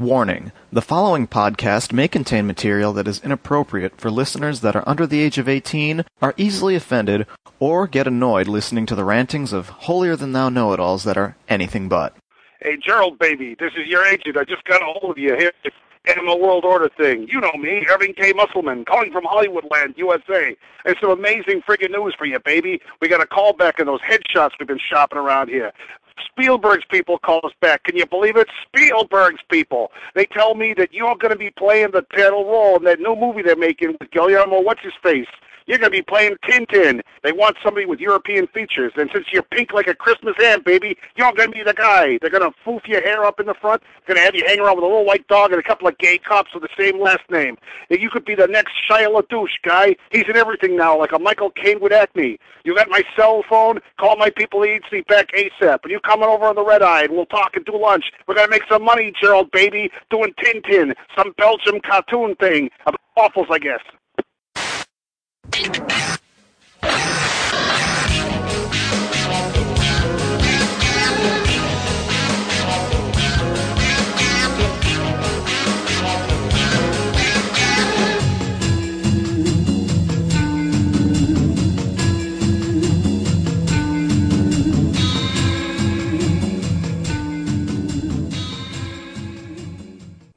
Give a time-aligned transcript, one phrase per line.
[0.00, 5.06] Warning the following podcast may contain material that is inappropriate for listeners that are under
[5.06, 7.26] the age of 18, are easily offended,
[7.58, 11.18] or get annoyed listening to the rantings of holier than thou know it alls that
[11.18, 12.16] are anything but.
[12.62, 14.38] Hey, Gerald, baby, this is your agent.
[14.38, 15.52] I just got a hold of you here.
[16.06, 17.28] Animal World Order thing.
[17.30, 18.32] You know me, Irving K.
[18.32, 20.56] Musselman, calling from Hollywoodland, USA.
[20.86, 22.80] And some amazing friggin' news for you, baby.
[23.02, 25.72] We got a call back on those headshots we've been shopping around here.
[26.26, 27.84] Spielberg's people call us back.
[27.84, 28.48] Can you believe it?
[28.66, 29.90] Spielberg's people.
[30.14, 33.16] They tell me that you're going to be playing the title role in that new
[33.16, 35.26] movie they're making with Guillermo What's His Face.
[35.70, 37.00] You're going to be playing Tintin.
[37.22, 38.90] They want somebody with European features.
[38.96, 42.18] And since you're pink like a Christmas ham, baby, you're going to be the guy.
[42.20, 43.80] They're going to foof your hair up in the front.
[44.04, 45.86] They're going to have you hang around with a little white dog and a couple
[45.86, 47.56] of gay cops with the same last name.
[47.88, 49.94] And you could be the next Shia LaDouche guy.
[50.10, 52.40] He's in everything now, like a Michael Caine with acne.
[52.64, 53.78] You got my cell phone.
[54.00, 55.84] Call my people agency back ASAP.
[55.84, 58.06] And you coming over on the red eye and we'll talk and do lunch.
[58.26, 62.70] We're going to make some money, Gerald, baby, doing Tintin, some Belgium cartoon thing.
[62.86, 63.78] About waffles, I guess.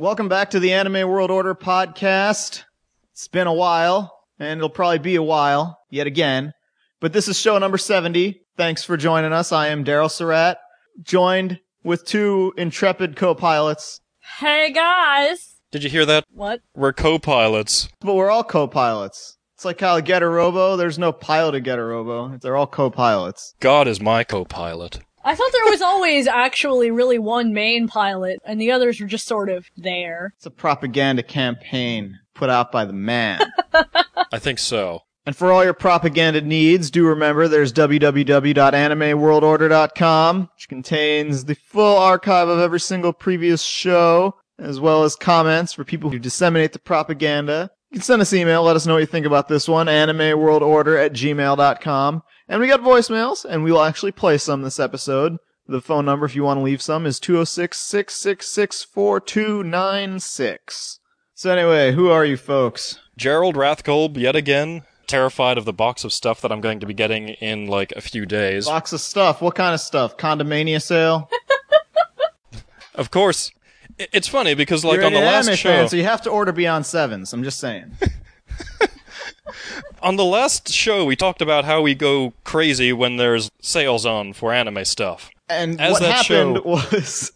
[0.03, 2.65] Welcome back to the Anime World Order podcast.
[3.13, 6.51] It's been a while, and it'll probably be a while yet again.
[6.99, 8.41] But this is show number 70.
[8.57, 9.53] Thanks for joining us.
[9.53, 10.57] I am Daryl Surratt,
[11.01, 14.01] joined with two intrepid co-pilots.
[14.39, 15.61] Hey guys!
[15.71, 16.25] Did you hear that?
[16.33, 16.59] What?
[16.75, 17.87] We're co-pilots.
[18.01, 19.37] But we're all co-pilots.
[19.55, 22.37] It's like how Getter Robo, there's no pilot of Getter Robo.
[22.39, 23.55] They're all co-pilots.
[23.61, 24.99] God is my co-pilot.
[25.23, 29.27] I thought there was always actually really one main pilot, and the others were just
[29.27, 30.33] sort of there.
[30.35, 33.41] It's a propaganda campaign put out by the man.
[34.31, 35.01] I think so.
[35.25, 42.49] And for all your propaganda needs, do remember there's www.animeworldorder.com, which contains the full archive
[42.49, 47.69] of every single previous show, as well as comments for people who disseminate the propaganda.
[47.91, 49.87] You can send us an email, let us know what you think about this one,
[49.87, 52.23] animeworldorder at gmail.com.
[52.49, 55.37] And we got voicemails, and we will actually play some this episode.
[55.67, 60.99] The phone number, if you want to leave some, is 206 666 4296.
[61.35, 62.99] So, anyway, who are you folks?
[63.17, 66.93] Gerald Rathkolb, yet again, terrified of the box of stuff that I'm going to be
[66.93, 68.65] getting in like a few days.
[68.65, 69.41] Box of stuff.
[69.41, 70.17] What kind of stuff?
[70.17, 71.29] Condomania sale?
[72.95, 73.51] Of course,
[73.99, 76.03] i- it's funny because like You're on the an last anime show, fan, so you
[76.03, 77.33] have to order Beyond Sevens.
[77.33, 77.91] I'm just saying.
[80.01, 84.33] on the last show, we talked about how we go crazy when there's sales on
[84.33, 85.29] for anime stuff.
[85.49, 87.31] And As what that happened show- was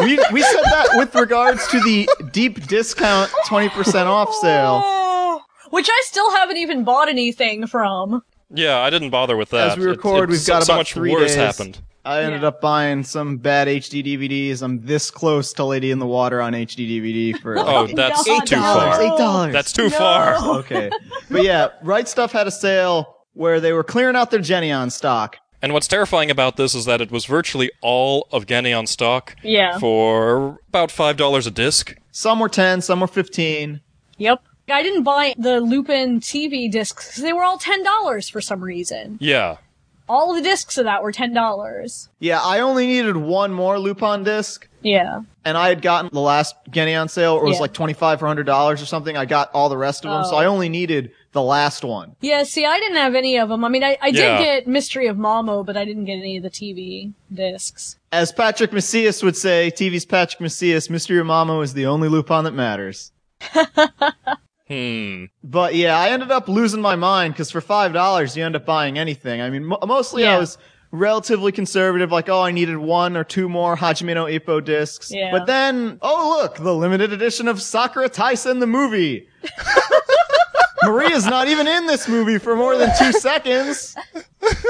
[0.00, 5.42] we, we we said that with regards to the deep discount 20% off sale.
[5.70, 8.22] Which I still haven't even bought anything from.
[8.54, 9.72] Yeah, I didn't bother with that.
[9.72, 11.36] As we record, It- we've it's got so, so about much three worse days.
[11.36, 11.78] happened.
[12.06, 12.48] I ended Yeah.
[12.48, 14.62] up buying some bad HD DVDs.
[14.62, 17.94] I'm this close to Lady in the Water on HD DVD for oh, like Oh,
[17.96, 19.02] that's God, too far.
[19.02, 19.52] eight dollars.
[19.52, 19.98] That's too No.
[19.98, 20.34] far.
[20.58, 20.90] okay.
[21.30, 25.36] But yeah, Right Stuf had a sale where they were clearing out their Geneon stock.
[25.62, 29.78] And what's terrifying about this is that it was virtually all of Geneon stock Yeah.
[29.78, 31.96] for about five dollars a disc.
[32.12, 33.80] Some were 10, some were 15.
[34.18, 34.42] Yep.
[34.68, 39.16] I didn't buy the Lupin TV discs because they were all $10 for some reason.
[39.20, 39.56] Yeah.
[40.08, 42.08] All the discs of that were $10.
[42.20, 44.68] Yeah, I only needed one more Lupin disc.
[44.82, 45.22] Yeah.
[45.44, 47.62] and I had gotten the last Geneon sale, or it was Yeah.
[47.62, 49.16] like twenty five for hundred dollars or something.
[49.16, 50.38] I got all the rest of them, so Oh.
[50.38, 52.14] I only needed the last one.
[52.20, 53.64] Yeah, see, I didn't have any of them.
[53.64, 54.38] I mean, I, I did Yeah.
[54.42, 57.96] get Mystery of Mamo, but I didn't get any of the TV discs.
[58.12, 62.44] As Patrick Macias would say, TV's Patrick Macias, Mystery of Mamo is the only Lupin
[62.44, 63.10] that matters.
[64.68, 65.26] Hmm.
[65.44, 68.66] But yeah, I ended up losing my mind because for five dollars you end up
[68.66, 69.40] buying anything.
[69.40, 70.58] I mean, mo- mostly I was
[70.90, 75.12] relatively conservative, like oh, I needed one or two more Hajime no Ippo discs.
[75.12, 75.30] Yeah.
[75.30, 79.28] But then, oh look, the limited edition of Sakura Taisen the movie.
[80.84, 83.96] Maria's not even in this movie for more than two seconds.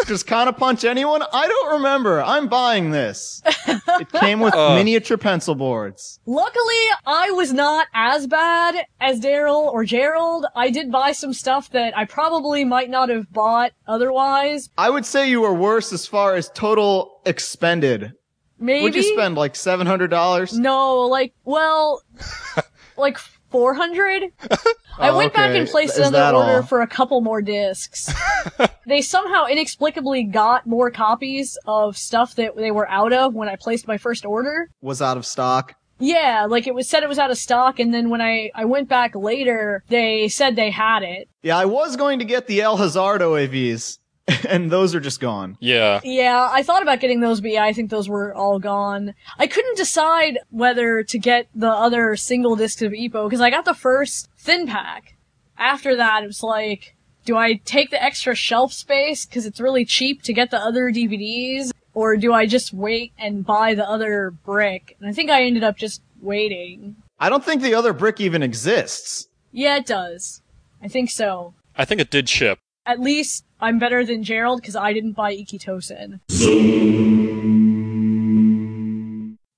[0.07, 1.23] Just kind of punch anyone.
[1.33, 2.23] I don't remember.
[2.23, 3.43] I'm buying this.
[3.67, 4.75] It came with Uh.
[4.75, 6.21] miniature pencil boards.
[6.27, 6.75] Luckily,
[7.05, 10.47] I was not as bad as Daryl or Gerald.
[10.55, 14.71] I did buy some stuff that I probably might not have bought otherwise.
[14.79, 18.13] I would say you were worse as far as total expended.
[18.59, 18.83] Maybe.
[18.85, 20.59] Would you spend like seven hundred dollars?
[20.59, 22.01] No, like, well,
[22.97, 23.19] like
[23.51, 24.25] 400?
[24.99, 26.63] I Oh, went back and placed Is another order all?
[26.63, 28.13] for a couple more discs.
[28.87, 33.57] they somehow inexplicably got more copies of stuff that they were out of when I
[33.57, 34.71] placed my first order.
[34.81, 35.75] Was out of stock.
[35.99, 38.67] Yeah, like it was said it was out of stock, and then when I, I
[38.67, 41.29] went back later, they said they had it.
[41.43, 43.99] Yeah, I was going to get the El Hazard OAVs,
[44.49, 45.57] and those are just gone.
[45.61, 46.01] Yeah.
[46.03, 49.15] Yeah, I thought about getting those, but yeah, I think those were all gone.
[49.39, 53.65] I couldn't decide whether to get the other single discs of Ippo, because I got
[53.65, 55.15] the first thin pack.
[55.59, 59.85] After that, it was like, do I take the extra shelf space, because it's really
[59.85, 64.31] cheap to get the other DVDs, or do I just wait and buy the other
[64.45, 64.97] brick?
[65.01, 66.97] And I think I ended up just waiting.
[67.19, 69.29] I don't think the other brick even exists.
[69.53, 70.43] Yeah, it does.
[70.83, 71.55] I think so.
[71.77, 72.59] I think it did ship.
[72.87, 76.21] At least I'm better than Gerald because I didn't buy Ikki Tousen.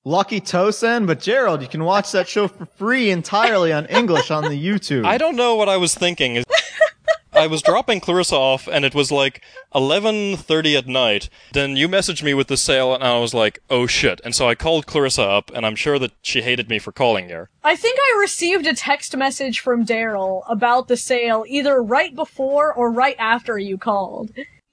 [0.06, 4.44] Lucky Tosen, but Gerald, you can watch that show for free entirely on English on
[4.44, 5.04] the YouTube.
[5.04, 6.42] I don't know what I was thinking.
[7.38, 9.42] I was dropping Clarissa off, and it was like
[9.74, 11.28] 11:30 at night.
[11.52, 14.48] Then you messaged me with the sale, and I was like, "Oh shit!" And so
[14.48, 17.50] I called Clarissa up, and I'm sure that she hated me for calling her.
[17.64, 22.72] I think I received a text message from Daryl about the sale either right before
[22.72, 24.30] or right after you called.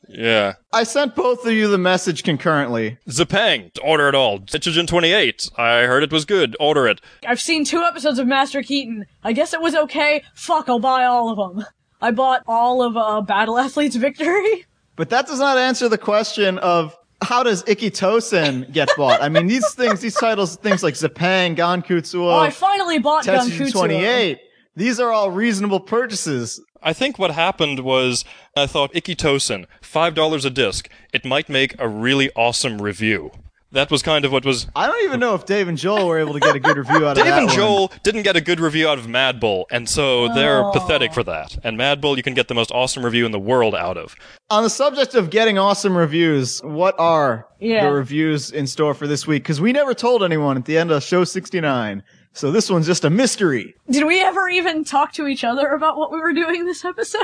[0.07, 0.53] Yeah.
[0.71, 2.97] I sent both of you the message concurrently.
[3.09, 4.39] Zipang, order it all.
[4.53, 5.49] Nitrogen 28.
[5.57, 6.55] I heard it was good.
[6.59, 7.01] Order it.
[7.27, 9.05] I've seen two episodes of Master Keaton.
[9.23, 10.23] I guess it was okay.
[10.33, 11.65] Fuck, I'll buy all of them.
[12.01, 14.65] I bought all of uh, Battle Athlete's Victory.
[14.97, 19.21] But that does not answer the question of how does Ikki Tousen get bought?
[19.21, 23.57] I mean, these things, these titles, things like Zipang, Gankutsuo, Oh, I finally bought Tetsuji
[23.57, 23.73] Gankutsuo.
[23.73, 24.39] 28.
[24.77, 26.61] These are all reasonable purchases.
[26.81, 28.23] I think what happened was
[28.55, 30.87] I thought Ikki Tousen, $5 a disc.
[31.11, 33.31] It might make a really awesome review.
[33.75, 36.17] That was kind of what was I don't even know if Dave and Joel were
[36.17, 37.55] able to get a good review out of Dave that and one.
[37.55, 40.71] Joel didn't get a good review out of Mad Bull, and so they're Oh.
[40.71, 41.57] pathetic for that.
[41.63, 44.15] And Mad Bull you can get the most awesome review in the world out of.
[44.49, 47.85] On the subject of getting awesome reviews, what are Yeah.
[47.85, 49.43] the reviews in store for this week?
[49.43, 52.01] Because we never told anyone at the end of show 69.
[52.33, 53.75] So this one's just a mystery.
[53.89, 57.21] Did we ever even talk to each other about what we were doing this episode?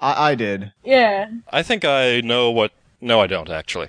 [0.00, 0.72] I, I did.
[0.84, 1.26] yeah.
[1.50, 2.72] I think I know what.
[3.00, 3.88] No, I don't actually.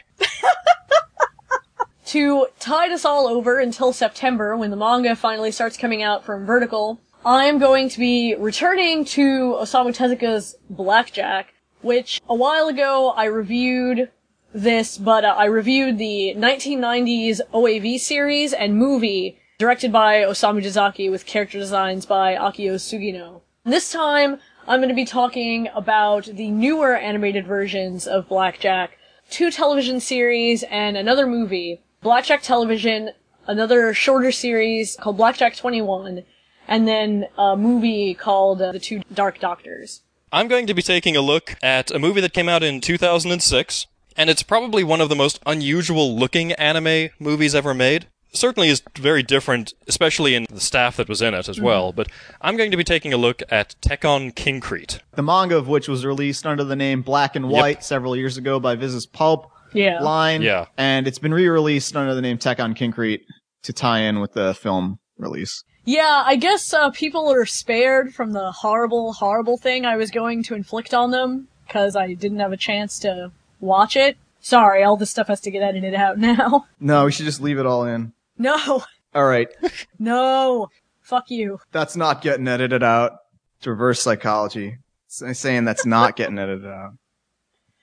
[2.10, 6.44] To tide us all over until September when the manga finally starts coming out from
[6.44, 11.54] Vertical, I'm going to be returning to Osamu Tezuka's Black Jack,
[11.84, 14.10] which a while ago I reviewed
[14.52, 21.12] this, but uh, I reviewed the 1990s OAV series and movie directed by Osamu Dezaki
[21.12, 23.42] with character designs by Akio Sugino.
[23.66, 28.98] This time, I'm going to be talking about the newer animated versions of Black Jack,
[29.30, 31.84] two television series, and another movie.
[32.02, 33.12] Black Jack Television,
[33.46, 36.24] another shorter series called Black Jack 21,
[36.66, 40.02] and then a movie called uh, The Two Dark Doctors.
[40.32, 43.88] I'm going to be taking a look at a movie that came out in 2006,
[44.16, 48.08] and it's probably one of the most unusual looking anime movies ever made.
[48.32, 52.08] Certainly is very different, especially in the staff that was in it as well, but
[52.40, 55.00] I'm going to be taking a look at Tekkon Kinkreet.
[55.16, 58.58] The manga of which was released under the name Black and White several years ago
[58.60, 60.02] by Viz's Pulp Yeah.
[60.02, 60.42] line.
[60.42, 60.66] Yeah.
[60.78, 63.22] And it's been re-released under the name Tekkon Kinkreet
[63.64, 65.64] to tie in with the film release.
[65.86, 70.44] Yeah, I guess uh, people are spared from the horrible, horrible thing I was going
[70.44, 74.18] to inflict on them because I didn't have a chance to watch it.
[74.40, 76.66] Sorry, all this stuff has to get edited out now.
[76.80, 78.14] No, we should just leave it all in.
[78.38, 78.84] No,
[79.14, 79.50] All right.
[80.00, 80.70] no,
[81.02, 81.60] fuck you.
[81.72, 83.18] That's not getting edited out.
[83.58, 84.78] It's reverse psychology.
[85.08, 86.94] It's saying that's not getting edited out.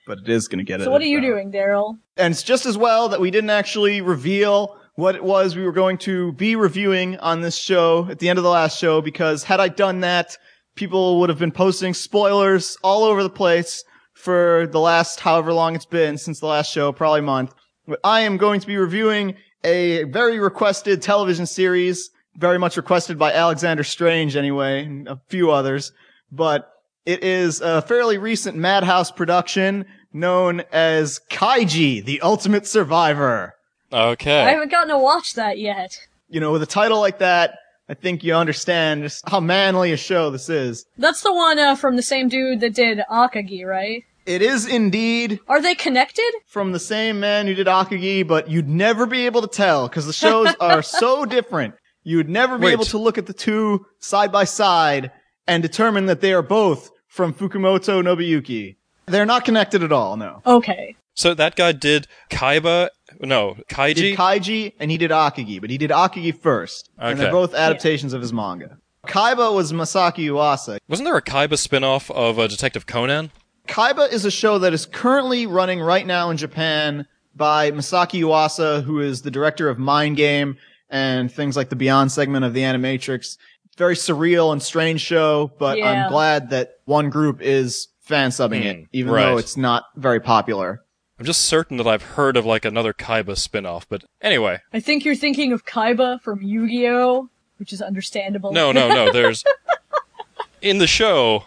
[0.07, 0.85] But it is going to get it.
[0.85, 1.21] So what are you out.
[1.21, 1.99] doing, Daryl?
[2.15, 5.71] And it's just as well that we didn't actually reveal what it was we were
[5.71, 9.43] going to be reviewing on this show at the end of the last show because
[9.43, 10.37] had I done that,
[10.75, 13.83] people would have been posting spoilers all over the place
[14.13, 17.53] for the last however long it's been since the last show, probably a month.
[17.87, 23.19] But I am going to be reviewing a very requested television series, very much requested
[23.19, 25.91] by Alexander Strange anyway, and a few others.
[26.31, 26.71] But
[27.05, 33.55] it is a fairly recent Madhouse production known as Kaiji, the Ultimate Survivor.
[33.91, 34.41] Okay.
[34.43, 35.99] I haven't gotten to watch that yet.
[36.29, 37.55] You know, with a title like that,
[37.89, 40.85] I think you understand just how manly a show this is.
[40.97, 44.03] That's the one uh, from the same dude that did Akagi, right?
[44.25, 46.29] It is indeed Are they connected?
[46.47, 50.05] from the same man who did Akagi, but you'd never be able to tell because
[50.05, 51.75] the shows are so different.
[52.03, 52.71] You'd never be Wait.
[52.73, 55.11] able to look at the two side by side
[55.47, 58.75] and determine that they are both from Fukumoto Nobuyuki.
[59.07, 60.41] They're not connected at all, no.
[60.45, 60.95] Okay.
[61.15, 62.89] So that guy did Kaiba,
[63.21, 63.95] no, He Kaiji.
[63.95, 66.89] did Kaiji and he did Akagi, but he did Akagi first.
[66.97, 68.77] And they're both adaptations of his manga.
[69.07, 70.77] Kaiba was Masaaki Yuasa.
[70.87, 73.31] Wasn't there a Kaiba spin-off of uh, Detective Conan?
[73.67, 78.83] Kaiba is a show that is currently running right now in Japan by Masaaki Yuasa,
[78.83, 80.57] who is the director of Mind Game
[80.89, 83.37] and things like the Beyond segment of the Animatrix.
[83.77, 85.85] Very surreal and strange show, but Yeah.
[86.05, 89.25] I'm glad that one group is fan subbing Hmm, it, even right.
[89.25, 90.81] though it's not very popular.
[91.19, 94.59] I'm just certain that I've heard of like another Kaiba spin-off, but anyway.
[94.71, 98.51] I think you're thinking of Kaiba from Yu-Gi-Oh, which is understandable.
[98.51, 99.11] No, no, no.
[99.11, 99.43] There's
[100.61, 101.45] in the show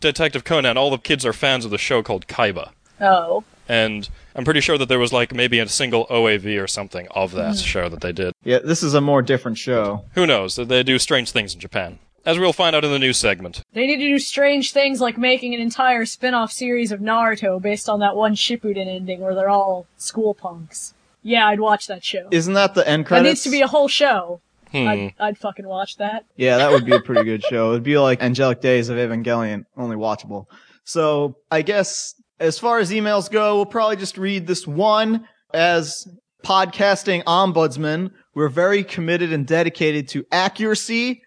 [0.00, 0.76] Detective Conan.
[0.76, 3.44] All the kids are fans of the show called Kaiba, oh.
[3.68, 7.32] and I'm pretty sure that there was like maybe a single OAV or something of
[7.32, 8.32] that show that they did.
[8.42, 10.04] Yeah, this is a more different show.
[10.14, 10.56] Who knows?
[10.56, 13.62] They do strange things in Japan, as we'll find out in the news segment.
[13.72, 17.88] They need to do strange things like making an entire spin-off series of Naruto based
[17.88, 20.94] on that one Shippuden ending where they're all school punks.
[21.22, 22.28] Yeah, I'd watch that show.
[22.30, 23.24] Isn't that the end credits?
[23.24, 24.40] that needs to be a whole show.
[24.70, 24.86] Hmm.
[24.88, 26.24] I'd, I'd fucking watch that.
[26.36, 27.70] Yeah, that would be a pretty good show.
[27.70, 30.46] It'd be like Angelic Days of Evangelion, only watchable.
[30.84, 35.26] So I guess as far as emails go, we'll probably just read this one.
[35.52, 36.06] As
[36.44, 41.22] podcasting ombudsman, we're very committed and dedicated to accuracy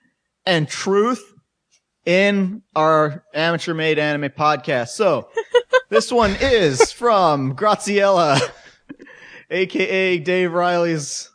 [0.46, 1.34] and truth
[2.06, 4.90] in our amateur made anime podcast.
[4.90, 5.30] So
[5.90, 8.40] this one is from Graziella,
[9.50, 11.30] aka Dave Riley's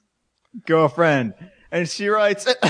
[0.67, 1.35] girlfriend.
[1.71, 2.47] And she writes,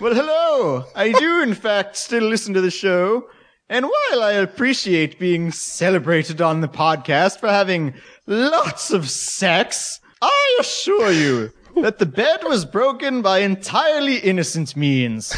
[0.00, 0.84] Well, hello.
[0.96, 3.28] I do, in fact, still listen to the show.
[3.68, 7.94] And while I appreciate being celebrated on the podcast for having
[8.26, 15.34] lots of sex, I assure you that the bed was broken by entirely innocent means.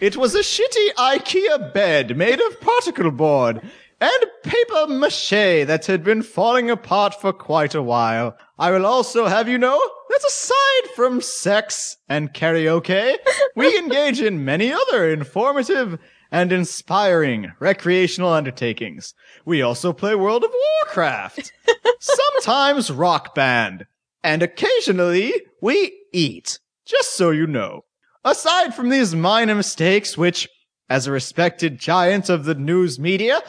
[0.00, 3.60] It was a shitty IKEA bed made of particle board
[4.00, 8.36] and paper mache that had been falling apart for quite a while.
[8.58, 13.16] I will also have you know that aside from sex and karaoke,
[13.56, 15.98] we engage in many other informative
[16.32, 19.14] and inspiring recreational undertakings.
[19.44, 20.50] We also play World of
[20.84, 21.52] Warcraft,
[21.98, 23.86] sometimes rock band,
[24.22, 27.82] and occasionally we eat, just so you know.
[28.24, 30.48] Aside from these minor mistakes, which,
[30.88, 33.40] as a respected giant of the news media,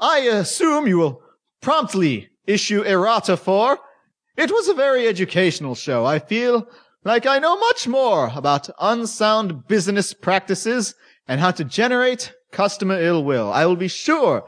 [0.00, 1.22] I assume you will
[1.60, 3.78] promptly issue errata for,
[4.36, 6.04] it was a very educational show.
[6.04, 6.68] I feel
[7.04, 10.94] like I know much more about unsound business practices
[11.26, 13.52] and how to generate customer ill will.
[13.52, 14.44] I will be sure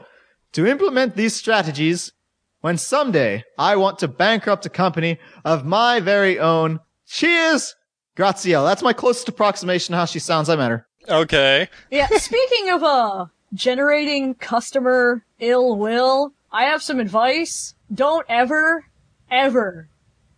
[0.53, 2.11] to implement these strategies
[2.61, 6.79] when someday I want to bankrupt a company of my very own.
[7.07, 7.75] Cheers,
[8.15, 8.67] Graziella.
[8.67, 10.49] That's my closest approximation of how she sounds.
[10.49, 10.87] I met her.
[11.07, 11.67] Okay.
[11.89, 17.73] Yeah, speaking of, uh, generating customer ill will, I have some advice.
[17.93, 18.85] Don't ever,
[19.31, 19.87] ever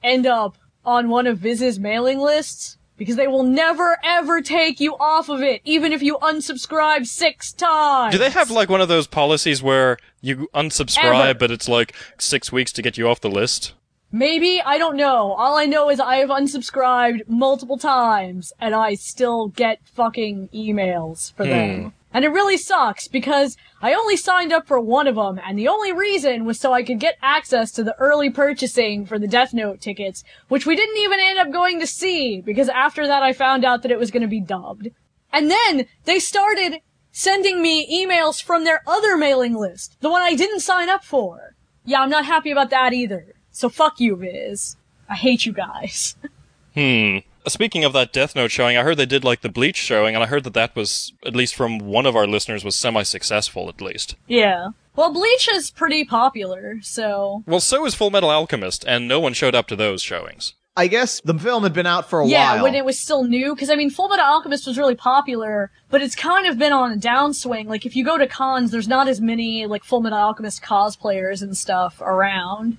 [0.03, 4.95] end up on one of Viz's mailing lists because they will never ever take you
[4.99, 8.13] off of it, even if you unsubscribe six times.
[8.13, 11.39] Do they have like one of those policies where you unsubscribe, Ever.
[11.39, 13.73] but it's like six weeks to get you off the list?
[14.11, 15.31] Maybe, I don't know.
[15.33, 21.33] All I know is I have unsubscribed multiple times and I still get fucking emails
[21.33, 21.49] for hmm.
[21.49, 21.93] them.
[22.13, 25.67] And it really sucks because I only signed up for one of them and the
[25.67, 29.53] only reason was so I could get access to the early purchasing for the Death
[29.53, 33.33] Note tickets, which we didn't even end up going to see because after that I
[33.33, 34.89] found out that it was going to be dubbed.
[35.31, 40.35] And then they started sending me emails from their other mailing list, the one I
[40.35, 41.55] didn't sign up for.
[41.85, 43.33] Yeah, I'm not happy about that either.
[43.51, 44.75] So fuck you, Viz.
[45.09, 46.15] I hate you guys.
[46.73, 47.17] Hmm.
[47.47, 50.23] Speaking of that Death Note showing, I heard they did like the Bleach showing, and
[50.23, 53.81] I heard that that was, at least from one of our listeners, was semi-successful at
[53.81, 54.15] least.
[54.27, 54.69] yeah.
[54.93, 57.43] Well, Bleach is pretty popular, so.
[57.47, 60.53] Well, so is Full Metal Alchemist, and no one showed up to those showings.
[60.75, 62.55] I guess the film had been out for a yeah, while.
[62.57, 65.71] Yeah, when it was still new, because I mean, Full Metal Alchemist was really popular,
[65.89, 67.67] but it's kind of been on a downswing.
[67.67, 71.41] Like, if you go to cons, there's not as many, like, Full Metal Alchemist cosplayers
[71.41, 72.77] and stuff around.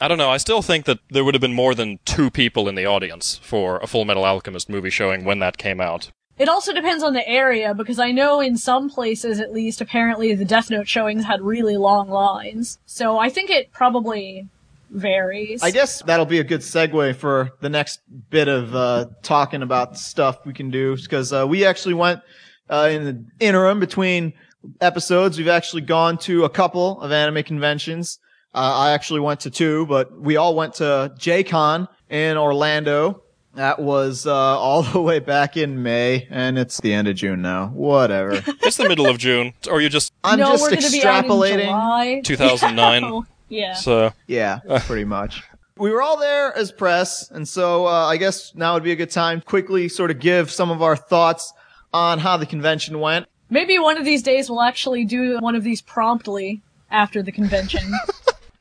[0.00, 2.68] I don't know, I still think that there would have been more than two people
[2.68, 6.10] in the audience for a Full Metal Alchemist movie showing when that came out.
[6.38, 10.34] It also depends on the area, because I know in some places, at least, apparently
[10.34, 12.78] the Death Note showings had really long lines.
[12.86, 14.48] So I think it probably
[14.88, 15.62] varies.
[15.62, 19.98] I guess that'll be a good segue for the next bit of uh, talking about
[19.98, 22.22] stuff we can do because uh, we actually went
[22.70, 24.32] uh, in the interim between
[24.80, 25.36] episodes.
[25.36, 28.18] We've actually gone to a couple of anime conventions.
[28.52, 33.22] Uh, I actually went to two, but we all went to JCon in Orlando.
[33.54, 37.42] That was uh, all the way back in May, and it's the end of June
[37.42, 37.68] now.
[37.68, 38.42] Whatever.
[38.62, 41.24] It's the middle of June, or you just I'm no, just we're gonna be out
[41.24, 41.64] in extrapolating.
[41.64, 42.20] July.
[42.24, 43.04] 2009.
[43.04, 43.74] Oh, yeah.
[43.74, 45.42] So, Yeah, pretty much.
[45.76, 48.96] We were all there as press, and so uh, I guess now would be a
[48.96, 51.52] good time to quickly sort of give some of our thoughts
[51.92, 53.26] on how the convention went.
[53.48, 57.92] Maybe one of these days we'll actually do one of these promptly after the convention.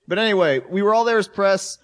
[0.10, 1.78] But anyway, we were all there as press,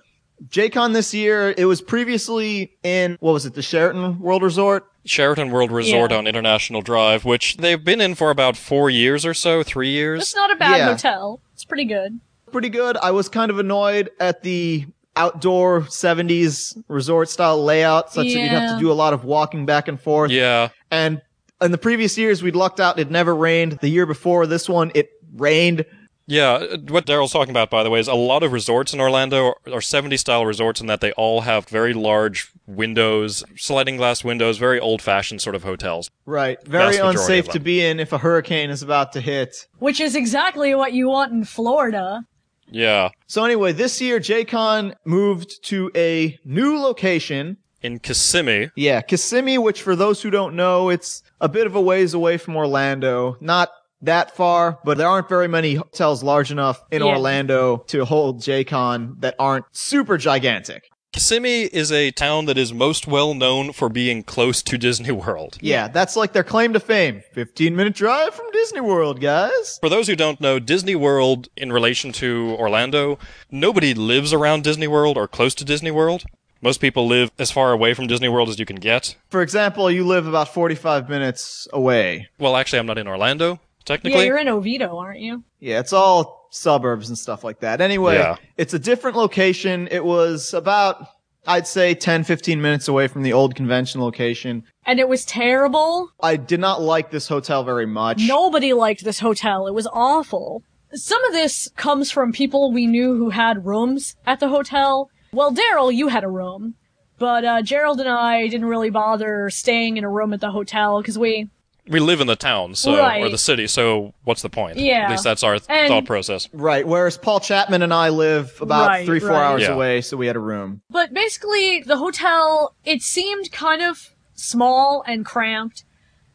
[0.50, 4.86] JCon this year, it was previously in, what was it, the Sheraton World Resort?
[5.06, 6.18] Sheraton World Resort Yeah.
[6.18, 10.22] on International Drive, which they've been in for about four years or so, three years.
[10.24, 10.88] It's not a bad Yeah.
[10.88, 11.40] hotel.
[11.54, 12.20] It's pretty good.
[12.52, 12.98] Pretty good.
[12.98, 18.50] I was kind of annoyed at the outdoor 70s resort style layout, such that you'd
[18.50, 20.32] have to do a lot of walking back and forth.
[20.32, 20.70] Yeah.
[20.92, 21.22] And
[21.62, 23.00] in the previous years, we'd lucked out.
[23.00, 23.74] It never rained.
[23.82, 25.86] The year before this one, it rained.
[26.28, 29.00] Yeah, uh, what Daryl's talking about, by the way, is a lot of resorts in
[29.00, 33.98] Orlando are, are 70 style resorts in that they all have very large windows, sliding
[33.98, 36.10] glass windows, very old fashioned sort of hotels.
[36.26, 36.58] Right.
[36.66, 39.68] Very unsafe to be in if a hurricane is about to hit.
[39.78, 42.26] Which is exactly what you want in Florida.
[42.72, 43.10] Yeah.
[43.28, 47.58] So anyway, this year, JCon moved to a new location.
[47.84, 51.82] In Kissimmee, Yeah, Kissimmee, which for those who don't know, it's a bit of a
[51.82, 53.38] ways away from Orlando.
[53.40, 53.70] Not
[54.02, 57.08] that far, but there aren't very many hotels large enough in Yeah.
[57.10, 60.90] Orlando to hold JCon that aren't super gigantic.
[61.14, 65.58] Kissimmee is a town that is most well known for being close to Disney World.
[65.62, 67.22] Yeah, that's like their claim to fame.
[67.32, 69.78] 15 minute drive from Disney World, guys.
[69.80, 73.18] For those who don't know, Disney World, in relation to Orlando,
[73.50, 76.26] nobody lives around Disney World or close to Disney World.
[76.62, 79.16] Most people live as far away from Disney World as you can get.
[79.30, 82.28] For example, you live about 45 minutes away.
[82.40, 85.44] Well, actually, I'm not in Orlando, Yeah, you're in Oviedo, aren't you?
[85.60, 87.82] Yeah, it's all suburbs and stuff like that.
[87.82, 88.38] Anyway, Yeah.
[88.58, 89.88] it's a different location.
[89.92, 91.06] It was about,
[91.46, 94.64] I'd say 10, 15 minutes away from the old convention location.
[94.86, 96.10] And it was terrible.
[96.22, 98.22] I did not like this hotel very much.
[98.28, 99.68] Nobody liked this hotel.
[99.68, 100.64] It was awful.
[100.94, 105.10] Some of this comes from people we knew who had rooms at the hotel.
[105.34, 106.76] Well, Daryl, you had a room.
[107.18, 111.02] But uh, Gerald and I didn't really bother staying in a room at the hotel
[111.02, 111.50] because we
[111.88, 113.22] we live in the town, so Right.
[113.22, 114.78] or the city, so what's the point?
[114.78, 115.04] Yeah.
[115.06, 116.50] At least that's our th- And- thought process.
[116.54, 119.44] Right, whereas Paul Chapman and I live about Right, three, four right.
[119.44, 119.74] hours Yeah.
[119.74, 120.82] away, so we had a room.
[120.90, 125.84] But basically, the hotel, it seemed kind of small and cramped.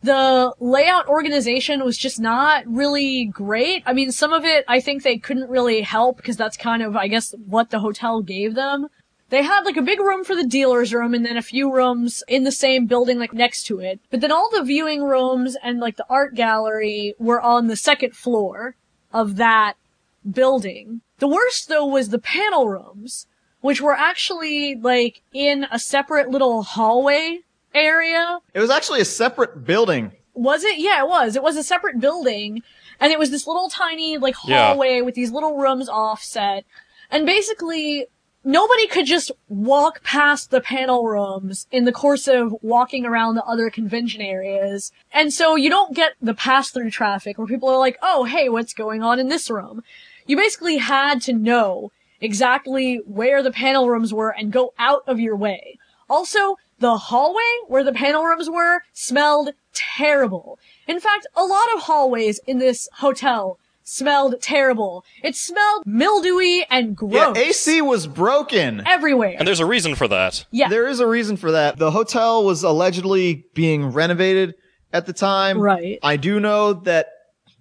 [0.02, 3.83] The layout organization was just not really great.
[3.85, 6.96] I mean, some of it I think they couldn't really help because that's kind of,
[6.96, 8.87] I guess, what the hotel gave them.
[9.31, 12.23] They had like a big room for the dealer's room and then a few rooms
[12.29, 14.01] in the same building like next to it.
[14.11, 18.14] But then all the viewing rooms and like the art gallery were on the second
[18.16, 18.75] floor
[19.12, 19.75] of that
[20.29, 21.01] building.
[21.19, 23.27] The worst though was the panel rooms,
[23.61, 27.40] which were actually like in a separate little hallway
[27.75, 28.40] area.
[28.55, 30.12] It was actually a separate building.
[30.35, 30.79] Was it?
[30.79, 31.37] Yeah, it was.
[31.37, 32.62] It was a separate building,
[32.99, 34.69] and it was this little tiny like Yeah.
[34.69, 36.64] hallway with these little rooms offset.
[37.11, 38.07] And basically,
[38.44, 43.44] nobody could just walk past the panel rooms in the course of walking around the
[43.44, 44.92] other convention areas.
[45.12, 48.48] And so you don't get the pass through traffic where people are like, oh, hey,
[48.48, 49.83] what's going on in this room?
[50.26, 55.18] You basically had to know exactly where the panel rooms were and go out of
[55.18, 55.79] your way.
[56.09, 60.59] Also, the hallway where the panel rooms were smelled terrible.
[60.87, 63.59] In fact, a lot of hallways in this hotel
[63.90, 65.05] smelled terrible.
[65.22, 67.12] It smelled mildewy and gross.
[67.12, 67.37] Yeah, gross.
[67.66, 68.83] AC was broken.
[68.87, 69.35] everywhere.
[69.38, 70.44] And there's a reason for that.
[70.53, 70.68] yeah.
[70.68, 71.76] There is a reason for that.
[71.76, 74.55] The hotel was allegedly being renovated
[74.92, 75.59] at the time.
[75.59, 75.98] Right.
[76.03, 77.09] I do know that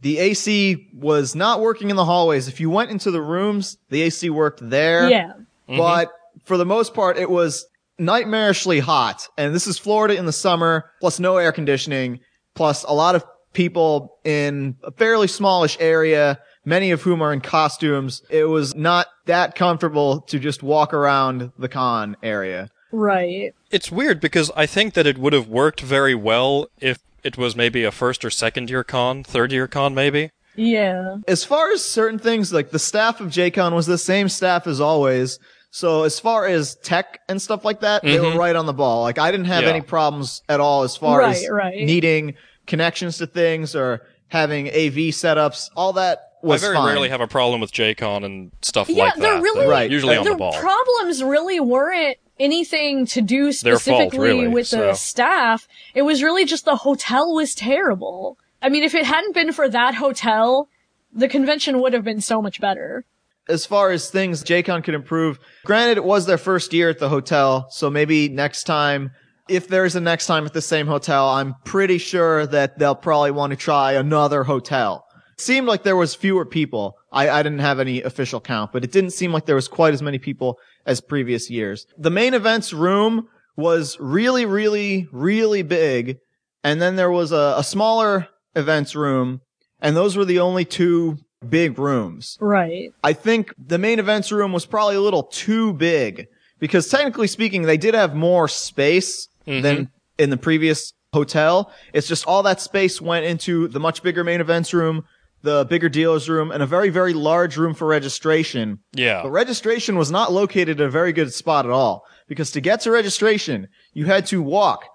[0.01, 2.47] the AC was not working in the hallways.
[2.47, 5.09] If you went into the rooms, the AC worked there.
[5.09, 5.33] yeah.
[5.67, 5.77] Mm-hmm.
[5.77, 6.09] But
[6.45, 7.65] for the most part, it was
[7.99, 9.27] nightmarishly hot.
[9.37, 12.19] And this is Florida in the summer, plus no air conditioning,
[12.55, 17.41] plus a lot of people in a fairly smallish area, many of whom are in
[17.41, 18.21] costumes.
[18.29, 22.69] It was not that comfortable to just walk around the con area.
[22.91, 23.53] Right.
[23.71, 27.55] It's weird because I think that it would have worked very well if it was
[27.55, 30.31] maybe a first or second year con, third year con maybe.
[30.55, 31.17] Yeah.
[31.27, 34.81] As far as certain things, like the staff of JCon was the same staff as
[34.81, 35.39] always.
[35.71, 38.39] So as far as tech and stuff like that, they were mm-hmm.
[38.39, 39.03] right on the ball.
[39.03, 39.69] Like I didn't have Yeah.
[39.69, 41.85] any problems at all as far Right, as right.
[41.85, 42.33] needing
[42.69, 45.69] connections to things or having AV setups.
[45.75, 46.87] All that was I very fine.
[46.87, 49.19] rarely have a problem with JCon and stuff Yeah, like that.
[49.21, 49.43] Yeah, they're that.
[49.43, 49.91] really Right.
[49.91, 50.51] usually on the ball.
[50.51, 50.61] the ball.
[50.61, 55.67] problems really weren't anything to do Their fault, specifically really, with the staff.
[55.93, 58.37] It was really just the hotel was terrible.
[58.61, 60.69] I mean, if it hadn't been for that hotel,
[61.13, 63.03] the convention would have been so much better.
[63.49, 67.09] as far as things JCon could improve, granted it was their first year at the
[67.09, 69.09] hotel, so maybe next time,
[69.49, 73.31] if there's a next time at the same hotel, I'm pretty sure that they'll probably
[73.31, 75.05] want to try another hotel.
[75.33, 76.97] It seemed like there was fewer people.
[77.11, 79.93] I, I didn't have any official count, but it didn't seem like there was quite
[79.93, 81.87] as many people as previous years.
[81.97, 86.19] The main events room was really, really, really big.
[86.63, 89.41] And then there was a, a smaller events room.
[89.81, 92.37] And those were the only two big rooms.
[92.41, 92.91] Right.
[93.03, 96.27] I think the main events room was probably a little too big
[96.59, 99.83] because technically speaking, they did have more space than mm-hmm.
[100.17, 101.71] in the previous hotel.
[101.93, 105.05] It's just all that space went into the much bigger main events room,
[105.41, 108.79] the bigger dealers room, and a very, very large room for registration.
[108.93, 109.23] Yeah.
[109.23, 112.81] The registration was not located at a very good spot at all because to get
[112.81, 114.85] to registration, you had to walk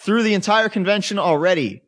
[0.00, 1.82] through the entire convention already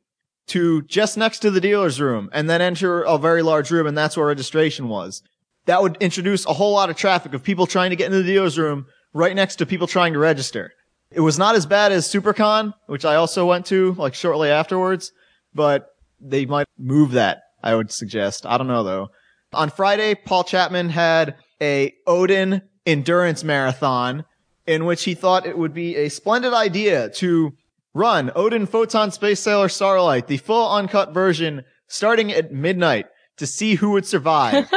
[0.49, 3.97] to just next to the dealer's room and then enter a very large room and
[3.97, 5.23] that's where registration was.
[5.67, 8.33] That would introduce a whole lot of traffic of people trying to get into the
[8.33, 10.73] dealer's room right next to people trying to register.
[11.13, 15.13] It was not as bad as SuperCon, which I also went to like shortly afterwards,
[15.55, 15.89] but
[16.21, 18.47] they might move that, I would suggest.
[18.47, 19.11] I don't know though.
[19.53, 24.25] On Friday, Paul Chapman had a Odin endurance marathon
[24.67, 27.53] in which he thought it would be a splendid idea to
[27.93, 33.75] run Odin Photon Space Sailor Starlight, the full uncut version, starting at midnight to see
[33.75, 34.71] who would survive.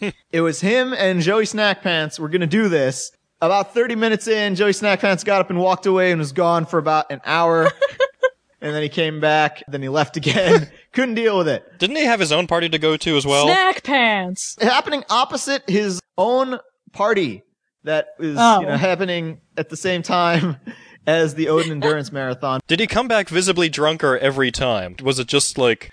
[0.32, 3.12] it was him and Joey Snack Pants were gonna do this.
[3.40, 6.78] About 30 minutes in, Joey Snackpants got up and walked away and was gone for
[6.78, 7.64] about an hour.
[8.60, 10.70] and then he came back, then he left again.
[10.92, 11.78] Couldn't deal with it.
[11.78, 13.46] Didn't he have his own party to go to as well?
[13.46, 14.56] Snack pants.
[14.60, 16.58] happening opposite his own
[16.92, 17.42] party
[17.84, 18.60] that is Oh.
[18.60, 18.76] you know oh.
[18.76, 20.56] happening at the same time
[21.06, 22.60] as the Odin Endurance Marathon.
[22.66, 24.96] Did he come back visibly drunker every time?
[25.02, 25.90] Was it just like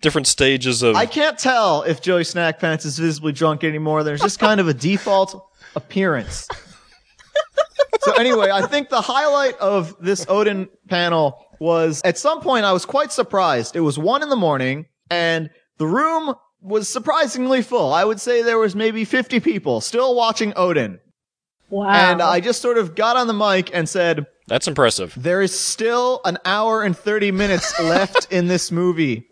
[0.00, 0.96] different stages of?
[0.96, 4.02] I can't tell if Joey Snack Pants is visibly drunk anymore.
[4.02, 6.48] There's just kind of a default appearance.
[8.00, 12.72] So anyway, I think the highlight of this Odin panel was at some point I
[12.72, 13.74] was quite surprised.
[13.74, 17.92] It was one in the morning and the room was surprisingly full.
[17.92, 21.00] I would say there was maybe 50 people still watching Odin.
[21.68, 21.88] Wow.
[21.88, 25.12] And I just sort of got on the mic and said, That's impressive.
[25.16, 29.26] there is still an hour and 30 minutes left in this movie.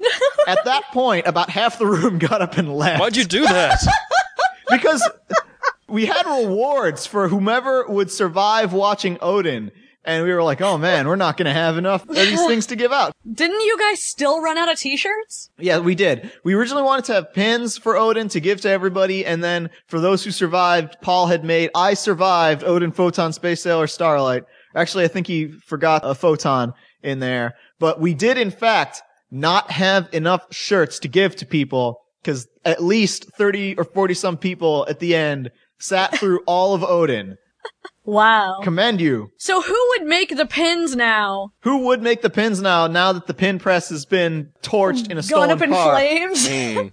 [0.48, 3.00] At that point, about half the room got up and left.
[3.00, 3.78] Why'd you do that?
[4.70, 5.08] Because
[5.94, 9.70] we had rewards for whomever would survive watching Odin.
[10.04, 12.66] And we were like, oh man, we're not going to have enough of these things
[12.66, 13.14] to give out.
[13.32, 15.50] Didn't you guys still run out of t-shirts?
[15.56, 16.32] Yeah, we did.
[16.42, 20.00] We originally wanted to have pins for Odin to give to everybody, and then for
[20.00, 24.42] those who survived, Paul had made I survived Odin Photon Space Sailor Starlight.
[24.74, 29.70] Actually, I think he forgot a photon in there, but we did in fact not
[29.70, 34.86] have enough shirts to give to people because at least 30 or 40 some people
[34.88, 37.36] at the end sat through all of Odin.
[38.04, 38.60] Wow.
[38.62, 39.30] Commend you.
[39.38, 41.50] So who would make the pins now?
[41.60, 45.12] Who would make the pins now, now that the pin press has been torched in
[45.12, 45.94] a Gone stolen up in car?
[45.94, 46.46] flames?
[46.46, 46.88] Hmm.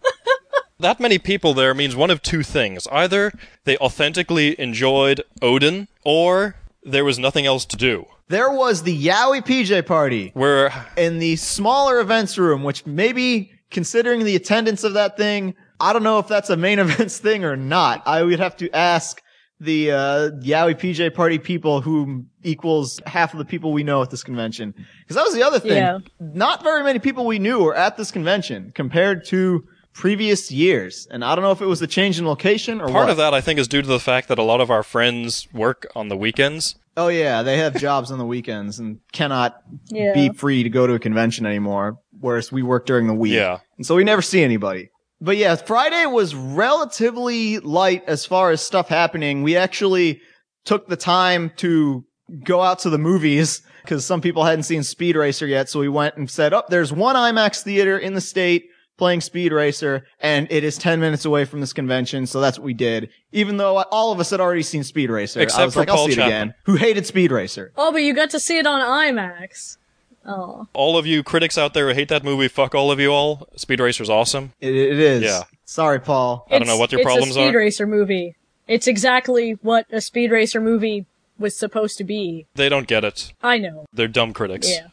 [0.79, 2.87] that many people there means one of two things.
[2.91, 3.33] Either
[3.65, 8.05] they authentically enjoyed Odin, or there was nothing else to do.
[8.29, 10.31] There was the Yowie PJ party.
[10.33, 15.93] Where in the smaller events room, which maybe considering the attendance of that thing, I
[15.93, 18.03] don't know if that's a main events thing or not.
[18.05, 19.21] I would have to ask
[19.59, 19.97] the uh,
[20.41, 24.73] Yowie PJ party people who equals half of the people we know at this convention.
[25.01, 25.73] Because that was the other thing.
[25.77, 25.99] Yeah.
[26.19, 29.63] Not very many people we knew were at this convention compared to
[29.93, 31.07] previous years.
[31.11, 33.09] And I don't know if it was the change in location or part what.
[33.09, 35.47] of that I think is due to the fact that a lot of our friends
[35.53, 36.75] work on the weekends.
[36.97, 40.13] Oh yeah, they have jobs on the weekends and cannot Yeah.
[40.13, 41.97] be free to go to a convention anymore.
[42.19, 43.33] Whereas we work during the week.
[43.33, 43.59] Yeah.
[43.77, 44.89] And so we never see anybody.
[45.21, 49.43] But yeah, Friday was relatively light as far as stuff happening.
[49.43, 50.19] We actually
[50.65, 52.03] took the time to
[52.43, 55.69] go out to the movies because some people hadn't seen Speed Racer yet.
[55.69, 58.65] So we went and said, oh, there's one IMAX theater in the state
[58.97, 62.25] playing Speed Racer and it is 10 minutes away from this convention.
[62.25, 63.09] So that's what we did.
[63.31, 65.39] Even though all of us had already seen Speed Racer.
[65.39, 66.53] I Except was for like, I'll Paul see it again.
[66.65, 67.73] Who hated Speed Racer.
[67.75, 69.77] Oh, but you got to see it on IMAX.
[70.25, 70.67] Oh.
[70.73, 73.47] All of you critics out there who hate that movie, fuck all of you all.
[73.55, 74.53] Speed Racer's awesome.
[74.59, 75.23] It, it is.
[75.23, 75.43] Yeah.
[75.65, 76.45] Sorry, Paul.
[76.49, 77.59] I don't know what your problems it's problems a Speed are.
[77.59, 78.35] Racer movie.
[78.67, 81.05] It's exactly what a Speed Racer movie
[81.39, 82.45] was supposed to be.
[82.55, 83.33] They don't get it.
[83.41, 83.85] I know.
[83.91, 84.69] They're dumb critics.
[84.69, 84.87] Yeah.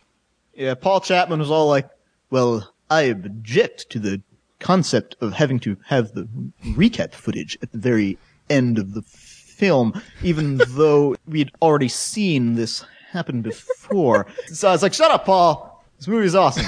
[0.54, 1.88] Yeah, Paul Chapman was all like,
[2.30, 4.22] well, I object to the
[4.58, 6.26] concept of having to have the
[6.64, 8.18] recap footage at the very
[8.50, 14.26] end of the film, even though we'd already seen this happen before.
[14.46, 15.84] so I was like, shut up, Paul.
[15.96, 16.66] This movie is awesome.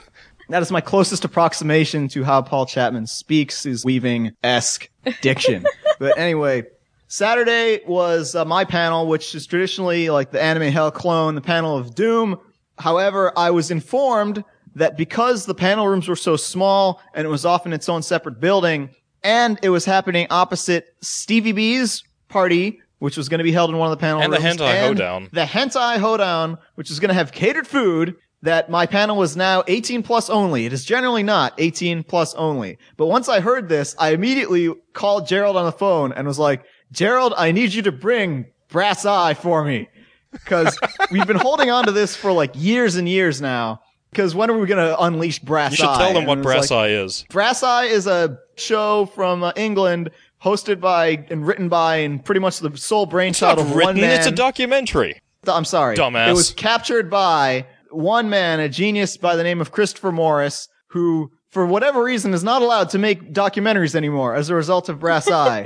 [0.48, 4.88] that is my closest approximation to how Paul Chapman speaks, his weaving-esque
[5.20, 5.64] diction.
[5.98, 6.64] but anyway,
[7.08, 11.76] Saturday was uh, my panel, which is traditionally like the anime hell clone, the panel
[11.76, 12.38] of doom.
[12.78, 14.42] However, I was informed
[14.76, 18.40] that because the panel rooms were so small and it was often its own separate
[18.40, 18.90] building
[19.22, 23.76] and it was happening opposite Stevie B's party, which was going to be held in
[23.76, 24.56] one of the panel And the rooms.
[24.58, 25.28] Hentai Hoedown.
[25.32, 29.64] The Hentai Hoedown, which is going to have catered food, that my panel was now
[29.66, 30.66] 18 plus only.
[30.66, 32.78] It is generally not 18 plus only.
[32.96, 36.64] But once I heard this, I immediately called Gerald on the phone and was like,
[36.92, 39.88] Gerald, I need you to bring Brass Eye for me.
[40.32, 40.78] Because
[41.10, 43.80] we've been holding on to this for like years and years now.
[44.10, 45.72] Because when are we going to unleash Brass Eye?
[45.72, 47.24] You should tell them And what Brass like, Eye is.
[47.30, 50.10] Brass Eye is a show from uh, England
[50.42, 54.00] hosted by and written by and pretty much the sole brainchild Not of written, one
[54.00, 54.18] man.
[54.18, 55.20] it's a documentary.
[55.46, 55.96] I'm sorry.
[55.96, 56.28] Dumbass.
[56.28, 61.30] It was captured by one man, a genius by the name of Christopher Morris, who,
[61.50, 65.28] for whatever reason, is not allowed to make documentaries anymore as a result of Brass
[65.30, 65.64] Eye.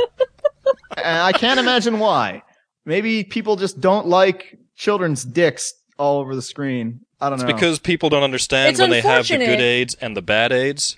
[0.96, 2.42] and I can't imagine why.
[2.86, 7.00] Maybe people just don't like children's dicks all over the screen.
[7.20, 7.44] I don't know.
[7.46, 9.60] It's because people don't understand It's when they have the good.
[9.60, 10.96] AIDS and the bad AIDS.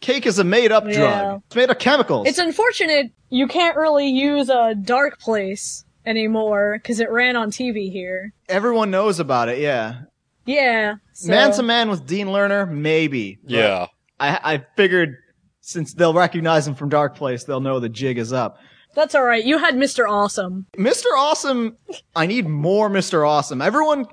[0.00, 0.94] Cake is a made-up Yeah.
[0.94, 1.42] drug.
[1.46, 2.26] It's made of chemicals.
[2.28, 7.90] It's unfortunate you can't really use a dark place anymore because it ran on TV
[7.90, 8.32] here.
[8.48, 9.58] Everyone knows about it.
[9.58, 10.00] Yeah.
[10.46, 10.94] Yeah.
[11.12, 11.28] So.
[11.30, 13.38] Man to Man with Dean Lerner, maybe.
[13.46, 13.86] Yeah.
[14.18, 15.16] I, I figured
[15.60, 18.58] since they'll recognize him from Dark Place, they'll know the jig is up.
[18.94, 19.44] That's alright.
[19.44, 20.08] You had Mr.
[20.08, 20.66] Awesome.
[20.76, 21.04] Mr.
[21.16, 21.76] Awesome,
[22.16, 23.28] I need more Mr.
[23.28, 23.60] Awesome.
[23.60, 24.06] Everyone,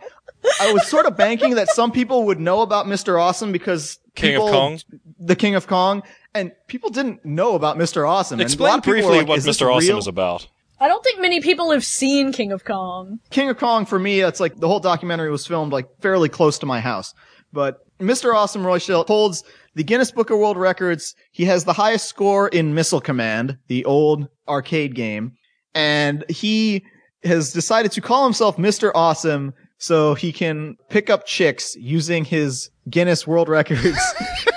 [0.60, 3.20] I was sort of banking that some people would know about Mr.
[3.20, 4.80] Awesome because King of Kong?
[5.20, 8.08] the King of Kong, and people didn't know about Mr.
[8.08, 8.40] Awesome.
[8.40, 9.74] And Explain of people were briefly like, what Mr.
[9.74, 10.48] Awesome real?" is about.
[10.80, 13.20] I don't think many people have seen King of Kong.
[13.30, 16.60] King of Kong for me, it's like the whole documentary was filmed like fairly close
[16.60, 17.14] to my house.
[17.54, 18.34] But Mr.
[18.36, 19.44] Awesome Roy Shildt holds
[19.76, 21.16] the Guinness Book of World Records.
[21.32, 25.34] He has the highest score in Missile Command, the old arcade game.
[25.74, 26.84] And he
[27.24, 28.92] has decided to call himself Mr.
[28.94, 33.98] Awesome so he can pick up chicks using his Guinness World Records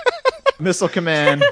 [0.61, 1.44] Missile Command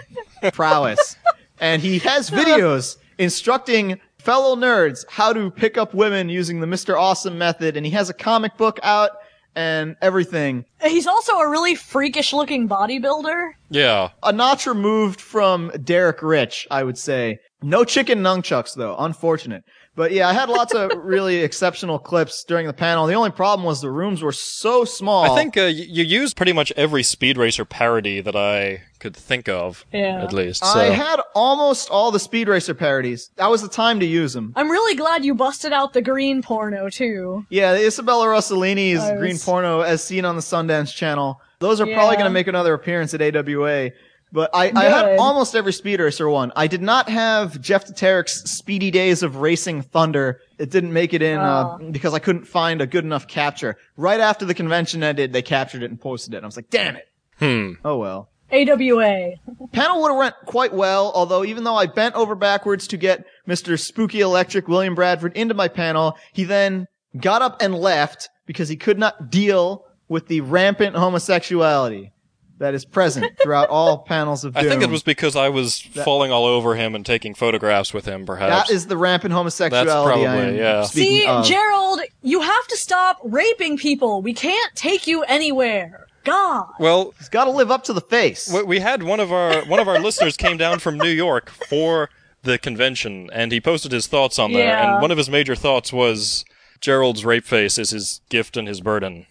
[0.53, 1.17] prowess.
[1.61, 6.99] And he has videos instructing fellow nerds how to pick up women using the Mr.
[6.99, 7.77] Awesome method.
[7.77, 9.11] And he has a comic book out
[9.55, 10.65] and everything.
[10.83, 13.53] He's also a really freakish looking bodybuilder.
[13.71, 14.11] Yeah.
[14.23, 17.39] A notch removed from Derek Rich, I would say.
[17.63, 19.65] No chicken nunchucks though, unfortunate.
[19.97, 23.07] But yeah, I had lots of really exceptional clips during the panel.
[23.07, 25.33] The only problem was the rooms were so small.
[25.33, 29.49] I think uh, you used pretty much every Speed Racer parody that I could think
[29.49, 30.23] of, Yeah.
[30.23, 30.65] at least.
[30.65, 30.79] So.
[30.79, 33.31] I had almost all the Speed Racer parodies.
[33.37, 34.53] That was the time to use them.
[34.55, 37.47] I'm really glad you busted out the green porno too.
[37.49, 41.41] Yeah, the Isabella Rossellini's was- Green Porno, as seen on the Sundance Channel.
[41.59, 43.91] Those are probably going to make another appearance at AWA.
[44.37, 46.53] But I, I had almost every Speed Racer one.
[46.55, 50.43] I did not have Jeff Terek's Speedy Days of Racing Thunder.
[50.59, 53.79] It didn't make it in uh, because I couldn't find a good enough capture.
[53.97, 56.43] Right after the convention ended, they captured it and posted it.
[56.43, 57.09] I was like, damn it.
[57.39, 57.83] Hmm.
[57.83, 58.29] Oh well.
[58.53, 59.37] AWA.
[59.73, 63.25] Panel would have went quite well, although even though I bent over backwards to get
[63.49, 63.81] Mr.
[63.81, 68.77] Spooky Electric William Bradford into my panel, he then got up and left because he
[68.77, 72.13] could not deal with the rampant homosexuality
[72.59, 74.65] that is present throughout all panels of Doom.
[74.65, 78.07] I think it was because I was falling all over him and taking photographs with
[78.07, 78.69] him, perhaps.
[78.69, 79.87] that is the rampant homosexuality.
[79.89, 80.83] That's probably, I am yeah.
[80.85, 81.45] speaking See, of.
[81.45, 84.23] Gerald, you have to stop raping people.
[84.23, 86.07] We can't take you anywhere.
[86.25, 86.73] God.
[86.81, 88.53] well, He's got to live up to the face.
[88.53, 91.51] we- we had one of our one of our listeners came down from New York
[91.51, 92.11] for
[92.43, 94.65] the convention, and he posted his thoughts on there.
[94.67, 94.95] Yeah.
[94.95, 96.45] And one of his major thoughts was
[96.81, 99.27] Gerald's rape face is his gift and his burden.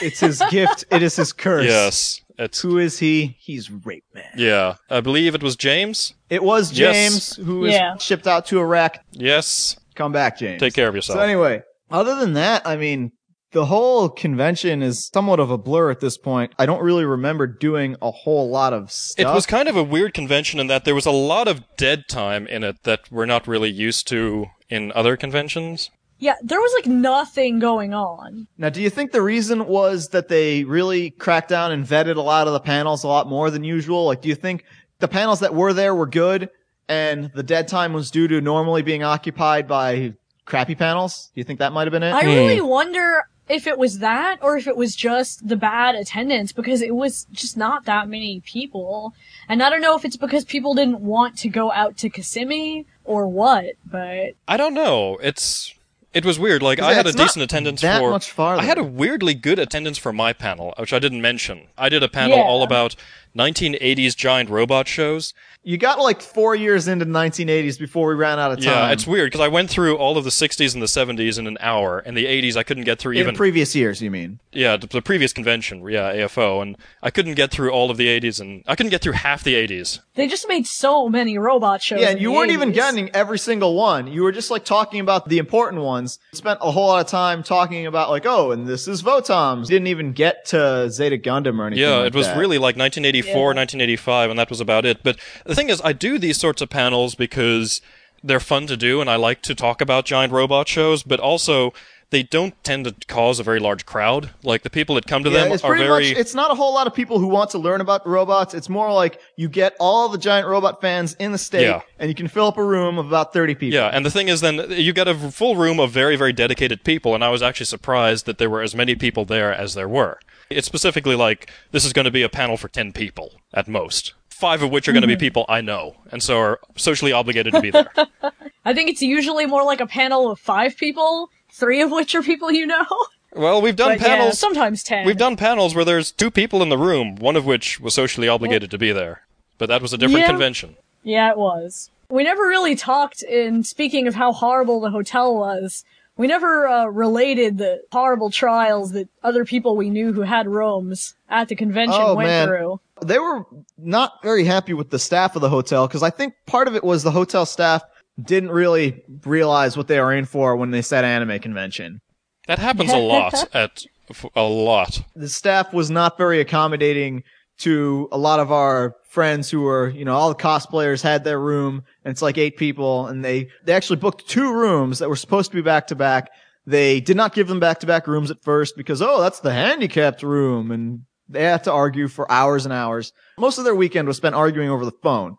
[0.00, 0.84] It's his gift.
[0.90, 1.66] It is his curse.
[1.66, 3.36] Yes, it's Who is he?
[3.38, 4.24] He's rape man.
[4.36, 4.76] yeah.
[4.90, 6.14] I believe it was James.
[6.30, 6.94] It was Yes.
[6.94, 7.96] James who was Yeah.
[7.98, 8.98] shipped out to Iraq.
[9.12, 10.60] Yes, Come back, James.
[10.60, 11.18] take care of yourself.
[11.18, 13.12] So anyway, other than that, I mean,
[13.52, 16.52] the whole convention is somewhat of a blur at this point.
[16.58, 19.24] I don't really remember doing a whole lot of stuff.
[19.30, 22.08] It was kind of a weird convention in that there was a lot of dead
[22.08, 25.90] time in it that we're not really used to in other conventions.
[26.18, 28.46] Yeah, there was like nothing going on.
[28.56, 32.20] now, do you think the reason was that they really cracked down and vetted a
[32.20, 34.06] lot of the panels a lot more than usual?
[34.06, 34.64] Like, do you think
[35.00, 36.50] the panels that were there were good
[36.88, 41.30] and the dead time was due to normally being occupied by crappy panels?
[41.34, 42.12] Do you think that might have been it?
[42.12, 42.28] I hmm.
[42.28, 46.80] really wonder if it was that or if it was just the bad attendance because
[46.80, 49.14] it was just not that many people.
[49.48, 52.86] And I don't know if it's because people didn't want to go out to Kissimmee
[53.04, 55.18] or what, but I don't know.
[55.22, 55.73] It's
[56.14, 56.62] it was weird.
[56.62, 58.62] Like I had a decent attendance that for much farther.
[58.62, 61.66] I had a weirdly good attendance for my panel, which I didn't mention.
[61.76, 62.44] I did a panel Yeah.
[62.44, 62.94] all about
[63.36, 65.34] 1980s giant robot shows.
[65.62, 68.66] you got like four years into the 1980s before we ran out of time.
[68.66, 71.46] Yeah, it's weird because I went through all of the 60s and the 70s in
[71.46, 73.34] an hour, and the 80s I couldn't get through in even.
[73.34, 74.40] previous years, you mean?
[74.52, 78.06] yeah, the, the previous convention, yeah, AFO, and I couldn't get through all of the
[78.08, 80.00] 80s, and I couldn't get through half the 80s.
[80.14, 82.00] they just made so many robot shows.
[82.00, 84.06] Yeah, in and you the weren't even getting every single one.
[84.06, 86.18] You were just like talking about the important ones.
[86.34, 89.66] Spent a whole lot of time talking about like, oh, and this is Votoms.
[89.66, 91.82] Didn't even get to Zeta Gundam or anything.
[91.82, 92.36] Yeah, like it was that.
[92.36, 93.34] really like 1984, Yeah.
[93.34, 95.02] 1985, and that was about it.
[95.02, 97.80] But the thing is, I do these sorts of panels because
[98.22, 101.72] they're fun to do, and I like to talk about giant robot shows, but also
[102.10, 104.30] they don't tend to cause a very large crowd.
[104.44, 106.10] Like the people that come to Yeah, them it's are very.
[106.10, 106.18] much.
[106.18, 108.54] It's not a whole lot of people who want to learn about robots.
[108.54, 111.80] It's more like you get all the giant robot fans in the state, Yeah.
[111.98, 113.74] and you can fill up a room of about thirty people.
[113.74, 116.84] yeah, and the thing is, then you get a full room of very, very dedicated
[116.84, 119.88] people, and I was actually surprised that there were as many people there as there
[119.88, 120.20] were.
[120.50, 124.14] It's specifically like this is going to be a panel for ten people at most,
[124.28, 125.20] five of which are going to be mm-hmm.
[125.20, 127.90] people I know, and so are socially obligated to be there.
[128.64, 132.22] I think it's usually more like a panel of five people, three of which are
[132.22, 132.86] people you know.
[133.34, 134.38] well, we've done But yeah, panels.
[134.38, 135.06] sometimes ten.
[135.06, 138.28] We've done panels where there's two people in the room, one of which was socially
[138.28, 139.22] obligated to be there.
[139.58, 140.28] But that was a different Yeah.
[140.28, 140.76] convention.
[141.02, 141.90] Yeah, it was.
[142.08, 145.84] We never really talked, in speaking of how horrible the hotel was,
[146.16, 151.14] we never uh, related the horrible trials that other people we knew who had rooms
[151.28, 152.46] at the convention Oh, went man.
[152.48, 152.80] through.
[153.02, 153.44] they were
[153.78, 156.84] not very happy with the staff of the hotel because I think part of it
[156.84, 157.82] was the hotel staff
[158.22, 162.00] didn't really realize what they were in for when they said anime convention.
[162.46, 165.02] That happens a lot at f- a lot.
[165.16, 167.24] the staff was not very accommodating
[167.58, 171.38] to a lot of our friends who were, you know, all the cosplayers had their
[171.38, 175.16] room and it's like eight people and they, they actually booked two rooms that were
[175.16, 176.30] supposed to be back to back.
[176.66, 179.52] They did not give them back to back rooms at first because, oh, that's the
[179.52, 180.72] handicapped room.
[180.72, 183.12] And they had to argue for hours and hours.
[183.38, 185.36] Most of their weekend was spent arguing over the phone.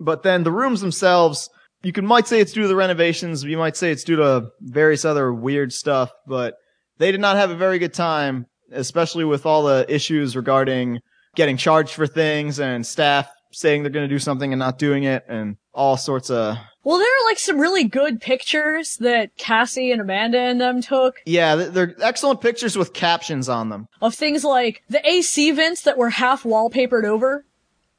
[0.00, 1.50] But then the rooms themselves,
[1.82, 3.44] you can might say it's due to the renovations.
[3.44, 6.54] You might say it's due to various other weird stuff, but
[6.98, 11.00] they did not have a very good time, especially with all the issues regarding
[11.34, 15.04] getting charged for things and staff saying they're going to do something and not doing
[15.04, 19.90] it and all sorts of Well, there are like some really good pictures that Cassie
[19.92, 24.44] and Amanda and them took yeah they're excellent pictures with captions on them of things
[24.44, 27.44] like the AC vents that were half wallpapered over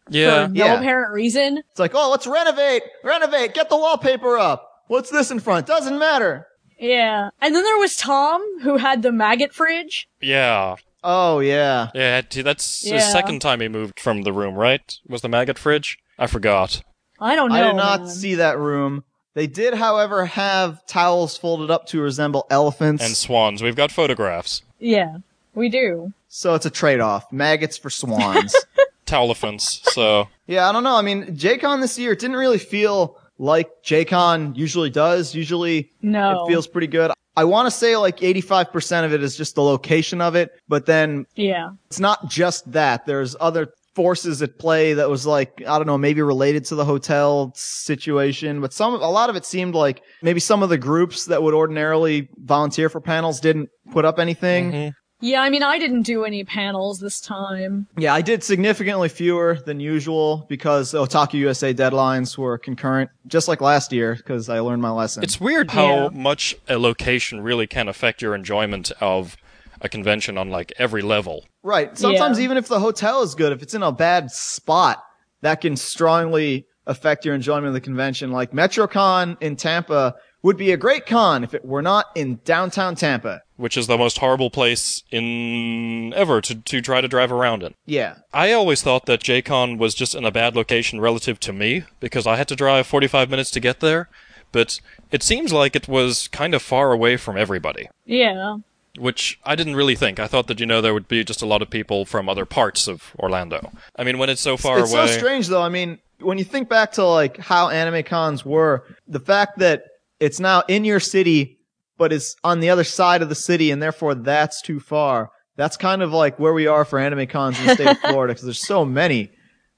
[0.10, 0.48] Yeah.
[0.48, 0.74] for no Yeah.
[0.80, 1.64] apparent reason.
[1.72, 5.98] it's like oh let's renovate renovate get the wallpaper up what's this in front doesn't
[6.00, 6.48] matter
[6.80, 7.30] Yeah.
[7.42, 10.08] And then there was Tom, who had the maggot fridge.
[10.22, 10.76] Yeah.
[11.04, 14.98] Oh yeah Yeah, t- that's the second time he moved from the room, right?
[15.08, 15.98] Was the maggot fridge?
[16.18, 16.84] I forgot.
[17.20, 17.56] I don't know.
[17.56, 18.10] i did not man.
[18.10, 19.04] see that room
[19.36, 23.64] they did however have towels folded up to resemble elephants And swans.
[23.64, 24.62] We've got photographs.
[24.80, 25.18] Yeah,
[25.56, 26.14] we do.
[26.28, 28.56] so it's a trade-off maggots for swans
[29.06, 29.90] Towelephants.
[29.92, 30.96] So Yeah, I don't know.
[30.96, 35.36] I mean, JCon this year, it didn't really feel like JCon usually does.
[35.36, 36.46] Usually No.
[36.46, 37.12] it feels pretty good.
[37.36, 40.86] I want to say like 85% of it is just the location of it, but
[40.86, 41.72] then Yeah.
[41.88, 43.06] it's not just that.
[43.06, 46.86] There's other forces at play that was like, I don't know, maybe related to the
[46.86, 51.26] hotel situation, but some, a lot of it seemed like maybe some of the groups
[51.26, 54.72] that would ordinarily volunteer for panels didn't put up anything.
[54.72, 54.92] Mhm.
[55.24, 57.88] Yeah, I mean, I didn't do any panels this time.
[57.98, 63.48] Yeah, I did significantly fewer than usual because the Otaku USA deadlines were concurrent, just
[63.48, 65.24] like last year, because I learned my lesson.
[65.24, 66.10] it's weird how Yeah.
[66.12, 69.38] much a location really can affect your enjoyment of
[69.80, 71.46] a convention on like every level.
[71.64, 71.98] right.
[71.98, 72.44] Sometimes Yeah.
[72.44, 75.02] even if the hotel is good, if it's in a bad spot,
[75.42, 78.34] that can strongly affect your enjoyment of the convention.
[78.34, 82.96] Like MetroCon in Tampa would be a great con if it were not in downtown
[82.96, 83.42] Tampa.
[83.58, 87.74] Which is the most horrible place in ever to, to try to drive around in.
[87.86, 88.16] Yeah.
[88.34, 92.28] I always thought that JCon was just in a bad location relative to me because
[92.28, 94.10] I had to drive 45 minutes to get there,
[94.52, 94.80] but
[95.12, 98.58] it seems like it was kind of far away from everybody, Yeah.
[99.00, 100.20] which I didn't really think.
[100.20, 102.46] I thought that you know there would be just a lot of people from other
[102.46, 103.72] parts of Orlando.
[103.96, 105.62] I mean, when it's so far it's away, It's so strange though.
[105.62, 109.86] I mean, when you think back to like how anime cons were, the fact that
[110.24, 111.60] it's now in your city,
[111.98, 115.30] but it's on the other side of the city, and therefore that's too far.
[115.56, 118.34] That's kind of like where we are for anime cons in the state of Florida
[118.34, 119.30] because there's so many.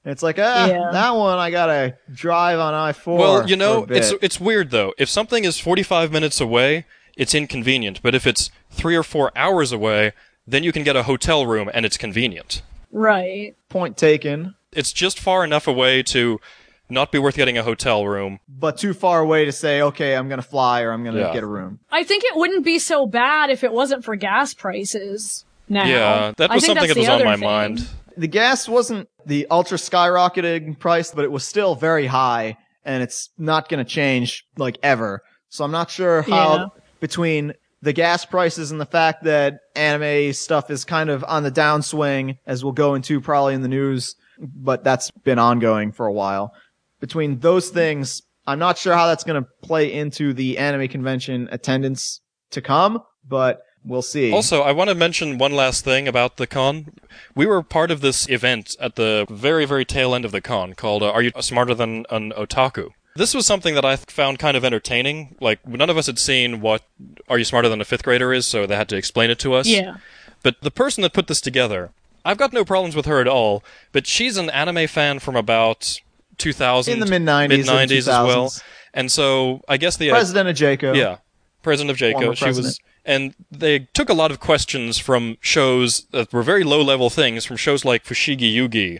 [0.04, 0.88] And it's like, ah, Yeah.
[0.92, 3.18] that one I gotta drive on I four.
[3.18, 4.94] Well, you know, for a it's it's weird though.
[4.98, 9.72] If something is 45 minutes away, it's inconvenient, but if it's 3 or 4 hours
[9.72, 10.12] away,
[10.46, 12.62] then you can get a hotel room and it's convenient.
[12.92, 13.54] Right.
[13.68, 16.40] point taken, It's just far enough away to
[16.88, 18.38] not be worth getting a hotel room.
[18.48, 21.32] but too far away to say, okay, I'm gonna fly or I'm gonna Yeah.
[21.32, 21.80] get a room.
[21.90, 25.44] I think it wouldn't be so bad if it wasn't for gas prices.
[25.68, 25.84] Now.
[25.84, 27.44] Yeah, that was something that was on my thing.
[27.44, 27.88] mind.
[28.16, 33.30] the gas wasn't the ultra skyrocketing price, but it was still very high and it's
[33.36, 35.20] not going to change like ever.
[35.48, 36.66] So I'm not sure how Yeah.
[37.00, 41.50] between the gas prices and the fact that anime stuff is kind of on the
[41.50, 46.12] downswing as we'll go into probably in the news, but that's been ongoing for a
[46.12, 46.52] while.
[47.00, 51.48] Between those things, I'm not sure how that's going to play into the anime convention
[51.50, 52.20] attendance
[52.50, 54.32] to come, but we'll see.
[54.32, 56.92] Also, I want to mention one last thing about the con.
[57.34, 60.74] We were part of this event at the very, very tail end of the con
[60.74, 62.90] called uh, Are You Smarter Than an Otaku?
[63.16, 65.36] This was something that I found kind of entertaining.
[65.40, 66.82] Like, none of us had seen what
[67.28, 69.54] Are You Smarter Than a Fifth Grader is, so they had to explain it to
[69.54, 69.66] us.
[69.66, 69.96] Yeah.
[70.42, 71.90] But the person that put this together,
[72.24, 76.00] I've got no problems with her at all, but she's an anime fan from about
[76.38, 76.92] 2000.
[76.92, 78.52] In the mid-90s Mid-90s as well.
[78.94, 80.10] And so I guess the.
[80.10, 80.94] President of Jaco.
[80.96, 81.18] Yeah.
[81.62, 82.12] President of Jaco.
[82.12, 82.80] Former She was.
[83.04, 87.44] And they took a lot of questions from shows that were very low level things,
[87.44, 88.98] from shows like Fushigi Yugi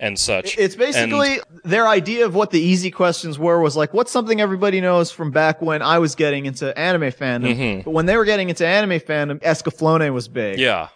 [0.00, 0.56] and such.
[0.58, 4.80] It's basically their idea of what the easy questions were was like, what's something everybody
[4.80, 7.56] knows from back when I was getting into anime fandom?
[7.56, 7.84] Mhm.
[7.84, 10.58] But when they were getting into anime fandom, Escaflowne was big.
[10.58, 10.88] yeah.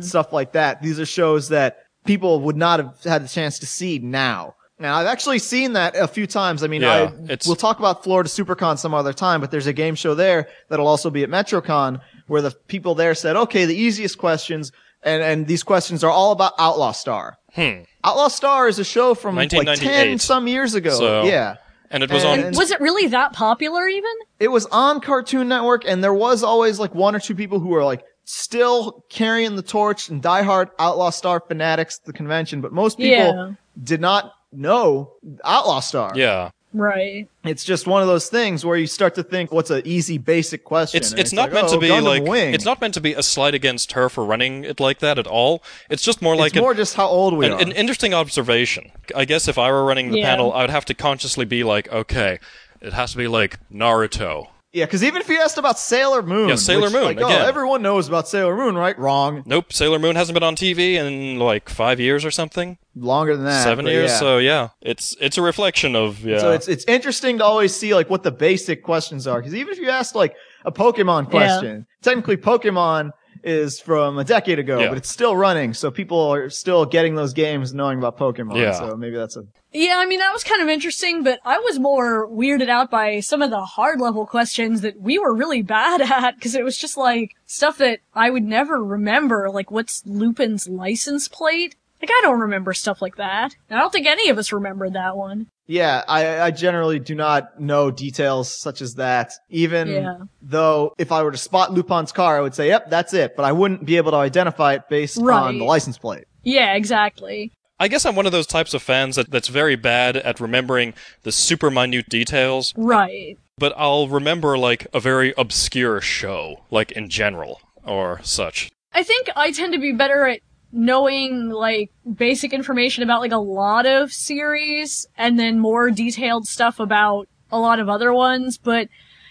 [0.00, 0.82] Stuff like that.
[0.82, 4.54] These are shows that people would not have had the chance to see now.
[4.78, 6.62] Now, I've actually seen that a few times.
[6.64, 7.02] I mean, Yeah, I,
[7.32, 10.48] it's- we'll talk about Florida SuperCon some other time, but there's a game show there
[10.68, 14.72] that'll also be at MetroCon where the people there said, okay, the easiest questions,
[15.02, 17.36] and, and these questions are all about Outlaw Star.
[17.52, 17.82] Hmm.
[18.02, 20.90] Outlaw Star is a show from like 10 some years ago.
[20.98, 21.56] So- yeah.
[21.90, 22.52] And it was And- on.
[22.54, 24.10] Was it really that popular even?
[24.40, 27.68] It was on Cartoon Network and there was always like one or two people who
[27.68, 32.72] were like still carrying the torch and diehard Outlaw Star fanatics at the convention, but
[32.72, 33.50] most people Yeah.
[33.80, 35.12] did not know
[35.44, 36.12] Outlaw Star.
[36.14, 36.50] Yeah.
[36.76, 37.28] Right.
[37.44, 40.64] It's just one of those things where you start to think, what's an easy basic
[40.64, 40.98] question?
[40.98, 42.52] It's And it's not like, meant oh, to be Gundam like Wing.
[42.52, 45.28] it's not meant to be a slight against her for running it like that at
[45.28, 45.62] all.
[45.88, 47.60] It's just more like It's an- more just how old we an, are.
[47.60, 48.90] an interesting observation.
[49.14, 50.30] I guess if I were running the Yeah.
[50.30, 52.40] panel, I would have to consciously be like, okay,
[52.80, 54.48] it has to be like Naruto.
[54.74, 57.26] Yeah, because even if you asked about Sailor Moon, Yeah, Sailor which, Moon, like, oh,
[57.26, 57.46] again.
[57.46, 58.98] everyone knows about Sailor Moon, right?
[58.98, 59.42] Wrong.
[59.46, 63.46] Nope, Sailor Moon hasn't been on TV in like five years or something, Longer than
[63.46, 63.62] that.
[63.62, 64.10] seven years.
[64.10, 64.18] yeah.
[64.18, 66.38] So yeah, it's it's a reflection of yeah.
[66.40, 69.72] So it's it's interesting to always see like what the basic questions are because even
[69.72, 73.12] if you ask like a Pokemon question, technically Pokemon
[73.44, 74.88] is from a decade ago, Yeah.
[74.88, 78.56] but it's still running, so people are still getting those games knowing about Pokemon.
[78.56, 78.72] Yeah.
[78.72, 81.78] So maybe that's a Yeah, I mean, that was kind of interesting, but I was
[81.78, 86.00] more weirded out by some of the hard level questions that we were really bad
[86.10, 90.68] at, because it was just like stuff that I would never remember, like what's Lupin's
[90.68, 91.76] license plate?
[92.00, 93.56] Like, I don't remember stuff like that.
[93.70, 95.46] I don't think any of us remembered that one.
[95.66, 96.02] Yeah.
[96.08, 99.32] I I generally do not know details such as that.
[99.50, 100.16] Even Yeah.
[100.42, 103.44] though if I were to spot Lupin's car, I would say, "Yep, that's it," but
[103.44, 106.24] I wouldn't be able to identify it based on the license plate.
[106.42, 107.52] Yeah, exactly.
[107.80, 110.94] I guess I'm one of those types of fans that, that's very bad at remembering
[111.24, 113.36] the super minute details, Right.
[113.58, 118.70] but I'll remember like a very obscure show, like in general or such.
[118.92, 120.38] I think I tend to be better at
[120.74, 126.80] knowing like basic information about like a lot of series and then more detailed stuff
[126.80, 128.88] about a lot of other ones, but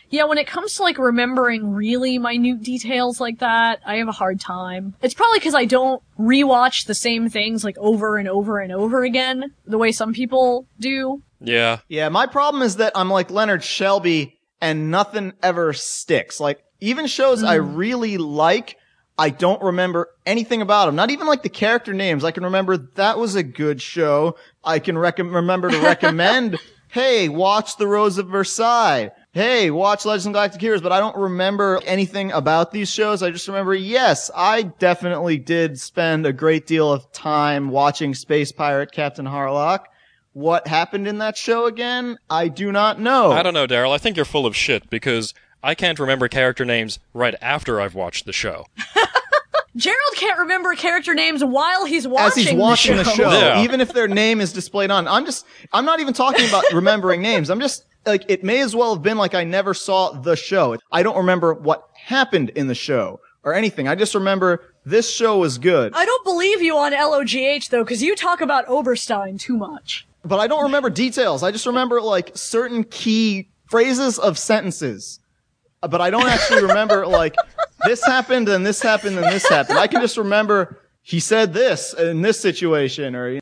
[0.10, 4.14] yeah, when it comes to like remembering really minute details like that, I have a
[4.14, 4.94] hard time.
[5.02, 9.04] It's probably because I don't rewatch the same things like over and over and over
[9.04, 11.24] again, the way some people do.
[11.41, 16.39] Yeah, Yeah, my problem is that I'm like Leonard Shelby and nothing ever sticks.
[16.39, 17.76] Like, even shows I mm.
[17.76, 18.78] really like,
[19.18, 20.95] I don't remember anything about them.
[20.95, 22.24] Not even like the character names.
[22.24, 24.38] I can remember that was a good show.
[24.64, 26.57] I can rec- remember to recommend,
[26.89, 29.11] hey, watch The Rose of Versailles.
[29.32, 33.22] Hey, watch Legends of Galactic Heroes, but I don't remember anything about these shows.
[33.24, 38.51] I just remember, yes, I definitely did spend a great deal of time watching Space
[38.51, 39.86] Pirate Captain Harlock.
[40.34, 42.18] What happened in that show again?
[42.30, 43.32] I do not know.
[43.32, 43.91] I don't know, Daryl.
[43.91, 47.95] I think you're full of shit because I can't remember character names right after I've
[47.95, 48.66] watched the show.
[49.76, 53.64] Gerald can't remember character names while he's watching As he's watching the show, Yeah.
[53.64, 55.07] even if their name is displayed on.
[55.07, 57.49] I'm just, I'm not even talking about remembering names.
[57.49, 60.78] I'm just, like, it may as well have been like I never saw the show.
[60.91, 63.88] I don't remember what happened in the show or anything.
[63.88, 68.03] I just remember this show was good, I don't believe you on LOGH though, because
[68.03, 70.05] you talk about Oberstein too much.
[70.26, 71.41] but I don't remember details.
[71.41, 75.20] I just remember like certain key phrases of sentences.
[75.89, 77.36] But I don't actually remember like
[77.86, 79.79] this happened and this happened and this happened.
[79.79, 83.39] I can just remember he said this in this situation or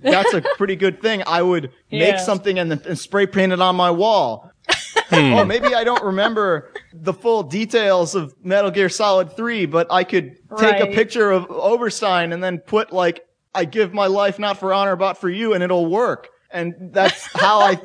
[0.00, 1.22] that's a pretty good thing.
[1.26, 2.16] I would make Yeah.
[2.18, 4.52] something and, then and spray paint it on my wall.
[5.12, 10.04] oh, maybe I don't remember the full details of Metal Gear Solid 3, but I
[10.04, 14.58] could take a picture of Oberstein and then put like, I give my life not
[14.58, 16.28] for honor, but for you, and it'll work.
[16.50, 17.80] And that's how I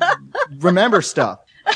[0.59, 1.39] remember stuff.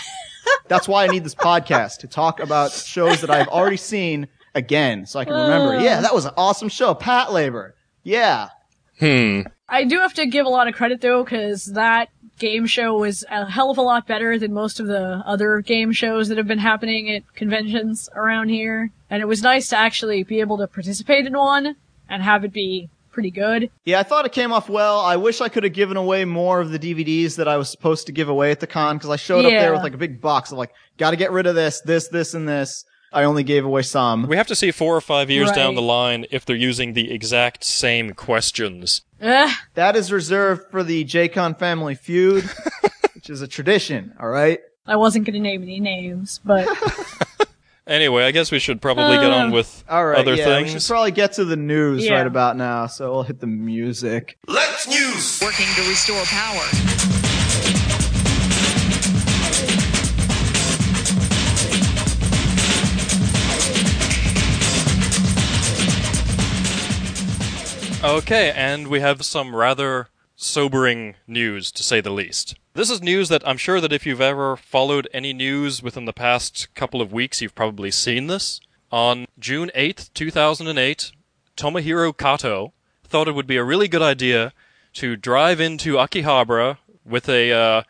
[0.67, 5.05] That's why I need this podcast to talk about shows that I've already seen again,
[5.05, 5.79] so I can remember.
[5.79, 6.93] Yeah, that was an awesome show.
[6.93, 7.73] Patlabor.
[8.03, 8.49] Yeah.
[8.99, 9.41] Hmm.
[9.69, 13.25] I do have to give a lot of credit though, because that game show was
[13.29, 16.47] a hell of a lot better than most of the other game shows that have
[16.47, 18.91] been happening at conventions around here.
[19.09, 21.75] And it was nice to actually be able to participate in one
[22.09, 23.71] and have it be pretty good.
[23.83, 24.99] Yeah, I thought it came off well.
[24.99, 28.05] I wish I could have given away more of the DVDs that I was supposed
[28.05, 30.21] to give away at the con because I showed up there with like a big
[30.21, 32.85] box of like, got to get rid of this, this, this, and this.
[33.11, 34.27] I only gave away some.
[34.27, 37.11] We have to see four or five years down the line if they're using the
[37.11, 39.01] exact same questions.
[39.19, 39.51] Ugh.
[39.73, 42.43] That is reserved for the JCon family feud,
[43.15, 44.13] which is a tradition.
[44.19, 44.59] All right.
[44.85, 46.67] I wasn't gonna name any names, but
[47.87, 50.19] Anyway, I guess we should probably get on Um, with All right.
[50.19, 52.15] other yeah, we should probably get to the news Yeah.
[52.15, 52.87] right about now.
[52.87, 54.37] So we'll hit the music.
[54.47, 55.39] Let's news.
[55.41, 56.65] Working to restore power.
[68.03, 72.55] Okay, and we have some rather sobering news, to say the least.
[72.73, 76.13] This is news that I'm sure that if you've ever followed any news within the
[76.13, 78.61] past couple of weeks, you've probably seen this.
[78.91, 81.11] On June 8th, 2008,
[81.57, 82.71] Tomohiro Kato
[83.03, 84.53] thought it would be a really good idea
[84.93, 87.83] to drive into Akihabara with a uh,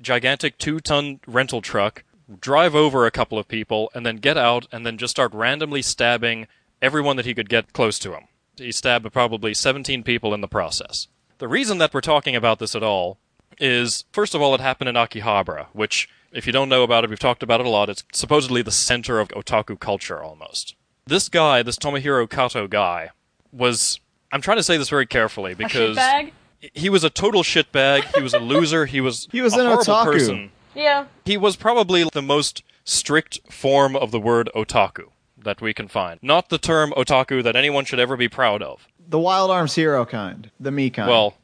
[0.00, 2.02] gigantic two-ton rental truck,
[2.40, 5.82] drive over a couple of people, and then get out and then just start randomly
[5.82, 6.48] stabbing
[6.80, 8.24] everyone that he could get close to him.
[8.56, 11.06] He stabbed probably 17 people in the process.
[11.42, 13.18] The reason that we're talking about this at all
[13.58, 17.10] is, first of all, it happened in Akihabara, which, if you don't know about it,
[17.10, 17.88] we've talked about it a lot.
[17.88, 20.76] It's supposedly the center of otaku culture almost.
[21.04, 23.10] This guy, this Tomohiro Kato guy,
[23.50, 23.98] was.
[24.30, 26.30] I'm trying to say this very carefully because shitbag.
[26.74, 28.14] he was a total shitbag.
[28.14, 28.86] He was a loser.
[28.86, 30.04] He was He was a an horrible otaku.
[30.04, 30.52] person.
[30.76, 31.06] Yeah.
[31.24, 36.20] He was probably the most strict form of the word otaku that we can find.
[36.22, 38.86] Not the term otaku that anyone should ever be proud of.
[39.08, 41.08] The Wild Arms hero kind, the me kind.
[41.10, 41.34] Well,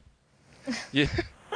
[0.92, 1.06] yeah.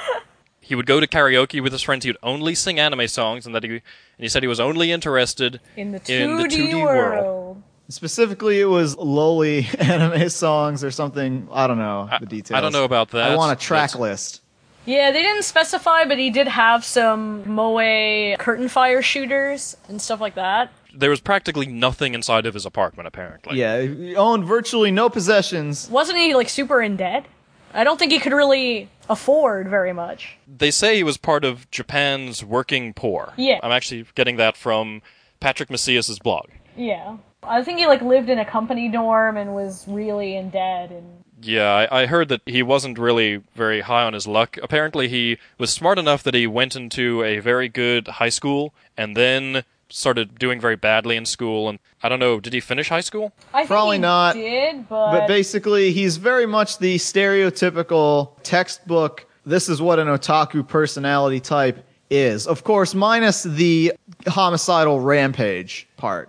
[0.61, 2.05] he would go to karaoke with his friends.
[2.05, 3.81] He would only sing anime songs, and that he and
[4.19, 7.25] he said he was only interested In the 2D, in the 2D world.
[7.25, 7.63] world.
[7.89, 11.49] specifically, it was lowly anime songs or something.
[11.53, 12.57] I don't know the details.
[12.57, 13.31] I don't know about that.
[13.31, 14.41] I want a track but- list.
[14.85, 20.21] Yeah, they didn't specify, but he did have some Moe curtain fire shooters and stuff
[20.21, 20.73] like that.
[20.95, 23.59] There was practically nothing inside of his apartment, apparently.
[23.59, 25.89] Yeah, he owned virtually no possessions.
[25.91, 27.27] Wasn't he like super in debt?
[27.75, 30.37] I don't think he could really afford very much.
[30.47, 33.33] They say he was part of Japan's working poor.
[33.37, 33.61] Yeah.
[33.63, 35.03] I'm actually getting that from
[35.41, 36.51] Patrick Macias's blog.
[36.77, 37.17] Yeah.
[37.43, 41.25] I think he like lived in a company dorm and was really in debt and
[41.41, 44.59] Yeah, I, I heard that he wasn't really very high on his luck.
[44.63, 49.17] Apparently, he was smart enough that he went into a very good high school and
[49.17, 51.69] then started doing very badly in school.
[51.69, 53.33] And I don't know, did he finish high school?
[53.53, 59.27] I think Probably he not, did, but, But basically, he's very much the stereotypical textbook.
[59.45, 62.47] This is what an otaku personality type is.
[62.47, 63.93] Of course, minus the
[64.27, 66.29] homicidal rampage part.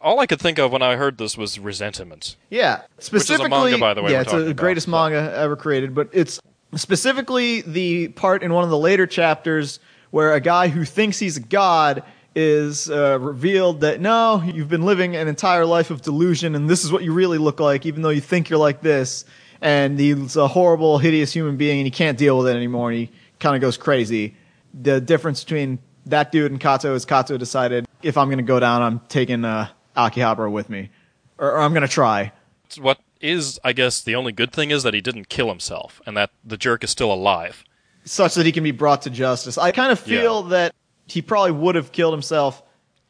[0.00, 2.36] All I could think of when I heard this was resentment.
[2.48, 3.50] Yeah, specifically.
[3.72, 5.94] manga, by the way, Yeah, it's talking the about, greatest but- manga ever created.
[5.94, 6.40] But it's
[6.74, 9.78] specifically the part in one of the later chapters
[10.10, 12.02] where a guy who thinks he's a god
[12.34, 16.84] is uh, revealed that no, you've been living an entire life of delusion, and this
[16.84, 19.24] is what you really look like, even though you think you're like this.
[19.62, 22.98] And he's a horrible, hideous human being, and he can't deal with it anymore, and
[23.00, 23.10] he
[23.40, 24.34] kind of goes crazy.
[24.72, 28.58] The difference between that dude and Kato is Kato decided if I'm going to go
[28.60, 30.88] down, I'm taking uh, Akihabara with me,
[31.36, 32.32] or, or I'm going to try.
[32.80, 36.16] What is, I guess, the only good thing is that he didn't kill himself and
[36.16, 37.64] that the jerk is still alive.
[38.04, 39.58] such that he can be brought to justice.
[39.58, 40.48] I kind of feel Yeah.
[40.50, 40.74] that
[41.10, 42.62] he probably would have killed himself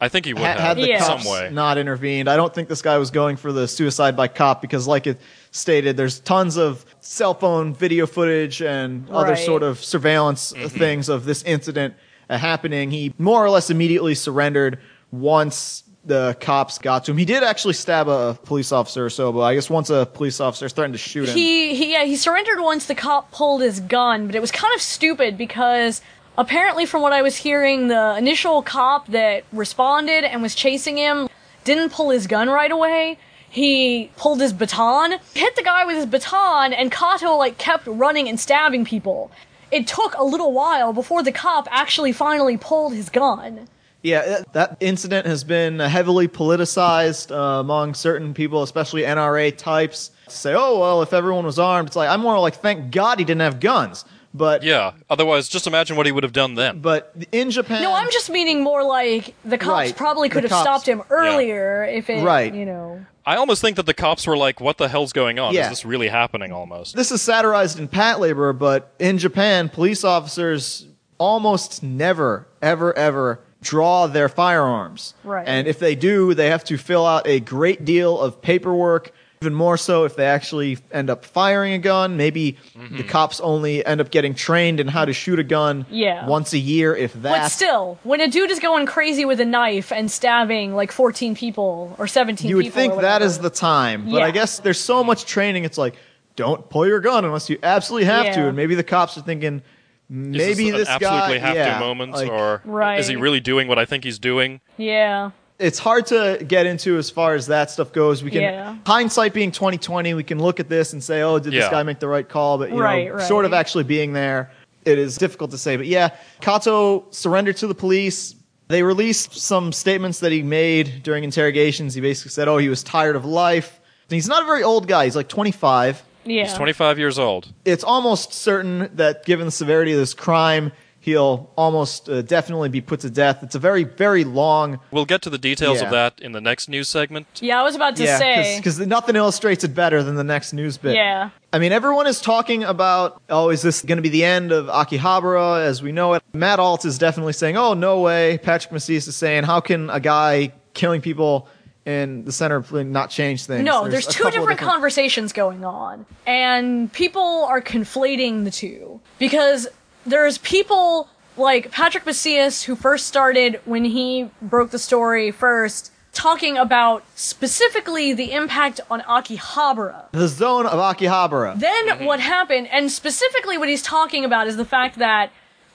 [0.02, 0.98] I think he would ha- have had the Yeah.
[1.00, 1.50] cops some way.
[1.52, 2.26] not intervened.
[2.30, 5.20] I don't think this guy was going for the suicide by cop because, like it
[5.50, 11.10] stated, there's tons of cell phone video footage and other sort of surveillance uh things
[11.10, 11.92] of this incident
[12.30, 12.90] uh, happening.
[12.90, 14.78] He more or less immediately surrendered
[15.10, 17.18] once the cops got to him.
[17.18, 20.40] He did actually stab a police officer or so, but I guess once a police
[20.40, 21.36] officer threatened to shoot him.
[21.36, 24.74] he, he yeah he surrendered once the cop pulled his gun, but it was kind
[24.74, 26.00] of stupid because
[26.40, 31.28] apparently from what I was hearing, the initial cop that responded and was chasing him
[31.64, 33.18] didn't pull his gun right away.
[33.48, 38.28] He pulled his baton, hit the guy with his baton, and Kato like kept running
[38.28, 39.30] and stabbing people.
[39.70, 43.68] It took a little while before the cop actually finally pulled his gun.
[44.02, 50.10] Yeah, that- that incident has been heavily politicized uh, among certain people, especially NRA types.
[50.28, 53.24] Say, oh, well, if everyone was armed, it's like, I'm more like, thank God he
[53.26, 54.04] didn't have guns.
[54.32, 56.78] But, Yeah, otherwise, just imagine what he would have done then.
[56.80, 57.82] but in Japan.
[57.82, 61.02] No, I'm just meaning more like the cops Right, probably could have cops- stopped him
[61.10, 62.54] earlier if it, Right.
[62.54, 63.04] you know.
[63.26, 65.52] I almost think that the cops were like, what the hell's going on?
[65.52, 65.64] Yeah.
[65.64, 66.94] Is this really happening almost?
[66.96, 70.86] This is satirized in Patlabor, but in Japan, police officers
[71.18, 75.14] almost never, ever, ever draw their firearms.
[75.22, 75.46] Right.
[75.46, 79.12] And if they do, they have to fill out a great deal of paperwork
[79.42, 82.18] Even more so if they actually end up firing a gun.
[82.18, 82.98] Maybe Mm-hmm.
[82.98, 86.26] the cops only end up getting trained in how to shoot a gun Yeah.
[86.26, 87.22] once a year, if that.
[87.22, 91.34] But still, when a dude is going crazy with a knife and stabbing like 14
[91.34, 94.10] people or 17 you would people, think that whatever- the time.
[94.10, 95.94] But I guess there's so much training, it's like,
[96.36, 98.48] don't pull your gun unless you absolutely have to.
[98.48, 99.62] And maybe the cops are thinking, Is
[100.10, 101.16] maybe this, this, an guy.
[101.16, 103.00] absolutely have yeah, to moment, like, or Right.
[103.00, 104.60] is he really doing what I think he's doing?
[104.76, 105.30] Yeah.
[105.60, 108.22] It's hard to get into as far as that stuff goes.
[108.24, 108.76] We can Yeah.
[108.86, 112.00] hindsight being 2020, we can look at this and say, "Oh, did this guy make
[112.00, 113.28] the right call?" But you Right, know, right.
[113.28, 114.50] sort of actually being there,
[114.84, 115.76] it is difficult to say.
[115.76, 118.34] But yeah, Kato surrendered to the police.
[118.68, 121.94] They released some statements that he made during interrogations.
[121.94, 124.88] He basically said, "Oh, he was tired of life." And he's not a very old
[124.88, 125.04] guy.
[125.04, 126.02] He's like 25.
[126.24, 126.44] Yeah.
[126.44, 127.48] He's 25 years old.
[127.64, 132.80] It's almost certain that given the severity of this crime, he'll almost uh, definitely be
[132.80, 133.42] put to death.
[133.42, 135.86] It's a very, very long We'll get to the details Yeah.
[135.86, 137.26] of that in the next news segment.
[137.40, 138.56] Yeah, I was about to yeah, say.
[138.58, 140.94] because nothing illustrates it better than the next news bit.
[140.94, 141.30] Yeah.
[141.52, 144.66] I mean, everyone is talking about, oh, is this going to be the end of
[144.66, 146.22] Akihabara as we know it?
[146.32, 148.38] Matt Alt is definitely saying, oh, no way.
[148.38, 151.48] Patrick Macias is saying, how can a guy killing people
[151.86, 153.64] in the center of not change things?
[153.64, 158.50] No, there's, a two couple of different, conversations going on, and people are conflating the
[158.50, 159.66] two because
[160.06, 166.56] there's people like Patrick Macias who first started when he broke the story first, talking
[166.56, 170.10] about specifically the impact on Akihabara.
[170.12, 171.58] The zone of Akihabara.
[171.58, 172.04] Then mm-hmm.
[172.04, 175.30] what happened, and specifically what he's talking about is the fact that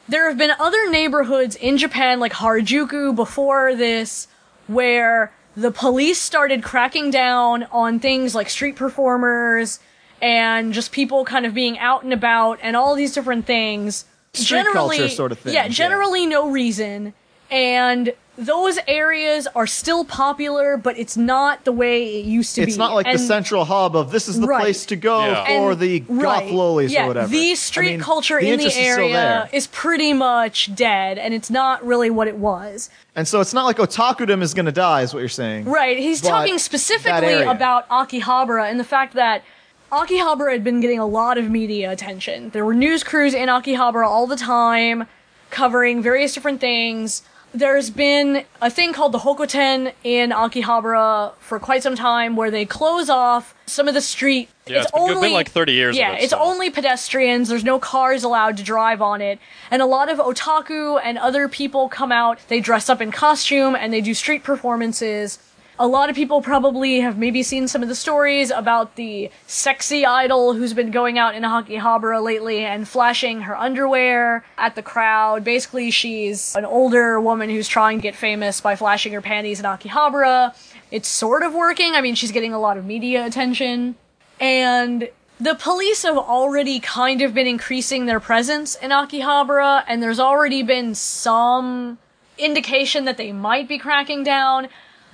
[0.07, 4.27] there have been other neighborhoods in Japan, like Harajuku, before this,
[4.67, 9.79] where the police started cracking down on things like street performers
[10.21, 14.05] and just people kind of being out and about and all these different things.
[14.35, 15.69] Street culture sort of things, Yeah, yeah.
[15.69, 17.13] generally no reason.
[17.51, 22.67] And those areas are still popular, but it's not the way it used to be.
[22.67, 24.59] It's not like the central hub of this is the Right.
[24.61, 25.45] place to go Yeah.
[25.45, 27.27] for and- the goth right, lolies yeah, or whatever.
[27.27, 29.49] The street I mean, culture the in the area is still area there.
[29.53, 32.89] is pretty much dead, and it's not really what it was.
[33.15, 35.65] And so it's not like otakudom is going to die, is what you're saying.
[35.65, 35.97] Right.
[35.97, 39.43] He's talking specifically about Akihabara and the fact that
[39.91, 42.49] Akihabara had been getting a lot of media attention.
[42.49, 45.05] There were news crews in Akihabara all the time,
[45.51, 47.21] covering various different things.
[47.53, 52.65] There's been a thing called the Hokoten in Akihabara for quite some time where they
[52.65, 54.49] close off some of the street.
[54.67, 56.39] Yeah, it's been- been like 30 years Yeah, it, it's so.
[56.39, 57.47] only pedestrians.
[57.47, 59.39] There's no cars allowed to drive on it.
[59.71, 62.39] And a lot of otaku and other people come out.
[62.49, 65.39] They dress up in costume and they do street performances.
[65.77, 70.05] A lot of people probably have maybe seen some of the stories about the sexy
[70.05, 74.81] idol who's been going out in a Akihabara lately and flashing her underwear at the
[74.81, 75.43] crowd.
[75.43, 79.65] Basically, she's an older woman who's trying to get famous by flashing her panties in
[79.65, 80.55] Akihabara.
[80.91, 81.93] It's sort of working.
[81.93, 83.95] I mean, she's getting a lot of media attention.
[84.39, 85.09] And
[85.41, 90.63] the police have already kind of been increasing their presence in Akihabara, and there's already
[90.63, 91.97] been some
[92.37, 94.69] indication that they might be cracking down.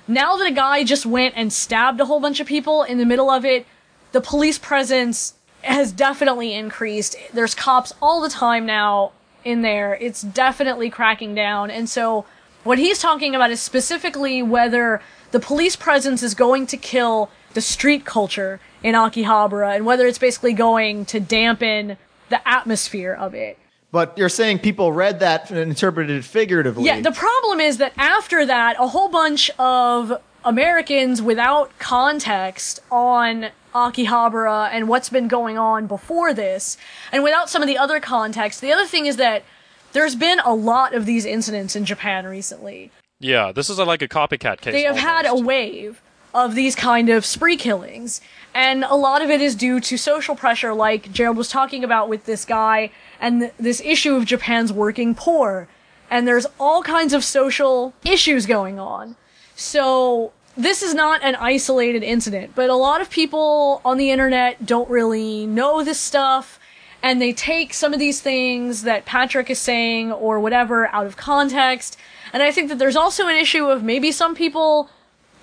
[0.08, 3.06] Now that a guy just went and stabbed a whole bunch of people in the
[3.06, 3.66] middle of it,
[4.12, 7.16] the police presence has definitely increased.
[7.32, 9.12] There's cops all the time now
[9.44, 9.94] in there.
[9.94, 11.70] It's definitely cracking down.
[11.70, 12.24] And so
[12.64, 15.00] what he's talking about is specifically whether
[15.30, 20.18] the police presence is going to kill the street culture in Akihabara and whether it's
[20.18, 21.96] basically going to dampen
[22.28, 23.58] the atmosphere of it.
[23.92, 26.84] But you're saying people read that and interpreted it figuratively.
[26.84, 30.14] Yeah, the problem is that after that, a whole bunch of
[30.44, 36.78] Americans without context on Akihabara and what's been going on before this,
[37.12, 39.44] and without some of the other context, the other thing is that
[39.92, 42.90] there's been a lot of these incidents in Japan recently.
[43.20, 44.72] Yeah, this is a, like a copycat case.
[44.72, 46.00] They have had a wave
[46.34, 48.20] of these kind of spree killings.
[48.54, 52.08] And a lot of it is due to social pressure, like Gerald was talking about
[52.08, 52.90] with this guy,
[53.20, 55.68] and th- this issue of Japan's working poor.
[56.10, 59.16] And there's all kinds of social issues going on.
[59.56, 64.66] So, this is not an isolated incident, but a lot of people on the internet
[64.66, 66.60] don't really know this stuff,
[67.02, 71.16] and they take some of these things that Patrick is saying or whatever out of
[71.16, 71.96] context.
[72.34, 74.90] And I think that there's also an issue of maybe some people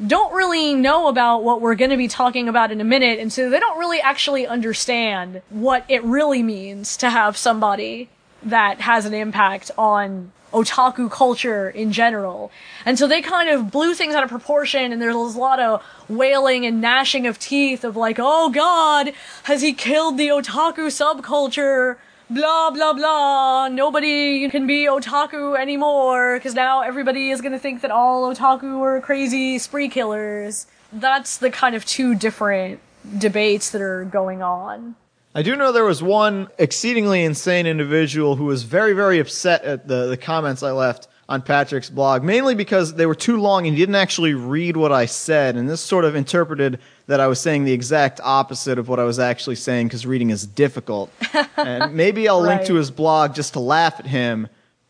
[0.06, 3.32] don't really know about what we're going to be talking about in a minute, and
[3.32, 8.10] so they don't really actually understand what it really means to have somebody
[8.44, 12.52] that has an impact on otaku culture in general.
[12.86, 15.84] And so they kind of blew things out of proportion, and there's a lot of
[16.08, 21.98] wailing and gnashing of teeth of like, oh god, has he killed the otaku subculture?
[22.32, 23.70] Blah blah blah.
[23.70, 29.02] Nobody can be otaku anymore because now everybody is gonna think that all otaku are
[29.02, 30.68] crazy spree killers.
[30.94, 32.82] That's the kind of two different
[33.18, 34.96] debates that are going on.
[35.34, 39.88] I do know there was one exceedingly insane individual who was very, very upset at
[39.88, 43.76] the, the comments I left on Patrick's blog, mainly because they were too long and
[43.76, 45.56] he didn't actually read what I said.
[45.56, 49.04] And this sort of interpreted that I was saying the exact opposite of what I
[49.04, 51.12] was actually saying because reading is difficult.
[51.58, 54.48] and maybe I'll link to his blog just to laugh at him,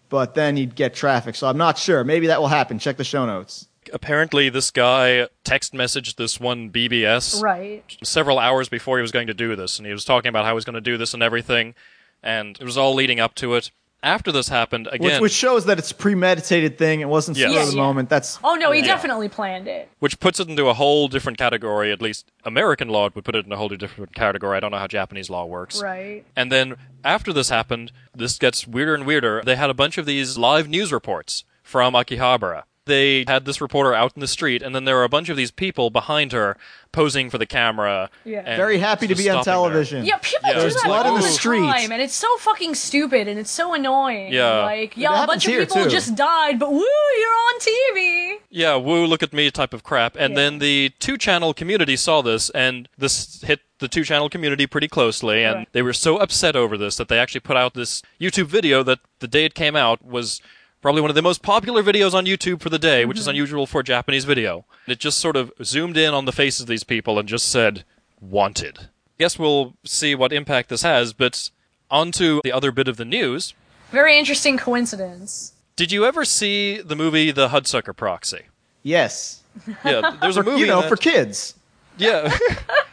[0.10, 1.36] but then he'd get traffic.
[1.36, 2.04] So I'm not sure.
[2.04, 2.78] Maybe that will happen.
[2.78, 3.68] Check the show notes.
[3.94, 7.98] Apparently, this guy text messaged this one BBS Right.
[8.04, 10.52] several hours before he was going to do this, and he was talking about how
[10.52, 11.74] he was going to do this and everything,
[12.22, 13.72] and it was all leading up to it.
[14.02, 17.02] After this happened, Which, again, which shows that it's a premeditated thing.
[17.02, 17.52] It wasn't Yes.
[17.52, 17.82] spur of Yeah, the yeah.
[17.84, 18.10] moment.
[18.10, 18.86] That's Oh no, he Yeah.
[18.88, 19.90] definitely planned it.
[20.00, 21.92] which puts it into a whole different category.
[21.92, 24.56] At least American law would put it in a whole different category.
[24.56, 25.82] I don't know how Japanese law works.
[25.82, 26.24] Right.
[26.36, 29.42] And then after this happened, this gets weirder and weirder.
[29.46, 32.64] They had a bunch of these live news reports from Akihabara.
[32.86, 35.38] They had this reporter out in the street, and then there were a bunch of
[35.38, 36.58] these people behind her
[36.92, 38.10] posing for the camera.
[38.26, 38.56] Yeah.
[38.58, 39.70] very happy to be on stopping there.
[39.72, 40.06] television.
[40.06, 40.54] Yeah, people Yeah.
[40.56, 41.60] do There's that blood all in the the street.
[41.60, 44.34] time, and it's so fucking stupid, and it's so annoying.
[44.34, 44.64] Yeah.
[44.64, 45.90] like yeah, a bunch of people too.
[45.90, 46.80] just died, but woo,
[47.20, 48.36] you're on TV.
[48.50, 50.16] Yeah, woo, look at me type of crap.
[50.18, 50.36] And Yeah.
[50.44, 54.88] then the two channel community saw this, and this hit the two channel community pretty
[54.88, 55.68] closely, and Right.
[55.74, 59.00] they were so upset over this that they actually put out this YouTube video that
[59.20, 60.42] the day it came out was
[60.82, 63.30] probably one of the most popular videos on YouTube for the day, which is Mm-hmm.
[63.32, 64.66] unusual for a Japanese video.
[64.88, 67.84] It just sort of zoomed in on the faces of these people and just said,
[68.22, 68.90] wanted.
[69.20, 71.50] Guess we'll see what impact this has, but
[71.92, 73.54] onto the other bit of the news.
[73.92, 75.54] Very interesting coincidence.
[75.76, 78.44] Did you ever see the movie The Hudsucker Proxy?
[78.84, 79.42] Yes.
[79.84, 81.56] Yeah, there's a movie you know, that- for kids.
[81.98, 82.34] Yeah.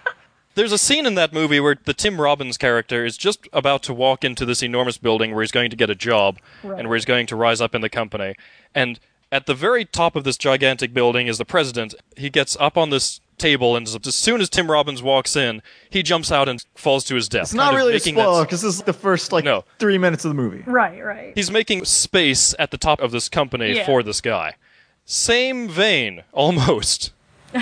[0.56, 3.94] There's a scene in that movie where the Tim Robbins character is just about to
[3.94, 6.78] walk into this enormous building where he's going to get a job Right.
[6.80, 8.34] and where he's going to rise up in the company.
[8.74, 8.98] And
[9.30, 11.94] at the very top of this gigantic building is the president.
[12.16, 16.02] He gets up on this table, and as soon as Tim Robbins walks in, he
[16.02, 17.42] jumps out and falls to his death.
[17.42, 19.64] It's not really a making that- spoiler because this is the first like No.
[19.78, 20.62] three minutes of the movie.
[20.64, 21.32] Right, right.
[21.34, 23.84] He's making space at the top of this company Yeah.
[23.84, 24.54] for this guy.
[25.04, 27.12] Same vein, almost.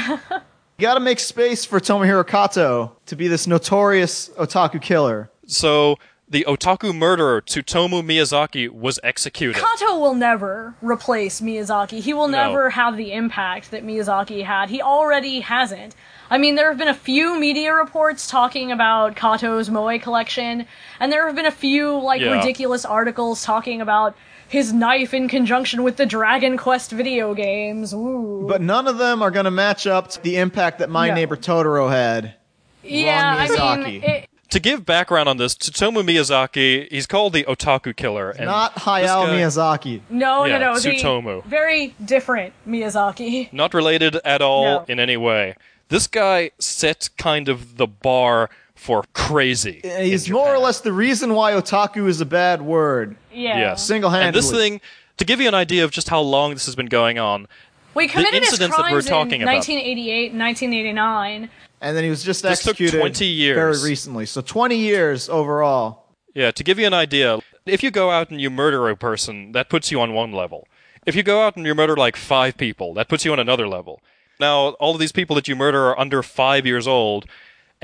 [0.76, 5.30] You got to make space for Tomohiro Kato to be this notorious otaku killer.
[5.46, 5.96] So
[6.28, 9.54] the otaku murderer Tsutomu Miyazaki was executed.
[9.62, 12.00] Kato will never replace Miyazaki.
[12.00, 12.48] He will No.
[12.48, 14.68] never have the impact that Miyazaki had.
[14.68, 15.94] He already hasn't.
[16.28, 20.66] I mean, there have been a few media reports talking about Kato's Moe collection,
[20.98, 22.32] and there have been a few, like, Yeah.
[22.32, 24.16] ridiculous articles talking about
[24.54, 27.92] his knife in conjunction with the Dragon Quest video games.
[27.92, 28.46] Ooh.
[28.48, 31.14] But none of them are going to match up to the impact that My No.
[31.14, 32.34] Neighbor Totoro had.
[32.82, 33.84] yeah, I Miyazaki.
[33.84, 38.30] mean, it, To give background on this, Tsutomu Miyazaki, he's called the otaku killer.
[38.30, 40.00] And Not Hayao guy- Miyazaki.
[40.08, 40.78] no, Yeah, no, no.
[40.78, 41.44] the Tsutomu.
[41.44, 43.52] Very different Miyazaki.
[43.52, 44.84] Not related at all No.
[44.86, 45.56] in any way.
[45.88, 49.80] This guy set kind of the bar for crazy.
[49.84, 53.16] Uh, in He's more or less the reason why otaku is a bad word.
[53.32, 53.58] Yeah.
[53.58, 53.86] Yes.
[53.86, 54.26] Single-handedly.
[54.28, 54.80] And this thing,
[55.18, 57.46] to give you an idea of just how long this has been going on,
[57.94, 59.54] We committed his incidents that we're crimes talking in about.
[59.68, 61.50] 1988 and 1989.
[61.80, 63.56] And then he was just This took executed 20 years.
[63.56, 64.26] very recently.
[64.26, 66.04] So 20 years overall.
[66.34, 69.52] Yeah, to give you an idea, if you go out and you murder a person,
[69.52, 70.66] that puts you on one level.
[71.06, 73.68] If you go out and you murder like five people, that puts you on another
[73.68, 74.00] level.
[74.40, 77.26] Now, all of these people that you murder are under five years old,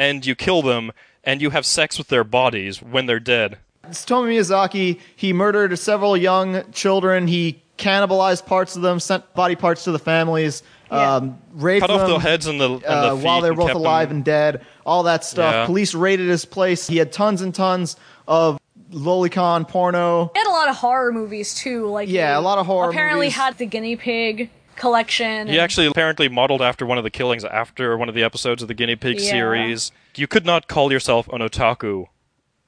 [0.00, 0.90] and you kill them,
[1.24, 3.58] and you have sex with their bodies when they're dead.
[3.86, 4.98] It's Tomomi Miyazaki.
[5.14, 7.26] He murdered several young children.
[7.26, 11.16] He cannibalized parts of them, sent body parts to the families, Yeah.
[11.16, 11.88] um, raped them.
[11.88, 14.08] Cut off them the heads and the, and the uh, feet while they're both alive
[14.08, 14.64] them- and dead.
[14.86, 15.52] All that stuff.
[15.52, 15.66] Yeah.
[15.66, 16.86] Police raided his place.
[16.86, 17.96] He had tons and tons
[18.26, 18.58] of
[18.92, 20.30] lolicon porno.
[20.34, 21.86] He had a lot of horror movies too.
[21.88, 23.36] Like Yeah, a lot of horror Apparently movies.
[23.36, 25.46] had the guinea pig collection.
[25.46, 28.62] He and- actually apparently modeled after one of the killings after one of the episodes
[28.62, 29.30] of the Guinea Pig Yeah.
[29.30, 29.92] series.
[30.16, 32.06] You could not call yourself an otaku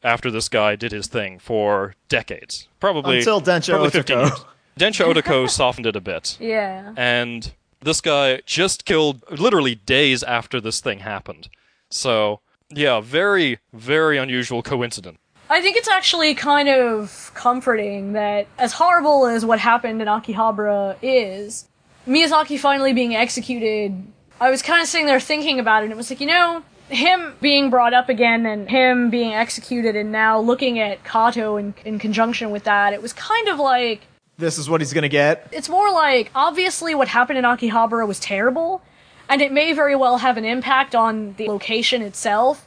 [0.04, 2.68] after this guy did his thing for decades.
[2.80, 4.20] Probably Until Densha probably 15 Otoko.
[4.28, 4.44] years.
[4.78, 6.36] Densha Otoko softened it a bit.
[6.40, 6.92] yeah.
[6.96, 11.48] And this guy just killed literally days after this thing happened.
[11.90, 12.40] So,
[12.70, 15.18] yeah, very, very unusual coincidence.
[15.50, 20.96] I think it's actually kind of comforting that, as horrible as what happened in Akihabara
[21.02, 21.68] is,
[22.06, 24.06] Miyazaki finally being executed.
[24.40, 26.64] I was kind of sitting there thinking about it, and it was like, you know,
[26.88, 31.74] him being brought up again and him being executed, and now looking at Kato in,
[31.84, 34.02] in conjunction with that, it was kind of like
[34.38, 35.48] This is what he's gonna get.
[35.52, 38.82] it's more like obviously what happened in Akihabara was terrible,
[39.28, 42.66] and it may very well have an impact on the location itself.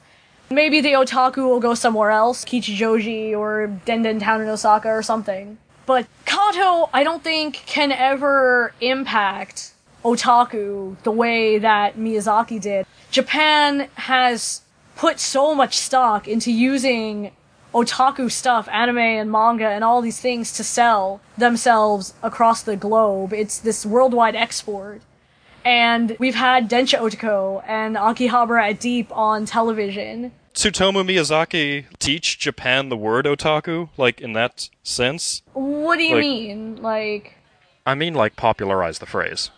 [0.50, 5.58] Maybe the otaku will go somewhere else, Kichijoji or Denden Town in Osaka or something.
[5.86, 9.74] But Kato, I don't think can ever impact
[10.04, 12.86] otaku the way that Miyazaki did.
[13.12, 14.62] Japan has
[14.96, 17.32] put so much stock into using
[17.74, 23.34] otaku stuff, anime and manga and all these things to sell themselves across the globe.
[23.34, 25.02] It's this worldwide export.
[25.66, 30.32] And we've had Densha Otoko and Akihabara at Deep on television.
[30.56, 35.42] Tsutomu Miyazaki teach Japan the word otaku, like in that sense?
[35.54, 36.82] What do you Like- mean?
[36.82, 37.36] Like,
[37.86, 39.52] I mean, like popularize the phrase.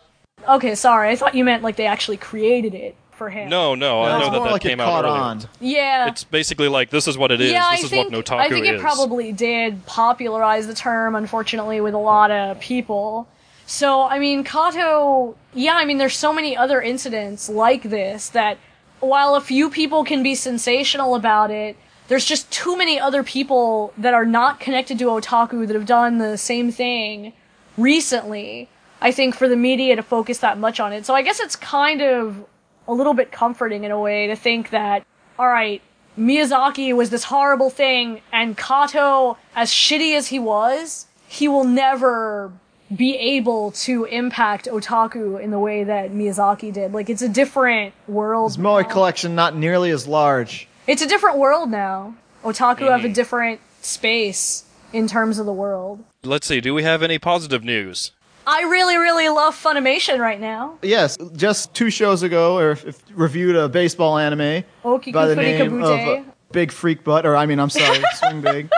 [0.47, 3.47] okay, sorry, I thought you meant like they actually created it for him.
[3.49, 5.21] No, no, I know that that like came out caught earlier.
[5.21, 5.43] on.
[5.59, 6.07] Yeah.
[6.07, 7.51] It's basically like this is what it is.
[7.51, 8.71] yeah, this I is think, what Notaku I think is.
[8.73, 13.27] it probably did popularize the term, unfortunately, with a lot of people.
[13.65, 18.57] So, I mean, Kato, yeah, I mean, there's so many other incidents like this that
[18.99, 21.77] while a few people can be sensational about it,
[22.07, 26.17] there's just too many other people that are not connected to otaku that have done
[26.17, 27.33] the same thing
[27.77, 28.69] recently,
[29.01, 31.05] I think, for the media to focus that much on it.
[31.05, 32.45] So I guess it's kind of
[32.87, 35.05] a little bit comforting in a way to think that,
[35.37, 35.81] alright,
[36.17, 42.51] Miyazaki was this horrible thing, and Kato, as shitty as he was, he will never
[42.95, 46.93] be able to impact otaku in the way that Miyazaki did.
[46.93, 48.51] Like, it's a different world.
[48.51, 50.67] His Moe collection not nearly as large.
[50.87, 52.15] It's a different world now.
[52.43, 53.05] Otaku have Mm-hmm.
[53.07, 54.63] a different space
[54.93, 56.03] in terms of the world.
[56.23, 56.61] Let's see.
[56.61, 58.11] Do we have any positive news?
[58.49, 60.77] I really, really love Funimation right now.
[60.81, 65.35] Yes, just two shows ago, or if, if reviewed a baseball anime Okiku by the
[65.35, 66.23] name of uh,
[66.53, 68.69] Big Freak Butt, or I mean, I'm sorry, Swing Big.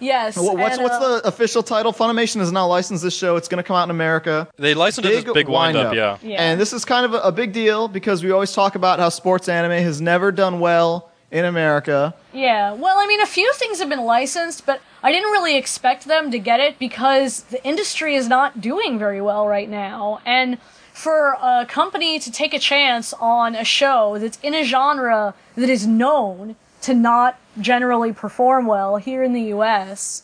[0.00, 0.36] Yes.
[0.36, 1.92] What- what's and, what's uh, the official title?
[1.92, 3.36] Funimation has now licensed this show.
[3.36, 4.48] It's going to come out in America.
[4.56, 6.18] They licensed it as Big Windup, yeah.
[6.22, 6.42] Yeah.
[6.42, 9.08] And this is kind of a, a big deal because we always talk about how
[9.08, 12.14] sports anime has never done well in America.
[12.32, 16.04] Yeah, well, I mean, a few things have been licensed, but I didn't really expect
[16.06, 20.20] them to get it because the industry is not doing very well right now.
[20.24, 20.58] And
[20.92, 25.68] for a company to take a chance on a show that's in a genre that
[25.68, 26.56] is known
[26.86, 30.22] to not generally perform well here in the US,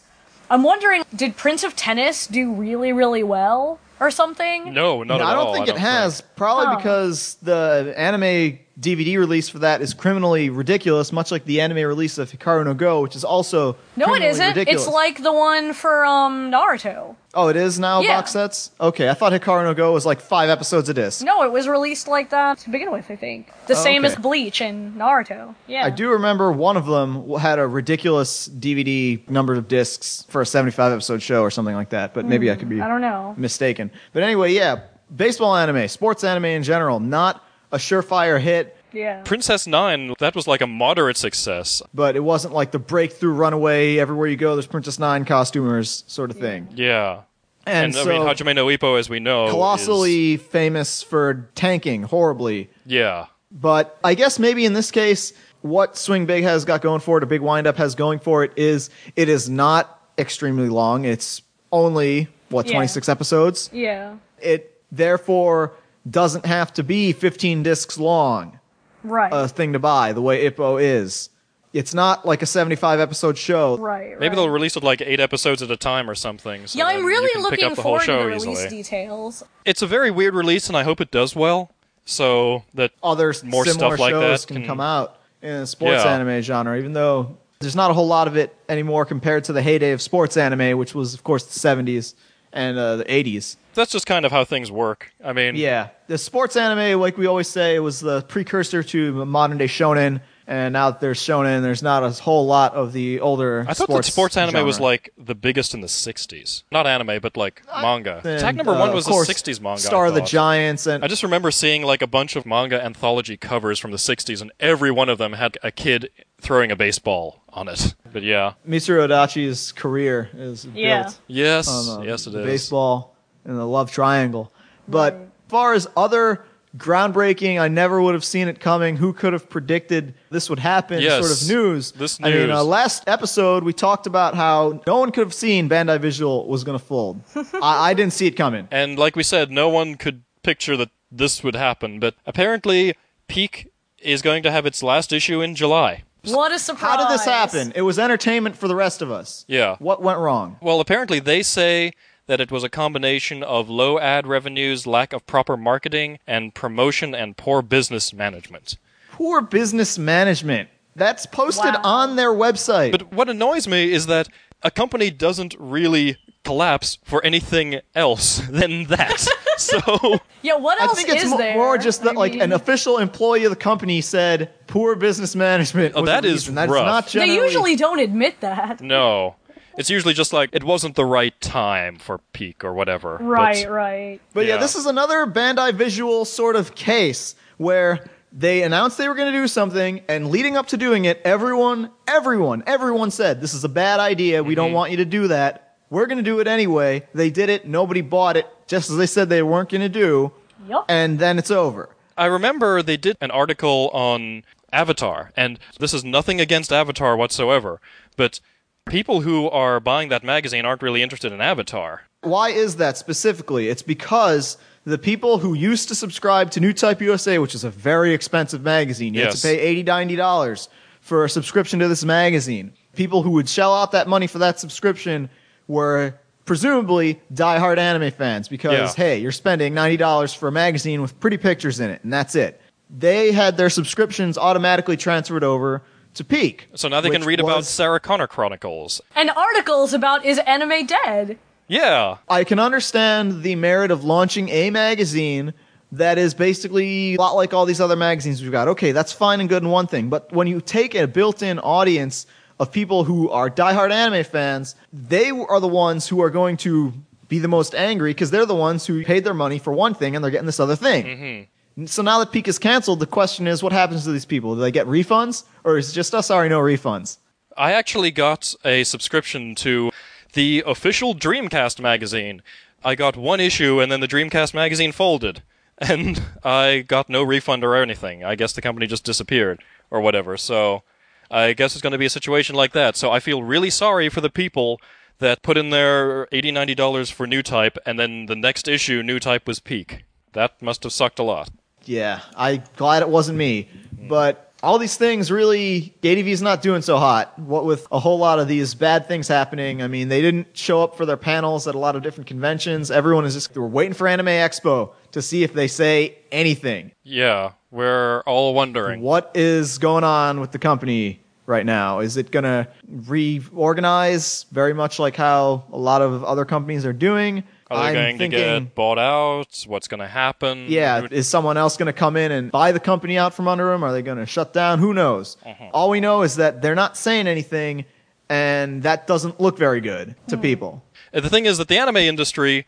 [0.50, 4.72] I'm wondering, did Prince of Tennis do really, really well or something?
[4.72, 5.26] No, not No, at all.
[5.28, 5.54] I don't all.
[5.54, 6.76] think it has, probably Oh.
[6.76, 12.18] because the anime DVD release for that is criminally ridiculous, much like the anime release
[12.18, 14.44] of Hikaru no Go, which is also No, it isn't.
[14.48, 14.86] Ridiculous.
[14.86, 17.14] It's like the one for um Naruto.
[17.34, 18.16] oh, it is now Yeah.
[18.16, 18.72] box sets.
[18.80, 21.24] Okay, I thought Hikaru no Go was like five episodes a disc.
[21.24, 23.52] No, it was released like that to begin with, I think.
[23.68, 24.12] The Oh, same okay.
[24.14, 25.54] as Bleach and Naruto.
[25.68, 25.86] Yeah.
[25.86, 30.46] I do remember one of them had a ridiculous DVD number of discs for a
[30.46, 33.00] 75 episode show or something like that, but maybe I could be Hmm, I don't
[33.00, 33.34] know.
[33.36, 33.92] mistaken.
[34.12, 34.80] But anyway, yeah,
[35.14, 39.22] baseball anime, sports anime in general, not a surefire hit, Yeah.
[39.24, 41.82] Princess Nine, that was like a moderate success.
[41.94, 46.30] but it wasn't like the breakthrough runaway everywhere you go there's Princess 9 costumers sort
[46.30, 46.68] of thing.
[46.74, 47.22] Yeah.
[47.66, 51.48] And, And, so I mean, Hajime no Ippo, as we know, is- colossally famous for
[51.54, 52.70] tanking horribly.
[52.86, 53.26] yeah.
[53.54, 57.22] But I guess maybe in this case, what Swing Big has got going for it,
[57.22, 61.04] or Big Windup has going for it, is it is not extremely long.
[61.04, 62.72] It's only, what, Yeah.
[62.74, 63.68] 26 episodes?
[63.72, 64.14] Yeah.
[64.40, 65.72] It therefore
[66.09, 68.59] doesn't have to be 15 discs long,
[69.05, 69.30] Right.
[69.32, 71.28] a thing to buy, the way Ippo is.
[71.72, 73.78] It's not like a 75 episode show.
[73.78, 74.11] right.
[74.11, 74.20] Right.
[74.20, 76.66] Maybe they'll release it like eight episodes at a time or something.
[76.66, 78.26] So Yeah, I'm you really can pick looking up the whole forward to show the
[78.28, 78.68] release easily.
[78.68, 79.42] details.
[79.64, 81.70] It's a very weird release, and I hope it does well.
[82.05, 85.66] So that Other More similar stuff like shows that can, can- come out in the
[85.66, 86.14] sports Yeah.
[86.14, 89.62] anime genre, even though there's not a whole lot of it anymore compared to the
[89.62, 92.14] heyday of sports anime, which was, of course, the 70s
[92.53, 93.57] and uh, the 80s.
[93.74, 95.12] that's just kind of how things work.
[95.24, 99.59] I mean, Yeah, the sports anime, like we always say, was the precursor to modern
[99.59, 100.20] day shonen.
[100.44, 103.64] And now that there's shonen, there's not a whole lot of the older.
[103.68, 106.64] I thought sports that sports anime was like the biggest in the '60s.
[106.72, 108.20] Not anime, but like manga.
[108.24, 109.80] And, Attack number uh, one was a '60s manga.
[109.80, 110.20] Star of the.
[110.20, 113.96] Giants, and I just remember seeing like a bunch of manga anthology covers from the
[113.96, 117.94] 60s, and every one of them had a kid throwing a baseball on it.
[118.12, 118.54] But yeah.
[118.68, 119.06] Mr.
[119.06, 121.02] Adachi's career is Yeah.
[121.04, 121.68] built Yes.
[121.68, 122.46] on uh, yes, it the is.
[122.46, 124.52] baseball and the love triangle.
[124.88, 126.44] But as far as other
[126.76, 128.96] groundbreaking, I never would have seen it coming.
[128.96, 131.00] Who could have predicted this would happen?
[131.00, 131.26] Yes.
[131.26, 131.92] Sort of news.
[131.92, 132.34] This news.
[132.34, 136.00] I mean, uh, last episode we talked about how no one could have seen Bandai
[136.00, 137.20] Visual was going to fold.
[137.62, 138.68] I, I didn't see it coming.
[138.70, 142.00] And like we said, no one could picture that this would happen.
[142.00, 142.96] But apparently,
[143.28, 143.66] PiQ
[143.98, 146.02] is going to have its last issue in July.
[146.24, 146.96] What a surprise!
[146.96, 147.72] How did this happen?
[147.74, 149.44] It was entertainment for the rest of us.
[149.48, 149.76] Yeah.
[149.78, 150.56] What went wrong?
[150.60, 151.92] Well, apparently they say
[152.26, 157.14] that it was a combination of low ad revenues, lack of proper marketing and promotion,
[157.14, 158.76] and poor business management.
[159.10, 160.68] Poor business management.
[160.94, 161.80] That's posted Wow.
[161.84, 162.92] on their website.
[162.92, 164.28] But what annoys me is that
[164.62, 169.20] a company doesn't really collapse for anything else than that.
[169.57, 171.55] so Yeah, what I else think it's is mo- there?
[171.55, 175.36] more just that I like mean, an official employee of the company said poor business
[175.36, 175.95] management.
[175.97, 176.55] Oh, was that the is reason.
[176.57, 176.86] That's rough.
[176.86, 178.80] not They usually don't admit that.
[178.80, 179.36] no.
[179.78, 183.16] It's usually just like it wasn't the right time for PiQ or whatever.
[183.18, 184.20] but- Right, right.
[184.34, 184.55] But yeah.
[184.55, 184.61] Yeah.
[184.61, 189.38] this is another Bandai Visual sort of case where they announced they were going to
[189.38, 193.68] do something, and leading up to doing it, everyone, everyone, everyone said, This is a
[193.68, 194.43] bad idea.
[194.43, 194.57] We Mm-hmm.
[194.57, 195.71] don't want you to do that.
[195.93, 197.07] We're going to do it anyway.
[197.12, 197.66] They did it.
[197.68, 200.32] Nobody bought it, just as they said they weren't going to do.
[200.66, 200.86] Yup.
[200.88, 201.90] And then it's over.
[202.16, 207.78] I remember they did an article on Avatar, and this is nothing against Avatar whatsoever,
[208.16, 208.40] but
[208.88, 212.05] people who are buying that magazine aren't really interested in Avatar.
[212.22, 213.68] Why is that specifically?
[213.68, 218.14] It's because the people who used to subscribe to Newtype USA, which is a very
[218.14, 219.43] expensive magazine, you Yes.
[219.43, 220.68] had to pay $80, $90
[221.03, 222.72] for a subscription to this magazine.
[222.97, 225.28] People who would shell out that money for that subscription
[225.72, 226.14] were
[226.44, 229.04] presumably diehard anime fans because, Yeah.
[229.04, 232.60] hey, you're spending $90 for a magazine with pretty pictures in it, and that's it.
[232.90, 235.82] They had their subscriptions automatically transferred over
[236.14, 236.60] to PiQ.
[236.74, 239.00] So now they can which read about was- Sarah Connor Chronicles.
[239.16, 241.38] And articles about is anime dead?
[241.68, 242.16] Yeah.
[242.28, 245.54] I can understand the merit of launching a magazine
[245.92, 248.68] that is basically a lot like all these other magazines we've got.
[248.68, 252.26] Okay, that's fine and good and one thing, but when you take a built-in audience
[252.62, 256.94] of people who are diehard anime fans, they are the ones who are going to
[257.26, 260.14] be the most angry because they're the ones who paid their money for one thing
[260.14, 261.04] and they're getting this other thing.
[261.04, 261.86] Mm-hmm.
[261.86, 264.54] So now that PiQ is canceled, the question is, what happens to these people?
[264.54, 267.16] Do they get refunds, or is it just, oh, sorry, no refunds?
[267.56, 269.90] I actually got a subscription to
[270.34, 272.42] the official Dreamcast magazine.
[272.84, 275.42] I got one issue and then the Dreamcast magazine folded.
[275.78, 278.22] And I got no refund or anything.
[278.22, 280.36] I guess the company just disappeared or whatever.
[280.36, 280.84] So
[281.32, 282.94] I guess it's going to be a situation like that.
[282.96, 284.80] So I feel really sorry for the people
[285.18, 289.58] that put in their $80, $90 for Newtype and then the next issue, Newtype was
[289.58, 290.00] PiQ.
[290.32, 291.50] That must have sucked a lot.
[291.84, 293.68] Yeah, I'm glad it wasn't me.
[294.08, 297.36] But all these things really, ADV's not doing so hot.
[297.38, 299.82] What with a whole lot of these bad things happening.
[299.82, 302.90] I mean, they didn't show up for their panels at a lot of different conventions.
[302.90, 306.92] Everyone is just, we're waiting for Anime Expo to see if they say anything.
[307.02, 309.00] Yeah, we're all wondering.
[309.00, 312.01] What is going on with the company right now?
[312.01, 316.93] Is it going to reorganize very much like how a lot of other companies are
[316.93, 317.45] doing?
[317.70, 319.64] Are they I'm going thinking, to get bought out?
[319.66, 320.66] What's going to happen?
[320.68, 323.70] Yeah, is someone else going to come in and buy the company out from under
[323.70, 323.82] them?
[323.82, 324.78] Are they going to shut down?
[324.78, 325.36] Who knows?
[325.45, 325.70] Uh-huh.
[325.72, 327.86] All we know is that they're not saying anything,
[328.28, 330.84] and that doesn't look very good to people.
[331.14, 332.66] Uh, The thing is that the anime industry,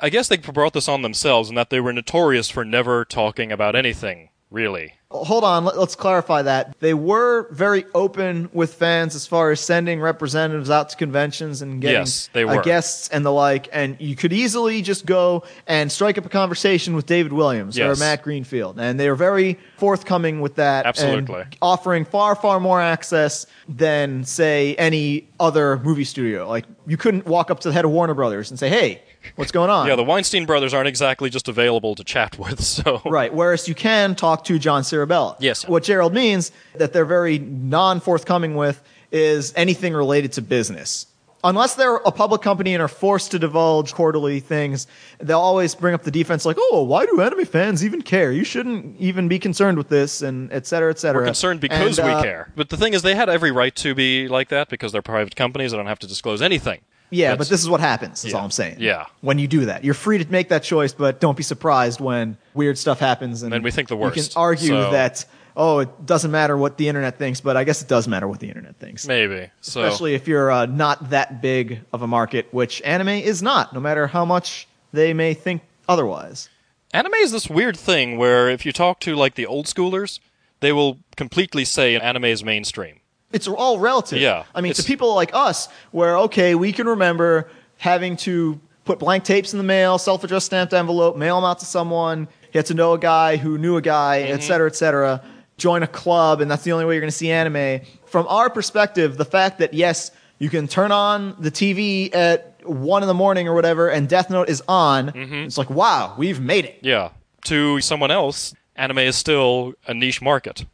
[0.00, 3.52] I guess they brought this on themselves and that they were notorious for never talking
[3.52, 4.94] about anything, really.
[5.12, 6.78] Hold on, let, us clarify that.
[6.78, 11.80] They were very open with fans as far as sending representatives out to conventions and
[11.80, 15.90] getting Yes, they uh, guests and the like, and you could easily just go and
[15.90, 18.78] strike up a conversation with David Williams or Matt Greenfield.
[18.78, 20.86] And they were very forthcoming with that.
[20.86, 21.44] and Absolutely.
[21.60, 26.48] offering far, far more access than, say, any other movie studio.
[26.48, 29.02] Like, you couldn't walk up to the head of Warner Brothers and say, hey,
[29.36, 29.86] what's going on?
[29.86, 33.02] Yeah, the Weinstein brothers aren't exactly just available to chat with, so.
[33.04, 33.32] Right.
[33.32, 35.36] Whereas you can talk to John Sirabella.
[35.40, 35.66] Yes.
[35.66, 41.06] What Gerald means that they're very non forthcoming with is anything related to business.
[41.42, 44.86] Unless they're a public company and are forced to divulge quarterly things,
[45.20, 48.30] they'll always bring up the defense like, oh, why do anime fans even care?
[48.30, 51.22] You shouldn't even be concerned with this, and et cetera, et cetera.
[51.22, 52.52] We're concerned because And, uh, we care.
[52.56, 55.34] But the thing is, they had every right to be like that because they're private
[55.34, 55.70] companies.
[55.70, 56.82] They don't have to disclose anything.
[57.10, 58.38] Yeah, but this is what happens, That's Yeah.
[58.38, 58.76] all I'm saying.
[58.78, 59.06] Yeah.
[59.20, 59.84] When you do that.
[59.84, 63.42] You're free to make that choice, but don't be surprised when weird stuff happens.
[63.42, 64.16] And Then we think the worst.
[64.16, 65.24] You can argue so- that,
[65.56, 68.38] oh, it doesn't matter what the internet thinks, but I guess it does matter what
[68.40, 69.06] the internet thinks.
[69.06, 69.48] Maybe.
[69.60, 69.82] So.
[69.82, 73.80] Especially if you're uh, not that big of a market, which anime is not, no
[73.80, 76.48] matter how much they may think otherwise.
[76.92, 80.18] Anime is this weird thing where if you talk to, like, the old schoolers,
[80.60, 82.99] they will completely say anime is mainstream.
[83.32, 84.20] It's all relative.
[84.20, 88.98] Yeah, I mean, to people like us, where, okay, we can remember having to put
[88.98, 92.66] blank tapes in the mail, self addressed stamped envelope, mail them out to someone, get
[92.66, 94.32] to know a guy who knew a guy, Mm-hmm.
[94.34, 95.22] et cetera, et cetera,
[95.58, 97.80] join a club, and that's the only way you're going to see anime.
[98.06, 103.02] From our perspective, the fact that, yes, you can turn on the TV at one
[103.02, 105.34] in the morning or whatever, and Death Note is on, Mm-hmm.
[105.34, 106.78] it's like, wow, we've made it.
[106.82, 107.10] Yeah.
[107.44, 110.64] To someone else, anime is still a niche market.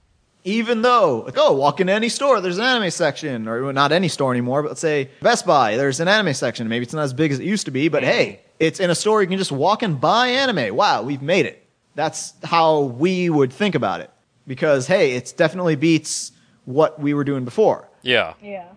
[0.47, 3.91] Even though, like, oh, walk into any store, there's an anime section, or well, not
[3.91, 6.69] any store anymore, but let's say Best Buy, there's an anime section.
[6.69, 8.95] Maybe it's not as big as it used to be, but hey, it's in a
[8.95, 10.75] store you can just walk and buy anime.
[10.75, 11.67] Wow, we've made it.
[11.97, 14.11] That's how we would think about it.
[14.47, 16.31] Because, hey, it's definitely beats
[16.65, 17.89] what we were doing before.
[18.03, 18.35] Yeah.
[18.41, 18.69] Yeah.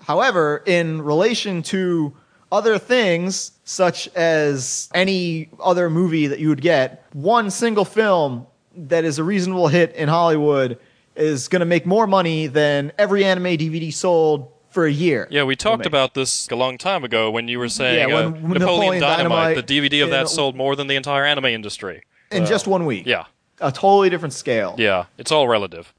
[0.00, 2.14] However, in relation to
[2.50, 9.04] Other things, such as any other movie that you would get, one single film that
[9.04, 10.78] is a reasonable hit in Hollywood
[11.18, 15.26] is going to make more money than every anime DVD sold for a year.
[15.30, 18.24] Yeah, we talked about this a long time ago when you were saying Yeah, when-
[18.26, 21.24] uh, when Napoleon, Napoleon Dynamite, Dynamite the DVD of that sold more than the entire
[21.24, 22.02] anime industry.
[22.30, 23.04] in just one week.
[23.06, 23.24] Yeah,
[23.60, 24.74] A totally different scale.
[24.78, 25.92] yeah, it's all relative.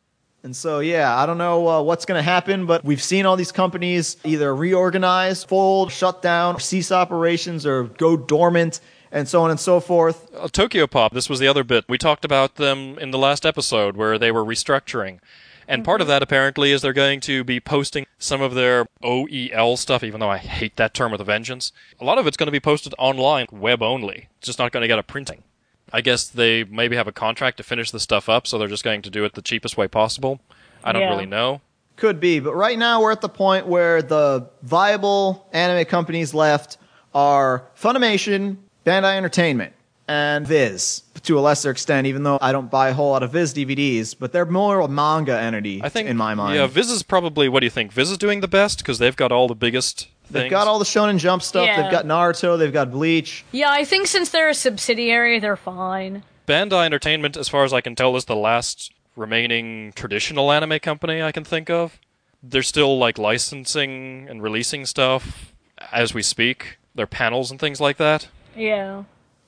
[0.44, 3.36] And so, yeah, I don't know uh, what's going to happen, but we've seen all
[3.36, 8.80] these companies either reorganize, fold, shut down, cease operations, or go dormant,
[9.12, 10.30] and so on and so forth.
[10.36, 11.86] Uh, Tokyo Pop, this was the other bit.
[11.88, 15.20] We talked about them in the last episode where they were restructuring.
[15.68, 19.78] And part of that apparently is they're going to be posting some of their OEL
[19.78, 21.72] stuff, even though I hate that term with a vengeance.
[22.00, 24.30] A lot of it's going to be posted online, web only.
[24.40, 25.44] It's just not going to get a printing.
[25.94, 28.84] I guess they maybe have a contract to finish the stuff up, so they're just
[28.84, 30.40] going to do it the cheapest way possible.
[30.84, 31.10] I don't Yeah.
[31.10, 31.62] really know.
[31.98, 36.78] Could be, but right now we're at the point where the viable anime companies left
[37.14, 38.58] are Funimation,
[38.90, 39.74] Bandai Entertainment,
[40.08, 43.32] and Viz to a lesser extent, even though I don't buy a whole lot of
[43.32, 46.56] Viz DVDs, but they're more a manga entity I think in my mind.
[46.56, 47.50] Yeah, Viz is probably.
[47.50, 47.92] What do you think?
[47.92, 50.32] Viz is doing the best because they've got all the biggest things.
[50.32, 51.68] They've got all the Shonen Jump stuff.
[51.68, 51.84] Yeah.
[51.84, 52.58] They've got Naruto.
[52.58, 53.46] They've got Bleach.
[53.52, 56.24] Yeah, I think since they're a subsidiary, they're fine.
[56.48, 61.22] Bandai Entertainment, as far as I can tell, is the last remaining traditional anime company
[61.22, 62.00] I can think of.
[62.42, 65.54] They're still like licensing and releasing stuff
[65.92, 66.78] as we speak.
[66.96, 68.30] Their panels and things like that.
[68.60, 69.04] Yeah.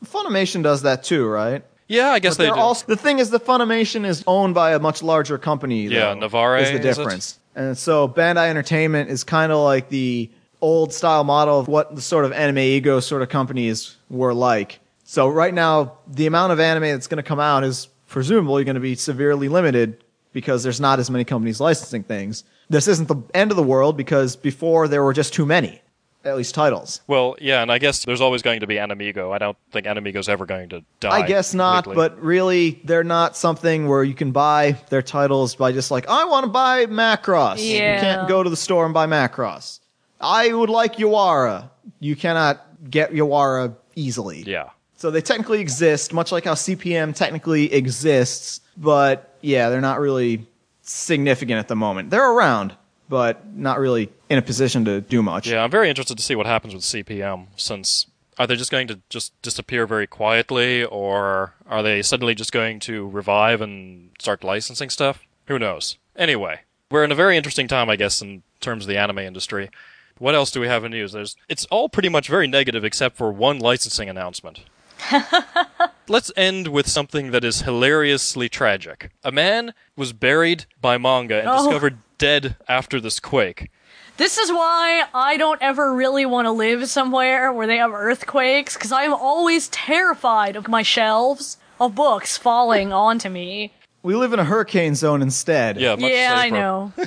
[0.06, 1.64] Funimation does that too, right?
[1.88, 2.60] Yeah, I guess But they they're do.
[2.62, 5.84] also the thing is the Funimation is owned by a much larger company.
[5.88, 6.84] Yeah, though, Navarre, is the is it?
[6.84, 7.40] difference.
[7.56, 10.30] And so Bandai Entertainment is kind of like the
[10.62, 14.80] old style model of what the sort of AnimEigo sort of companies were like.
[15.04, 18.76] So right now, the amount of anime that's going to come out is presumably going
[18.76, 20.02] to be severely limited
[20.32, 22.46] because there's not as many companies licensing things.
[22.70, 25.82] This isn't the end of the world because before there were just too many,
[26.24, 27.02] at least titles.
[27.08, 29.34] well, yeah, and I guess there's always going to be AnimEigo.
[29.34, 31.22] I don't think AnimEigo's ever going to die.
[31.22, 32.10] I guess not, completely.
[32.10, 36.26] but really, they're not something where you can buy their titles by just like, I
[36.26, 37.58] want to buy Macross.
[37.58, 37.96] Yeah.
[37.96, 39.80] You can't go to the store and buy Macross.
[40.20, 41.70] I would like Yawara.
[42.00, 44.44] You cannot get Yawara easily.
[44.44, 44.70] yeah.
[44.96, 50.48] So they technically exist, much like how CPM technically exists, but yeah, they're not really
[50.84, 52.12] significant at the moment.
[52.12, 52.76] They're around,
[53.12, 55.50] but not really in a position to do much.
[55.50, 58.08] Yeah, I'm very interested to see what happens with CPM since
[58.40, 62.80] are they just going to just disappear very quietly or are they suddenly just going
[62.80, 65.26] to revive and start licensing stuff?
[65.48, 65.98] Who knows?
[66.16, 69.70] Anyway, we're in a very interesting time I guess in terms of the anime industry.
[70.18, 71.12] What else do we have in news?
[71.12, 74.62] There's it's all pretty much very negative except for one licensing announcement.
[76.08, 79.12] Let's end with something that is hilariously tragic.
[79.24, 81.64] A man was buried by manga and Oh.
[81.66, 83.70] discovered dead after this quake.
[84.18, 88.76] This is why I don't ever really want to live somewhere where they have earthquakes,
[88.76, 93.72] because I am always terrified of my shelves of books falling onto me.
[94.04, 95.80] We live in a hurricane zone instead.
[95.80, 96.92] Yeah, much yeah, I know.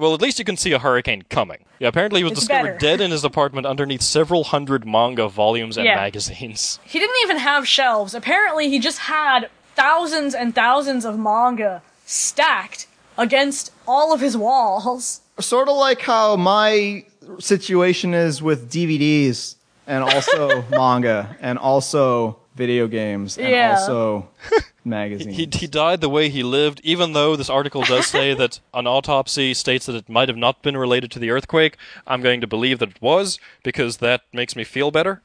[0.00, 1.58] Well, at least you can see a hurricane coming.
[1.78, 2.78] Yeah, apparently he was It's discovered better.
[2.78, 5.96] dead in his apartment underneath several hundred manga volumes and Yeah.
[5.96, 6.78] magazines.
[6.84, 8.14] He didn't even have shelves.
[8.14, 12.86] Apparently, he just had thousands and thousands of manga stacked
[13.18, 15.20] against all of his walls.
[15.38, 17.04] sort of like how my
[17.38, 23.70] situation is with DVDs and also manga and also video games and Yeah.
[23.70, 24.28] also
[24.84, 25.36] magazines.
[25.36, 28.86] He, he died the way he lived, even though this article does say that an
[28.86, 31.76] autopsy states that it might have not been related to the earthquake.
[32.06, 35.22] I'm going to believe that it was, because that makes me feel better.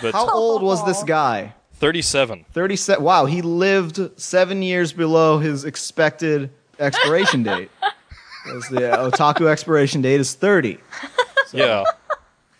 [0.00, 1.54] But how old was this guy?
[1.74, 2.46] 37.
[2.52, 3.04] 37.
[3.04, 7.70] Wow, he lived seven years below his expected expiration date.
[8.46, 10.78] Was the otaku expiration date is 30.
[11.52, 11.84] Yeah.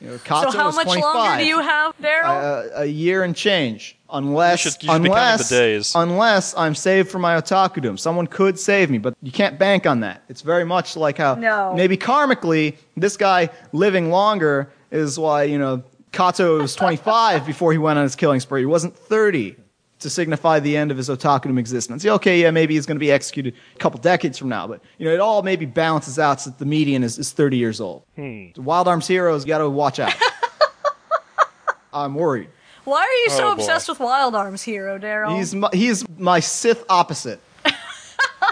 [0.00, 1.14] You know, Kato so how is much 25.
[1.14, 2.24] longer do you have, Daryl?
[2.24, 3.96] Uh, a year and change.
[4.10, 5.92] Unless, You should- you should unless, the days.
[5.94, 7.98] unless I'm saved from my otakudom.
[7.98, 10.22] Someone could save me, but you can't bank on that.
[10.28, 11.72] It's very much like how No.
[11.74, 17.78] maybe karmically, this guy living longer is why, you know, Kato was 25 before he
[17.78, 18.60] went on his killing spree.
[18.60, 19.56] He wasn't 30
[20.00, 22.04] to signify the end of his otakudom existence.
[22.04, 24.80] Yeah, okay, yeah, maybe he's going to be executed a couple decades from now, but,
[24.98, 27.80] you know, it all maybe balances out so that the median is, is 30 years
[27.80, 28.02] old.
[28.16, 28.46] Hmm.
[28.56, 30.12] Wild Arms Heroes, you got to watch out.
[31.92, 32.48] I'm worried.
[32.84, 35.36] Why are you so Oh, obsessed with Wild Arms Hero, Daryl?
[35.36, 37.40] He's my, he's my Sith opposite.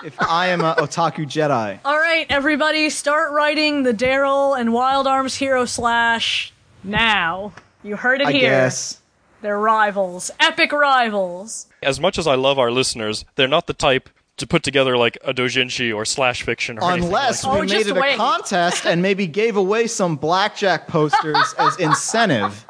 [0.04, 5.06] if I am a otaku Jedi, All right, everybody, start writing the Daryl and Wild
[5.06, 6.52] Arms Hero slash
[6.82, 7.52] now.
[7.82, 8.40] You heard it I here.
[8.50, 9.00] guess.
[9.42, 11.66] They're rivals, epic rivals.
[11.82, 15.18] As much as I love our listeners, they're not the type to put together like
[15.24, 18.16] a dojinshi or slash fiction or anything Unless like Oh, we just made it a
[18.16, 22.64] contest and maybe gave away some blackjack posters as incentive.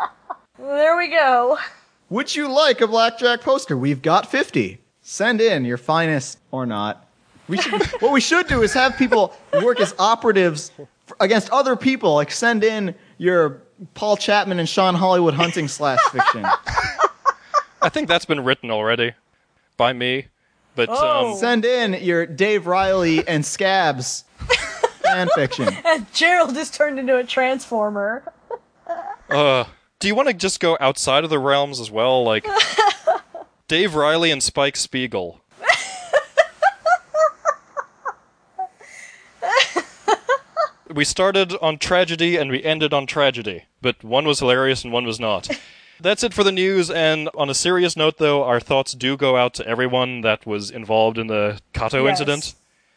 [0.59, 1.59] There we go.
[2.09, 3.77] Would you like a blackjack poster?
[3.77, 4.79] We've got 50.
[5.03, 7.07] Send in your finest or not.
[7.49, 10.73] We should, what we should do is have people work as operatives
[11.21, 12.15] against other people.
[12.15, 13.61] Like send in your
[13.95, 16.45] Paul Chapman and Sean Hollywood hunting slash fiction.
[17.83, 19.13] I think that's been written already
[19.77, 20.27] by me.
[20.75, 21.33] But Oh.
[21.33, 24.25] um, Send in your Dave Riley and Scabs
[25.03, 25.69] fan fiction.
[25.85, 28.33] And Gerald is turned into a transformer.
[29.31, 29.65] uh,
[29.99, 32.25] do you want to just go outside of the realms as well?
[32.25, 32.47] Like
[33.69, 35.42] Dave Riley and Spike Spiegel.
[40.95, 45.05] We started on tragedy and we ended on tragedy, but one was hilarious and one
[45.07, 45.49] was not.
[46.01, 49.37] That's it for the news, and on a serious note, though, our thoughts do go
[49.37, 52.13] out to everyone that was involved in the Kato Yes.
[52.21, 52.55] incident.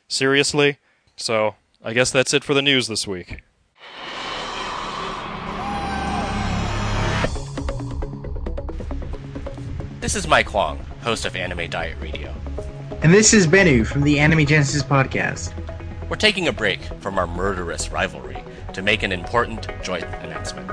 [0.08, 0.78] Seriously.
[1.16, 3.44] So, I guess that's it for the news this week.
[10.02, 12.34] This is Mike Huang, host of Anime Diet Radio.
[13.02, 15.52] And this is Bennu from the Anime Genesis podcast.
[16.08, 18.38] We're taking a break from our murderous rivalry
[18.74, 20.70] to make an important joint announcement.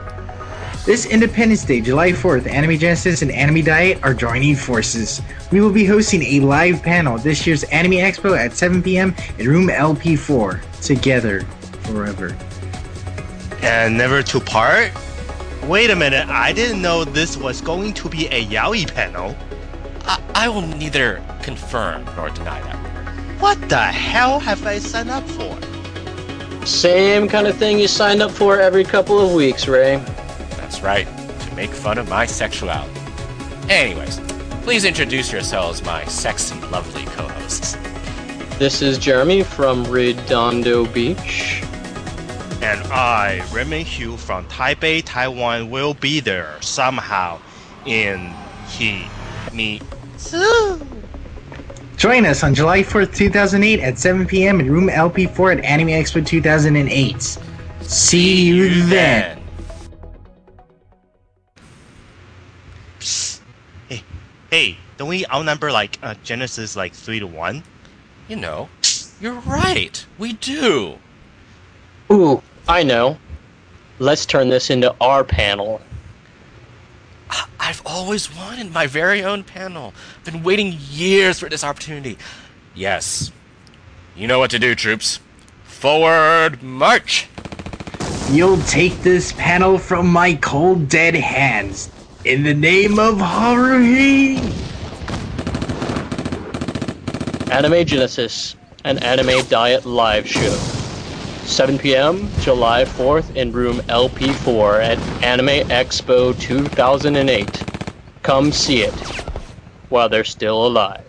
[0.84, 5.22] This Independence Day, July 4th, Anime Genesis and Anime Diet are joining forces.
[5.50, 9.14] We will be hosting a live panel this year's Anime Expo at 7 p.m.
[9.38, 10.60] in room LP4.
[10.82, 11.42] Together,
[11.84, 12.36] forever.
[13.62, 14.90] and never to part?
[15.64, 19.36] Wait a minute, I didn't know this was going to be a yaoi panel.
[20.04, 22.81] I, I will neither confirm nor deny that.
[23.43, 25.59] What the hell have I signed up for?
[26.64, 29.97] Same kind of thing you signed up for every couple of weeks, Ray.
[30.59, 31.09] That's right,
[31.40, 33.01] to make fun of my sexuality.
[33.69, 34.20] Anyways,
[34.62, 37.77] please introduce yourselves, my sexy, lovely co hosts.
[38.60, 41.64] This is Jeremy from Redondo Beach.
[42.62, 47.40] And I, Raymond Hugh from Taipei, Taiwan, will be there somehow
[47.86, 48.32] in
[48.69, 49.05] he,
[49.52, 49.81] me,
[52.02, 54.58] Join us on July 4th, 2008 at 7 p.m.
[54.58, 57.38] in room LP4 at Anime Expo 2008.
[57.82, 59.40] See you then.
[63.88, 64.02] Hey,
[64.50, 67.62] hey, don't we outnumber like uh, Genesis like three to one?
[68.26, 68.68] You know,
[69.20, 70.98] you're right, we do.
[72.10, 73.16] Ooh, I know.
[74.00, 75.80] Let's turn this into our panel.
[77.32, 79.94] I- I've always wanted my very own panel.
[80.18, 82.18] I've been waiting years for this opportunity.
[82.74, 83.30] Yes.
[84.14, 85.18] You know what to do, troops.
[85.64, 87.26] Forward march!
[88.30, 91.90] You'll take this panel from my cold dead hands.
[92.24, 94.38] In the name of Haruhi!
[97.50, 98.54] Anime Genesis,
[98.84, 100.81] an anime diet live show.
[101.44, 107.64] 7 p.m., July 4th, in room LP4 at Anime Expo 2008.
[108.23, 108.94] Come see it
[109.89, 111.09] while they're still alive.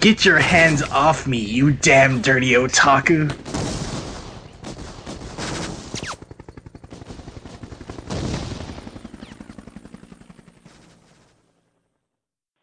[0.00, 3.34] Get your hands off me, you damn dirty otaku!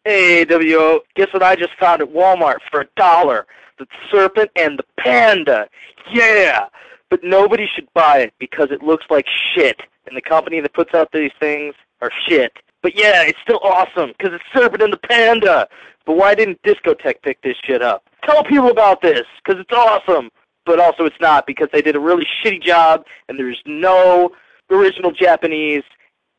[0.04, 3.46] Hey, WO, guess what I just found at Walmart for a dollar?
[3.78, 5.68] The serpent and the panda.
[6.12, 6.66] Yeah!
[7.10, 9.80] But nobody should buy it because it looks like shit.
[10.06, 12.52] And the company that puts out these things are shit.
[12.82, 15.68] But yeah, it's still awesome because it's serpent and the panda.
[16.04, 18.04] But why didn't Discotek pick this shit up?
[18.24, 20.30] Tell people about this because it's awesome.
[20.66, 24.32] But also it's not because they did a really shitty job and there's no
[24.70, 25.82] original Japanese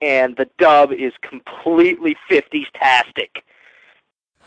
[0.01, 3.43] and the dub is completely 50s-tastic.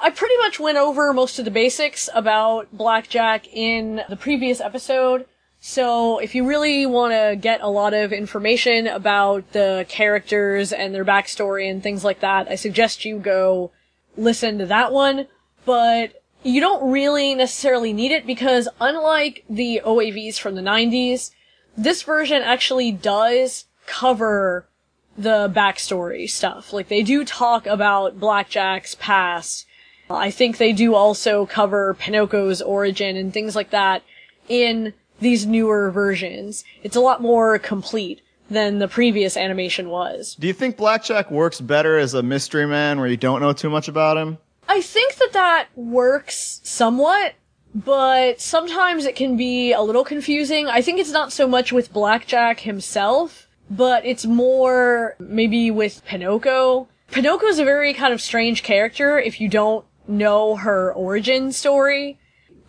[0.01, 5.27] I pretty much went over most of the basics about Blackjack in the previous episode.
[5.61, 10.95] So if you really want to get a lot of information about the characters and
[10.95, 13.73] their backstory and things like that, I suggest you go
[14.17, 15.27] listen to that one.
[15.65, 21.33] But you don't really necessarily need it because unlike the OAVs from the 90s,
[21.77, 24.69] this version actually does cover
[25.17, 26.73] the backstory stuff.
[26.73, 29.67] Like they do talk about Blackjack's past.
[30.11, 34.03] I think they do also cover Pinocchio's origin and things like that
[34.49, 36.65] in these newer versions.
[36.83, 38.21] It's a lot more complete
[38.51, 40.35] than the previous animation was.
[40.39, 43.69] Do you think Blackjack works better as a mystery man where you don't know too
[43.69, 44.39] much about him?
[44.69, 47.35] I think that that works somewhat,
[47.75, 50.67] but sometimes it can be a little confusing.
[50.67, 56.89] I think it's not so much with Blackjack himself, but it's more maybe with Pinocchio.
[57.11, 62.19] Pinocchio's a very kind of strange character if you don't know her origin story.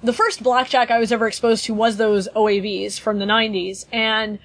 [0.03, 4.40] The first Blackjack I was ever exposed to was those OAVs from the 90s, and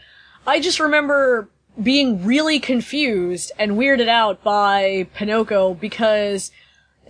[0.47, 1.49] I just remember
[1.83, 6.53] being really confused and weirded out by Pinocchio because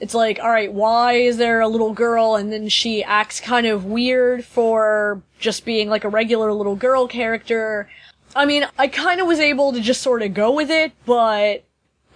[0.01, 3.85] it's like, alright, why is there a little girl and then she acts kind of
[3.85, 7.89] weird for just being like a regular little girl character?
[8.35, 11.64] I mean, I kind of was able to just sort of go with it, but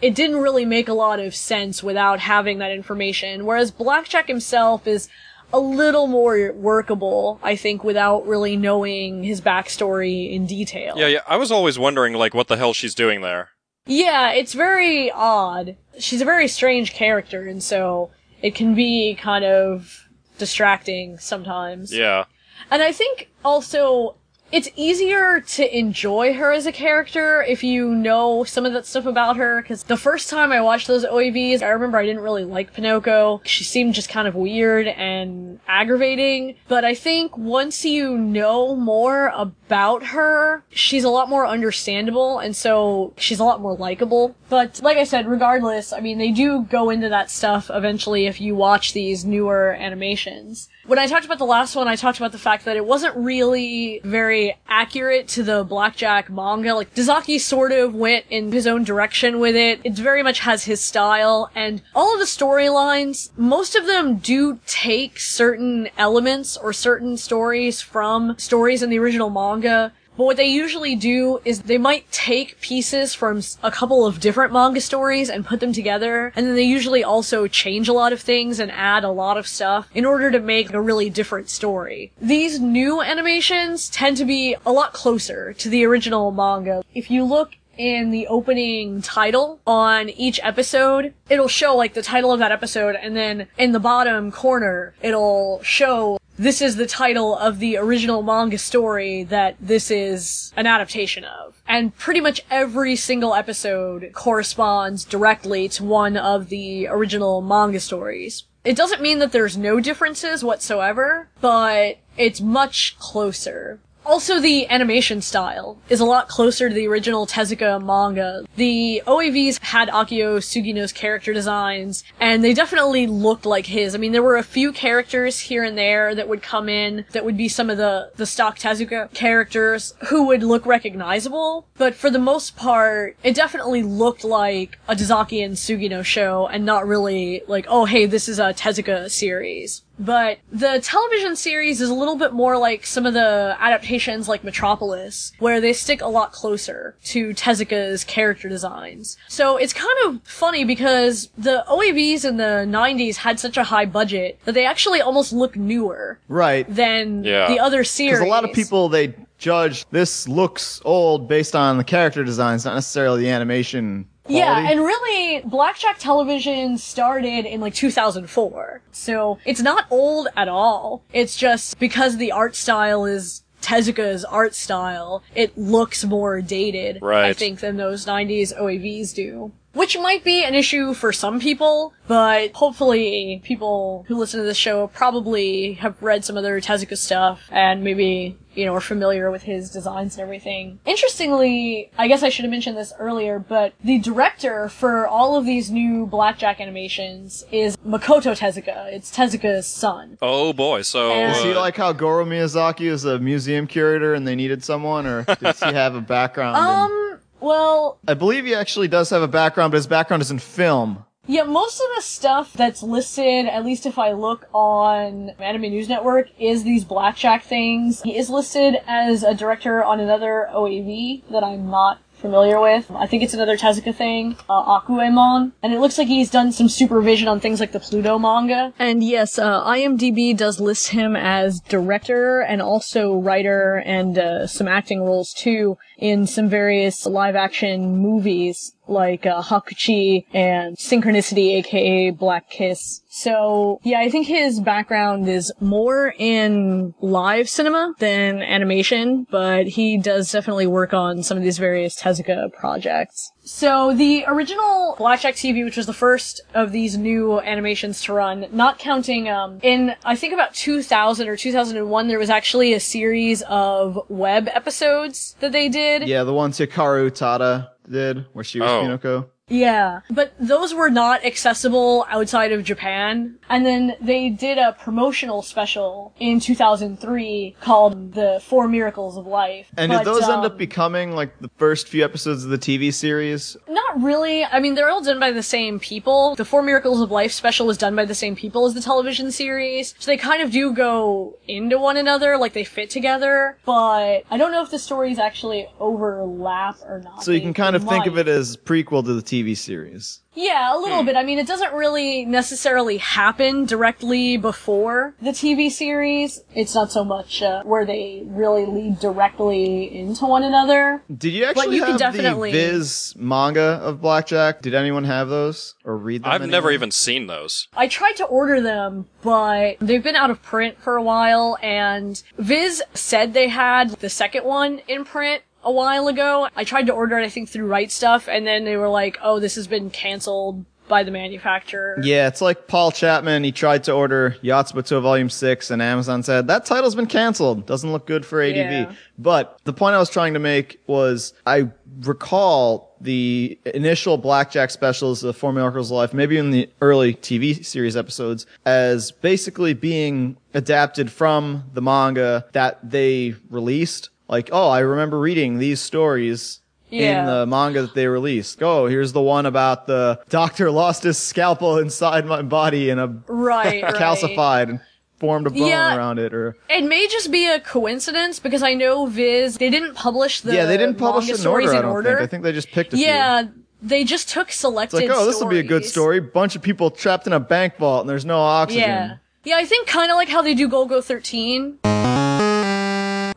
[0.00, 3.44] it didn't really make a lot of sense without having that information.
[3.44, 5.08] Whereas Blackjack himself is
[5.52, 10.94] a little more workable, I think, without really knowing his backstory in detail.
[10.96, 11.20] Yeah, yeah.
[11.26, 13.50] I was always wondering, like, what the hell she's doing there.
[13.86, 15.76] Yeah, it's very odd.
[15.98, 18.10] She's a very strange character, and so
[18.42, 21.92] it can be kind of distracting sometimes.
[21.92, 22.24] Yeah.
[22.70, 24.16] And I think also
[24.50, 29.06] it's easier to enjoy her as a character if you know some of that stuff
[29.06, 29.60] about her.
[29.60, 33.42] Because the first time I watched those OAVs, I remember I didn't really like Pinocchio.
[33.44, 36.56] She seemed just kind of weird and aggravating.
[36.66, 42.56] But I think once you know more about her, she's a lot more understandable, and
[42.56, 44.34] so she's a lot more likable.
[44.48, 48.40] But like I said, regardless, I mean, they do go into that stuff eventually if
[48.40, 50.68] you watch these newer animations.
[50.88, 53.14] When I talked about the last one, I talked about the fact that it wasn't
[53.14, 56.74] really very accurate to the Blackjack manga.
[56.74, 59.82] Like, Dezaki sort of went in his own direction with it.
[59.84, 64.60] It very much has his style, and all of the storylines, most of them do
[64.66, 69.92] take certain elements or certain stories from stories in the original manga.
[70.18, 74.52] But what they usually do is they might take pieces from a couple of different
[74.52, 78.20] manga stories and put them together, and then they usually also change a lot of
[78.20, 82.10] things and add a lot of stuff in order to make a really different story.
[82.20, 86.82] These new animations tend to be a lot closer to the original manga.
[86.92, 92.32] If you look in the opening title on each episode, it'll show like the title
[92.32, 97.36] of that episode and then in the bottom corner, it'll show this is the title
[97.36, 101.60] of the original manga story that this is an adaptation of.
[101.66, 108.44] And pretty much every single episode corresponds directly to one of the original manga stories.
[108.64, 113.80] It doesn't mean that there's no differences whatsoever, but it's much closer.
[114.08, 118.46] Also, the animation style is a lot closer to the original Tezuka manga.
[118.56, 123.94] The OAVs had Akio Sugino's character designs, and they definitely looked like his.
[123.94, 127.26] I mean, there were a few characters here and there that would come in that
[127.26, 132.08] would be some of the, the stock Tezuka characters who would look recognizable, but for
[132.08, 137.42] the most part, it definitely looked like a Dezaki and Sugino show and not really
[137.46, 139.82] like, oh hey, this is a Tezuka series.
[139.98, 144.44] But the television series is a little bit more like some of the adaptations like
[144.44, 149.16] Metropolis, where they stick a lot closer to Tezuka's character designs.
[149.28, 153.86] So it's kind of funny because the OAVs in the 90s had such a high
[153.86, 156.66] budget that they actually almost look newer Right.
[156.72, 157.48] than Yeah.
[157.48, 158.18] the other series.
[158.18, 162.64] Because a lot of people they judge this looks old based on the character designs,
[162.64, 164.06] not necessarily the animation.
[164.28, 164.34] Quality.
[164.34, 168.80] Yeah, and really, Blackjack Television started in like 2004.
[168.92, 171.02] So it's not old at all.
[171.12, 177.30] It's just because the art style is Tezuka's art style, it looks more dated, right.
[177.30, 179.52] I think, than those 90s OAVs do.
[179.74, 184.56] Which might be an issue for some people, but hopefully people who listen to this
[184.56, 189.42] show probably have read some other Tezuka stuff and maybe, you know, are familiar with
[189.42, 190.80] his designs and everything.
[190.86, 195.44] Interestingly, I guess I should have mentioned this earlier, but the director for all of
[195.44, 198.90] these new Blackjack animations is Makoto Tezuka.
[198.92, 200.18] It's Tezuka's son.
[200.22, 204.26] Oh boy, so And- Is he like how Goro Miyazaki is a museum curator and
[204.26, 206.56] they needed someone, or does he have a background?
[206.56, 210.30] in- Um, well, I believe he actually does have a background, but his background is
[210.30, 211.04] in film.
[211.30, 215.86] Yeah, most of the stuff that's listed, at least if I look on Anime News
[215.86, 218.00] Network, is these Blackjack things.
[218.00, 222.90] He is listed as a director on another OAV that I'm not familiar with.
[222.90, 225.52] I think it's another Tezuka thing, uh, Akuemon.
[225.62, 228.72] And it looks like he's done some supervision on things like the Pluto manga.
[228.78, 234.68] And yes, uh, IMDb does list him as director and also writer and uh, some
[234.68, 242.10] acting roles too in some various live action movies like uh, Hakuchi and Synchronicity, aka
[242.10, 243.02] Black Kiss.
[243.20, 249.98] So, yeah, I think his background is more in live cinema than animation, but he
[249.98, 253.32] does definitely work on some of these various Tezuka projects.
[253.42, 258.46] So the original Blackjack TV, which was the first of these new animations to run,
[258.52, 263.42] not counting, um, in I think about 2000 or 2001, there was actually a series
[263.48, 266.06] of web episodes that they did.
[266.06, 268.82] Yeah, the ones Hikaru Tada did, where she was Oh.
[268.82, 269.30] Pinocchio.
[269.48, 273.38] Yeah, but those were not accessible outside of Japan.
[273.48, 279.68] And then they did a promotional special in 2003 called The Four Miracles of Life.
[279.76, 282.58] And But, did those end um, up becoming like the first few episodes of the
[282.58, 283.56] TV series?
[283.68, 284.44] Not really.
[284.44, 286.34] I mean, they're all done by the same people.
[286.34, 289.32] The Four Miracles of Life special was done by the same people as the television
[289.32, 289.94] series.
[289.98, 293.56] So they kind of do go into one another, like they fit together.
[293.64, 297.24] But I don't know if the stories actually overlap or not.
[297.24, 300.20] So you can kind of think of it as prequel to the TV series.
[300.34, 300.82] Yeah, a Hmm.
[300.84, 301.16] little bit.
[301.16, 306.40] I mean, it doesn't really necessarily happen directly before the TV series.
[306.54, 311.02] It's not so much uh, where they really lead directly into one another.
[311.16, 314.62] Did you actually you can have definitely- the Viz manga of Blackjack?
[314.62, 316.30] Did anyone have those or read them?
[316.30, 317.66] I've never even seen those.
[317.76, 322.22] I tried to order them, but they've been out of print for a while, and
[322.38, 326.48] Viz said they had the second one in print a while ago.
[326.56, 329.18] I tried to order it, I think, through Right Stuf, and then they were like,
[329.22, 331.98] oh, this has been canceled by the manufacturer.
[332.02, 333.44] Yeah, it's like Paul Chapman.
[333.44, 337.66] He tried to order Yotsubato Volume 6, and Amazon said, that title's been canceled.
[337.66, 338.56] Doesn't look good for ADV.
[338.56, 338.92] Yeah.
[339.18, 341.70] But the point I was trying to make was I
[342.00, 347.62] recall the initial Blackjack specials of Four Miracles of Life, maybe in the early TV
[347.64, 354.08] series episodes, as basically being adapted from the manga that they released.
[354.28, 356.60] Like, oh, I remember reading these stories
[356.90, 357.20] Yeah.
[357.20, 358.62] in the manga that they released.
[358.62, 363.06] Oh, here's the one about the doctor lost his scalpel inside my body and a
[363.26, 363.94] Right, right.
[363.94, 364.80] calcified and
[365.18, 365.96] formed a bone Yeah.
[365.96, 366.32] around it.
[366.34, 370.54] Or It may just be a coincidence because I know Viz they didn't publish the
[370.54, 371.74] yeah, they didn't publish in stories order.
[371.74, 372.08] I in don't order.
[372.10, 372.20] think.
[372.20, 373.06] I think they just picked a few.
[373.06, 373.44] yeah,
[373.82, 374.98] they just took selected.
[374.98, 376.20] It's like, oh, this will be a good story.
[376.20, 378.82] Bunch of people trapped in a bank vault and there's no oxygen.
[378.82, 379.56] Yeah, yeah.
[379.56, 381.78] I think kind of like how they do Golgo thirteen.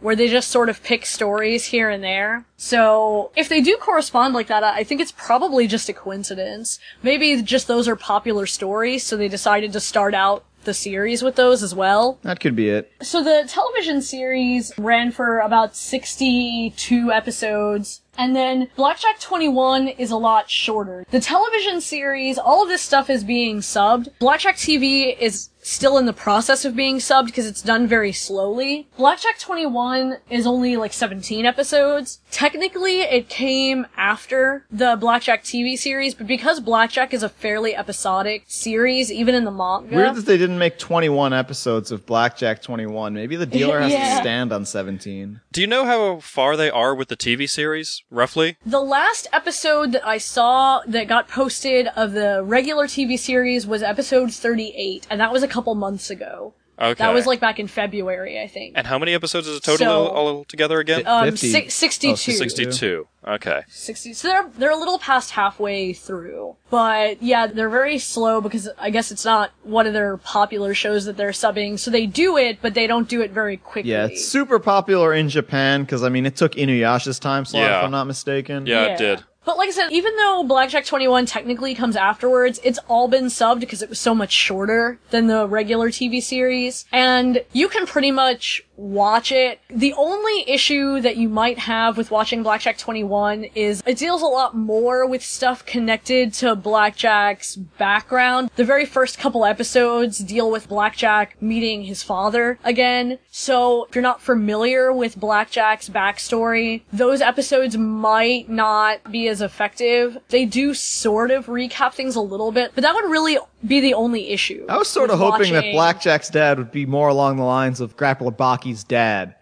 [0.01, 2.45] Where they just sort of pick stories here and there.
[2.57, 6.79] So, if they do correspond like that, I think it's probably just a coincidence.
[7.01, 11.35] Maybe just those are popular stories, so they decided to start out the series with
[11.35, 12.19] those as well.
[12.23, 12.91] That could be it.
[13.01, 18.01] So the television series ran for about 62 episodes.
[18.17, 21.05] And then Blackjack 21 is a lot shorter.
[21.11, 24.09] The television series, all of this stuff is being subbed.
[24.19, 28.87] Blackjack TV is still in the process of being subbed because it's done very slowly.
[28.97, 32.19] Blackjack 21 is only like 17 episodes.
[32.31, 38.43] Technically, it came after the Blackjack TV series, but because Blackjack is a fairly episodic
[38.47, 39.95] series, even in the manga.
[39.95, 43.13] Weird that they didn't make 21 episodes of Blackjack 21.
[43.13, 44.15] Maybe the dealer has Yeah.
[44.15, 45.41] to stand on 17.
[45.51, 48.57] Do you know how far they are with the TV series, roughly?
[48.65, 53.83] The last episode that I saw that got posted of the regular TV series was
[53.83, 56.53] episode 38, and that was a couple months ago.
[56.79, 56.95] Okay.
[57.03, 58.73] That was like back in February, I think.
[58.75, 61.03] And how many episodes is it total So- all together again?
[61.05, 62.11] Um, si- 62.
[62.13, 63.07] Oh, 62.
[63.27, 63.61] Okay.
[63.67, 64.13] 60.
[64.13, 66.55] So they're, they're a little past halfway through.
[66.71, 71.05] But yeah, they're very slow because I guess it's not one of their popular shows
[71.05, 71.77] that they're subbing.
[71.77, 73.91] So they do it, but they don't do it very quickly.
[73.91, 77.77] Yeah, it's super popular in Japan because, I mean, it took Inuyasha's time slot, Yeah.
[77.79, 78.65] if I'm not mistaken.
[78.65, 78.93] Yeah, Yeah.
[78.93, 79.23] it did.
[79.43, 83.59] But like I said, even though Blackjack 21 technically comes afterwards, it's all been subbed
[83.59, 86.85] because it was so much shorter than the regular TV series.
[86.91, 89.59] And you can pretty much watch it.
[89.69, 94.25] The only issue that you might have with watching Blackjack 21 is it deals a
[94.25, 98.49] lot more with stuff connected to Blackjack's background.
[98.55, 103.19] The very first couple episodes deal with Blackjack meeting his father again.
[103.29, 110.17] So if you're not familiar with Blackjack's backstory, those episodes might not be as effective.
[110.29, 113.93] They do sort of recap things a little bit, but that would really be the
[113.93, 114.65] only issue.
[114.67, 117.95] I was sort of hoping that Blackjack's dad would be more along the lines of
[117.97, 119.35] Grappler Baki's dad.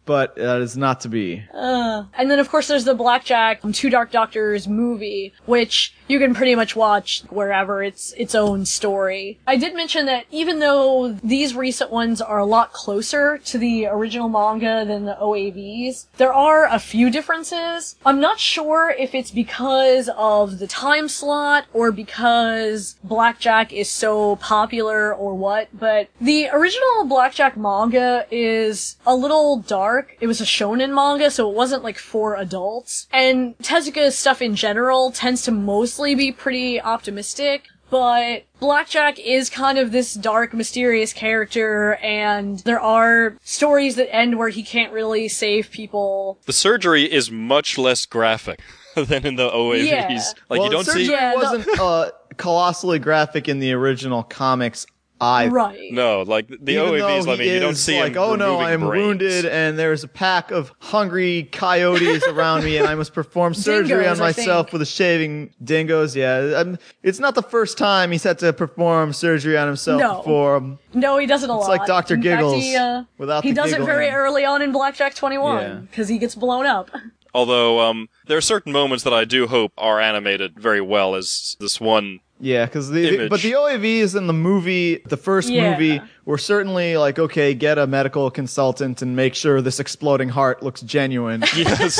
[0.09, 1.43] but that is not to be.
[1.53, 6.55] And then, of course, there's the Blackjack Two Dark Doctors movie, which you can pretty
[6.55, 9.39] much watch wherever it's its own story.
[9.45, 13.85] I did mention that even though these recent ones are a lot closer to the
[13.85, 17.95] original manga than the OAVs, there are a few differences.
[18.03, 24.37] I'm not sure if it's because of the time slot or because Blackjack is so
[24.37, 29.98] popular or what, but the original Blackjack manga is a little dark.
[30.19, 33.07] It was a shonen manga, so it wasn't like for adults.
[33.11, 37.63] And Tezuka's stuff in general tends to mostly be pretty optimistic.
[37.89, 44.37] But Blackjack is kind of this dark, mysterious character, and there are stories that end
[44.37, 46.37] where he can't really save people.
[46.45, 48.59] The surgery is much less graphic
[48.95, 49.85] than in the OAVs.
[49.87, 50.19] Yeah.
[50.49, 54.21] Like well, you don't surgery see Yeah, the- wasn't uh, colossally graphic in the original
[54.21, 54.85] comics
[55.21, 55.91] I Right.
[55.91, 57.25] No, like the Even OAVs.
[57.25, 59.45] though I mean, he you don't is see like, him oh no, I'm brains." wounded,
[59.45, 64.19] and there's a pack of hungry coyotes around me, and I must perform surgery Dingoes,
[64.19, 64.73] on myself think.
[64.73, 66.15] with a shaving dingoes.
[66.15, 70.17] Yeah, um, it's not the first time he's had to perform surgery on himself No.
[70.17, 70.77] before.
[70.93, 71.69] No, he does it a It's lot.
[71.79, 72.13] like Dr.
[72.15, 74.13] In fact, Giggles he, uh, without he the does it very giggling.
[74.21, 76.89] early on in Blackjack 21 because he gets blown up.
[77.33, 81.55] Although um, there are certain moments that I do hope are animated very well, as
[81.59, 82.21] this one.
[82.41, 85.71] Yeah, because the, the- but the OAVs in the movie, the first Yeah.
[85.71, 90.63] movie, were certainly like, okay, get a medical consultant and make sure this exploding heart
[90.63, 91.43] looks genuine.
[91.55, 91.99] Yes.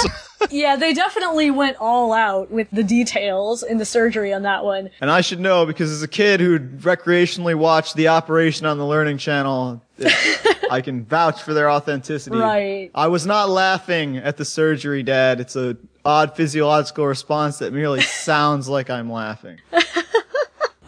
[0.52, 4.90] yeah, they definitely went all out with the details in the surgery on that one.
[5.02, 8.86] And I should know because as a kid who recreationally watched the operation on the
[8.86, 9.82] Learning Channel,
[10.72, 12.38] I can vouch for their authenticity.
[12.38, 12.90] Right.
[12.96, 15.42] I was not laughing at the surgery, Dad.
[15.42, 15.76] It's a
[16.06, 19.60] odd physiological response that merely sounds like I'm laughing.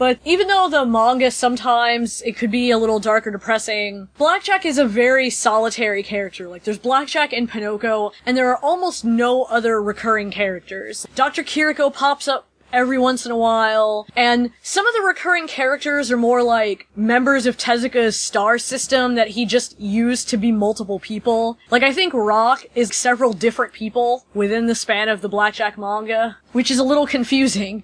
[0.01, 4.65] But even though the manga sometimes it could be a little dark or depressing, Blackjack
[4.65, 6.47] is a very solitary character.
[6.47, 11.05] Like there's Blackjack and Pinocchio, and there are almost no other recurring characters.
[11.13, 11.43] Dr.
[11.43, 16.17] Kiriko pops up every once in a while, and some of the recurring characters are
[16.17, 21.59] more like members of Tezuka's star system that he just used to be multiple people.
[21.69, 26.37] Like I think Rock is several different people within the span of the Blackjack manga,
[26.53, 27.83] which is a little confusing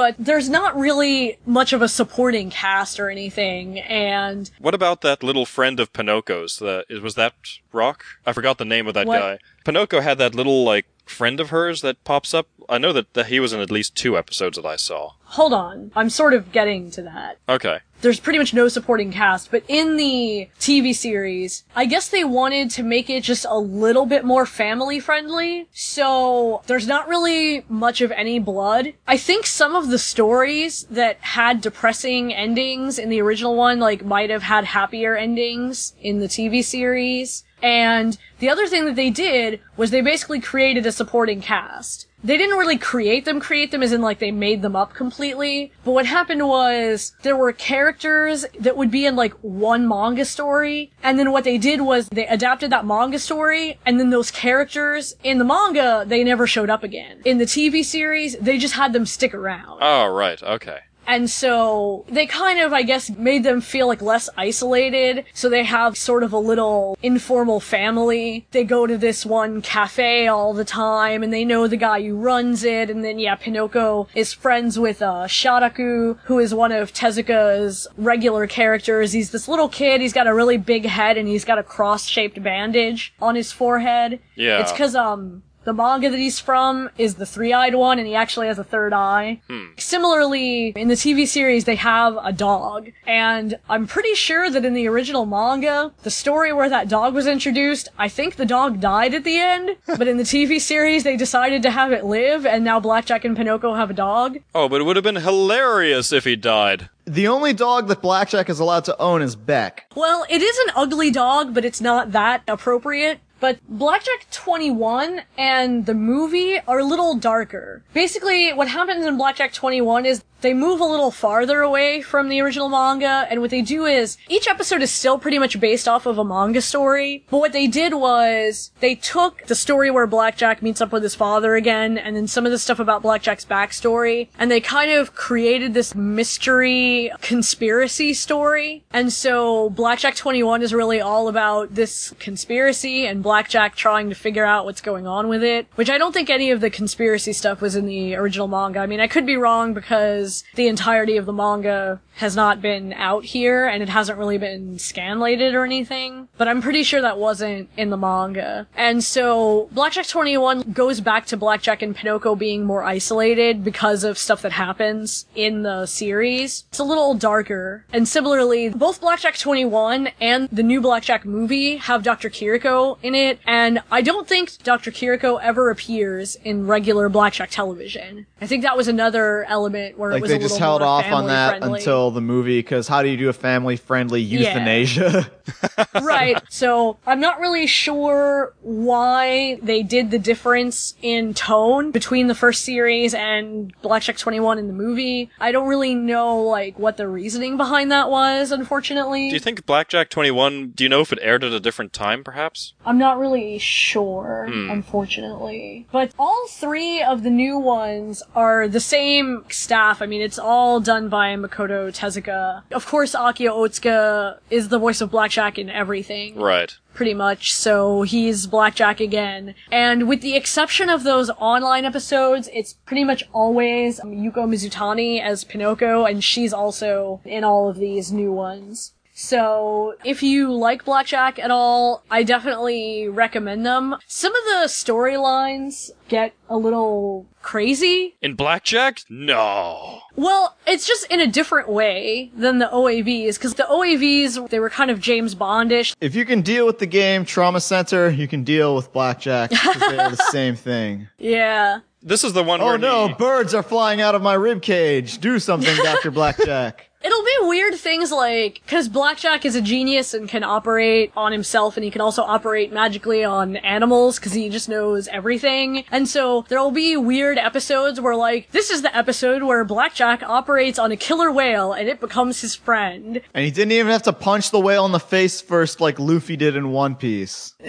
[0.00, 5.22] but there's not really much of a supporting cast or anything, and what about that
[5.22, 6.58] little friend of Pinocchio's?
[6.58, 7.34] That was that
[7.70, 8.02] Rock?
[8.24, 9.20] I forgot the name of that What?
[9.20, 9.38] guy.
[9.62, 12.48] Pinocchio had that little like friend of hers that pops up.
[12.70, 15.12] I know that, that he was in at least two episodes that I saw.
[15.24, 17.38] hold on, I'm sort of getting to that.
[17.48, 17.80] Okay.
[18.00, 22.70] There's pretty much no supporting cast, but in the TV series, I guess they wanted
[22.70, 28.00] to make it just a little bit more family friendly, so there's not really much
[28.00, 28.94] of any blood.
[29.06, 34.04] I think some of the stories that had depressing endings in the original one, like,
[34.04, 37.44] might have had happier endings in the TV series.
[37.62, 42.06] And the other thing that they did was they basically created a supporting cast.
[42.22, 45.72] They didn't really create them, create them as in like they made them up completely.
[45.84, 50.92] But what happened was there were characters that would be in like one manga story.
[51.02, 55.14] And then what they did was they adapted that manga story and then those characters
[55.24, 57.22] in the manga, they never showed up again.
[57.24, 59.78] In the TV series, they just had them stick around.
[59.80, 60.42] Oh, right.
[60.42, 60.80] Okay.
[61.10, 65.24] And so they kind of, I guess, made them feel like less isolated.
[65.34, 68.46] So they have sort of a little informal family.
[68.52, 72.14] They go to this one cafe all the time and they know the guy who
[72.14, 72.90] runs it.
[72.90, 78.46] And then, yeah, Pinocchio is friends with, uh, Sharaku, who is one of Tezuka's regular
[78.46, 79.10] characters.
[79.10, 80.00] He's this little kid.
[80.00, 84.20] He's got a really big head and he's got a cross-shaped bandage on his forehead.
[84.36, 84.60] Yeah.
[84.60, 88.46] It's cause, um, the manga that he's from is the three-eyed one, and he actually
[88.46, 89.40] has a third eye.
[89.48, 89.66] Hmm.
[89.76, 94.74] Similarly, in the TV series, they have a dog, and I'm pretty sure that in
[94.74, 99.14] the original manga, the story where that dog was introduced, I think the dog died
[99.14, 102.64] at the end, but in the TV series, they decided to have it live, and
[102.64, 104.38] now Blackjack and Pinocchio have a dog.
[104.54, 106.88] Oh, but it would have been hilarious if he died.
[107.06, 109.86] The only dog that Blackjack is allowed to own is Beck.
[109.96, 113.18] Well, it is an ugly dog, but it's not that appropriate.
[113.40, 117.82] But Blackjack 21 and the movie are a little darker.
[117.94, 122.40] Basically, what happens in Blackjack 21 is they move a little farther away from the
[122.40, 126.06] original manga, and what they do is, each episode is still pretty much based off
[126.06, 130.62] of a manga story, but what they did was, they took the story where Blackjack
[130.62, 134.28] meets up with his father again, and then some of the stuff about Blackjack's backstory,
[134.38, 138.82] and they kind of created this mystery conspiracy story.
[138.92, 144.44] And so Blackjack 21 is really all about this conspiracy and Blackjack trying to figure
[144.44, 147.60] out what's going on with it, which I don't think any of the conspiracy stuff
[147.60, 148.80] was in the original manga.
[148.80, 152.92] I mean, I could be wrong because the entirety of the manga has not been
[152.92, 157.18] out here and it hasn't really been scanlated or anything, but I'm pretty sure that
[157.18, 158.66] wasn't in the manga.
[158.76, 164.18] And so Blackjack 21 goes back to Blackjack and Pinocchio being more isolated because of
[164.18, 166.64] stuff that happens in the series.
[166.68, 167.84] It's a little darker.
[167.92, 172.28] And similarly, both Blackjack 21 and the new Blackjack movie have Dr.
[172.30, 174.90] Kiriko in it, and I don't think Dr.
[174.90, 178.26] Kiriko ever appears in regular Blackjack television.
[178.40, 180.80] I think that was another element where it Like was they a just little held
[180.82, 181.80] more off on that family-friendly.
[181.80, 185.30] until the movie, because how do you do a family-friendly euthanasia?
[186.02, 186.40] right.
[186.48, 192.64] So I'm not really sure why they did the difference in tone between the first
[192.64, 195.30] series and Blackjack 21 in the movie.
[195.40, 199.28] I don't really know like what the reasoning behind that was, unfortunately.
[199.28, 202.24] Do you think Blackjack 21, do you know if it aired at a different time,
[202.24, 202.74] perhaps?
[202.84, 204.70] I'm not really sure, Hmm.
[204.70, 205.86] unfortunately.
[205.92, 210.00] But all three of the new ones are the same staff.
[210.02, 212.62] I mean, it's all done by Makoto Tezuka.
[212.72, 216.74] Of course, Akio Otsuka is the voice of Blackjack in everything Right.
[216.94, 219.54] pretty much, so he's Blackjack again.
[219.70, 225.44] And with the exception of those online episodes, it's pretty much always Yuko Mizutani as
[225.44, 228.92] Pinocchio, and she's also in all of these new ones.
[229.22, 233.96] So, if you like Blackjack at all, I definitely recommend them.
[234.06, 238.16] Some of the storylines get a little crazy.
[238.22, 239.02] In Blackjack?
[239.10, 240.00] No.
[240.16, 244.70] Well, it's just in a different way than the OAVs, because the OAVs, they were
[244.70, 245.94] kind of James Bondish.
[246.00, 249.80] If you can deal with the game Trauma Center, you can deal with Blackjack because
[249.80, 251.08] they are the same thing.
[251.18, 251.80] Yeah.
[252.02, 254.32] This is the one Oh where Oh no, he- birds are flying out of my
[254.32, 255.18] rib cage.
[255.18, 256.10] Do something, Dr.
[256.10, 256.86] Blackjack.
[257.02, 261.78] It'll be weird things like, cause Blackjack is a genius and can operate on himself
[261.78, 265.84] and he can also operate magically on animals cause he just knows everything.
[265.90, 270.78] And so there'll be weird episodes where like, this is the episode where Blackjack operates
[270.78, 273.22] on a killer whale and it becomes his friend.
[273.32, 276.36] And he didn't even have to punch the whale in the face first like Luffy
[276.36, 277.54] did in One Piece.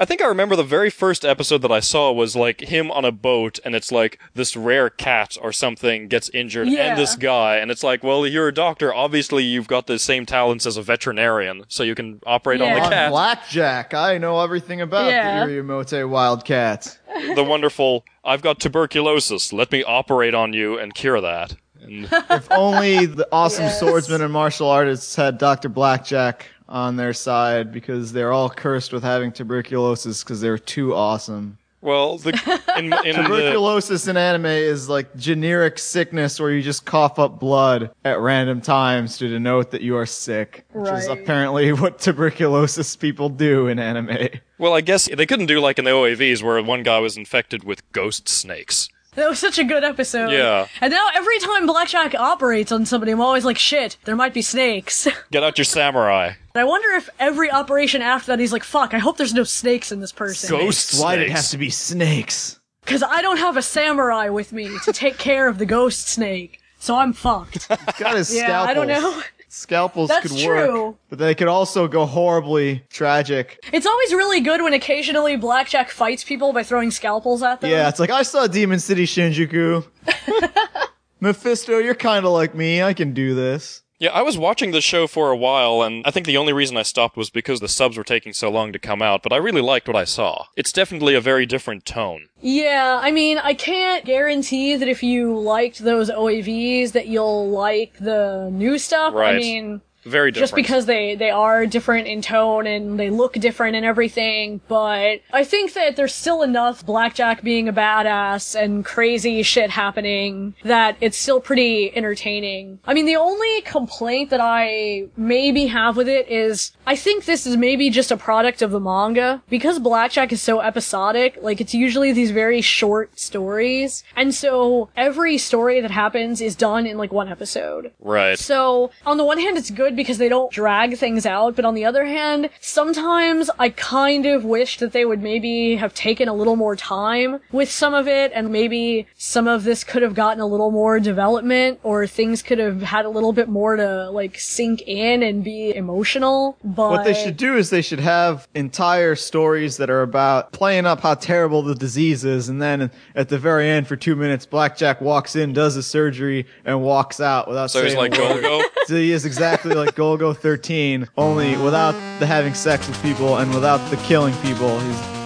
[0.00, 3.04] I think I remember the very first episode that I saw was like him on
[3.04, 6.88] a boat, and it's like this rare cat or something gets injured, Yeah.
[6.90, 8.92] and this guy, and it's like, well, you're a doctor.
[8.94, 12.78] Obviously, you've got the same talents as a veterinarian, so you can operate on the
[12.90, 13.04] Yeah.
[13.06, 13.10] On.
[13.10, 15.46] Black Jack, I know everything about Yeah.
[15.46, 16.98] the Iriomote Wildcat.
[17.34, 19.52] the wonderful, I've got tuberculosis.
[19.52, 21.56] Let me operate on you and cure that.
[21.82, 23.80] And If only the awesome Yes.
[23.80, 25.68] swordsmen and martial artists had Dr.
[25.68, 30.94] Black Jack on their side because they're all cursed with having tuberculosis because they're too
[30.94, 31.58] awesome.
[31.82, 32.30] Well, the
[32.78, 37.40] in, in the, Tuberculosis in anime is like generic sickness where you just cough up
[37.40, 42.94] blood at random times to denote that you are sick, which is apparently what tuberculosis
[42.94, 44.28] people do in anime.
[44.58, 47.64] well, I guess they couldn't do like in the OAVs where one guy was infected
[47.64, 48.88] with ghost snakes.
[49.14, 50.30] That was such a good episode.
[50.30, 50.66] Yeah.
[50.80, 54.32] And now every time Black Jack operates on somebody, I'm always like, shit, there might
[54.32, 55.06] be snakes.
[55.30, 56.28] Get out your samurai.
[56.54, 59.44] And I wonder if every operation after that he's like, fuck, I hope there's no
[59.44, 60.48] snakes in this person.
[60.50, 61.40] Ghost Why did it snakes.
[61.42, 62.58] have to be snakes?
[62.86, 66.58] Cause I don't have a samurai with me to take care of the ghost snake.
[66.78, 67.68] So I'm fucked.
[67.68, 68.68] He's got his Yeah, scalpels.
[68.70, 69.22] I don't know.
[69.54, 70.86] Scalpels That's could true.
[70.86, 73.62] work, but they could also go horribly tragic.
[73.70, 77.70] It's always really good when occasionally Black Jack fights people by throwing scalpels at them.
[77.70, 79.86] Yeah, it's like I saw Demon City Shinjuku.
[81.20, 82.82] Mephisto, you're kind of like me.
[82.82, 83.82] I can do this.
[84.02, 86.76] Yeah, I was watching the show for a while, and I think the only reason
[86.76, 89.36] I stopped was because the subs were taking so long to come out, but I
[89.36, 90.46] really liked what I saw.
[90.56, 92.26] It's definitely a very different tone.
[92.40, 97.96] Yeah, I mean, I can't guarantee that if you liked those OAVs that you'll like
[98.00, 99.14] the new stuff.
[99.14, 99.36] I Right.
[99.36, 100.42] mean, Very different.
[100.50, 105.20] just because they they are different in tone and they look different and everything but
[105.32, 110.54] i think that there's still enough Black Jack being a badass and crazy shit happening
[110.64, 116.08] that it's still pretty entertaining i mean the only complaint that i maybe have with
[116.08, 120.10] it is i think this is maybe just a product of the manga because Black
[120.12, 125.80] Jack is so episodic like it's usually these very short stories and so every story
[125.80, 128.38] that happens is done in like one episode Right.
[128.38, 131.74] so, on the one hand, it's good because they don't drag things out, but on
[131.74, 136.34] the other hand, sometimes I kind of wish that they would maybe have taken a
[136.34, 140.40] little more time with some of it, and maybe some of this could have gotten
[140.40, 144.38] a little more development, or things could have had a little bit more to, like,
[144.38, 146.90] sink in and be emotional, but...
[146.90, 151.00] What they should do is they should have entire stories that are about playing up
[151.00, 154.76] how terrible the disease is, and then at the very end, for two minutes, Black
[154.76, 158.22] Jack walks in, does his surgery, and walks out without So he's saying like a
[158.22, 158.44] word.
[158.44, 158.62] Golgo.
[158.86, 163.52] So he is exactly like Golgo 13, only without the having sex with people and
[163.54, 164.78] without the killing people.
[164.80, 165.21] He's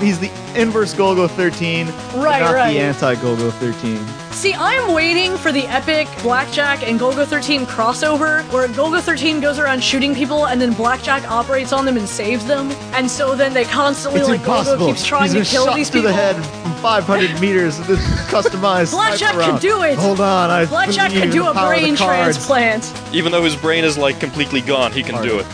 [0.00, 2.72] he's the inverse Golgo 13, Right, not right.
[2.72, 3.98] the anti Golgo 13.
[4.32, 9.40] See, I'm waiting for the epic Black Jack and Golgo 13 crossover where Golgo 13
[9.40, 12.70] goes around shooting people and then Black Jack operates on them and saves them.
[12.94, 14.86] And so then they constantly, It's like, impossible.
[14.86, 16.12] Golgo keeps trying He's to been kill shot these through people.
[16.16, 18.00] the head from 500 meters with this
[18.30, 19.98] customized Black Jack sniper can do it.
[19.98, 22.92] Hold on, I Black Jack believe can do a power of the brain transplant.
[23.12, 25.46] Even though his brain is like completely gone, he can do it.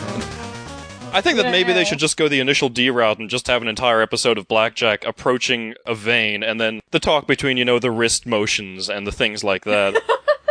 [1.12, 3.62] I think that maybe they should just go the initial D route and just have
[3.62, 7.64] an entire episode of Black Jack approaching a vein, and then the talk between, you
[7.64, 9.94] know, the wrist motions and the things like that.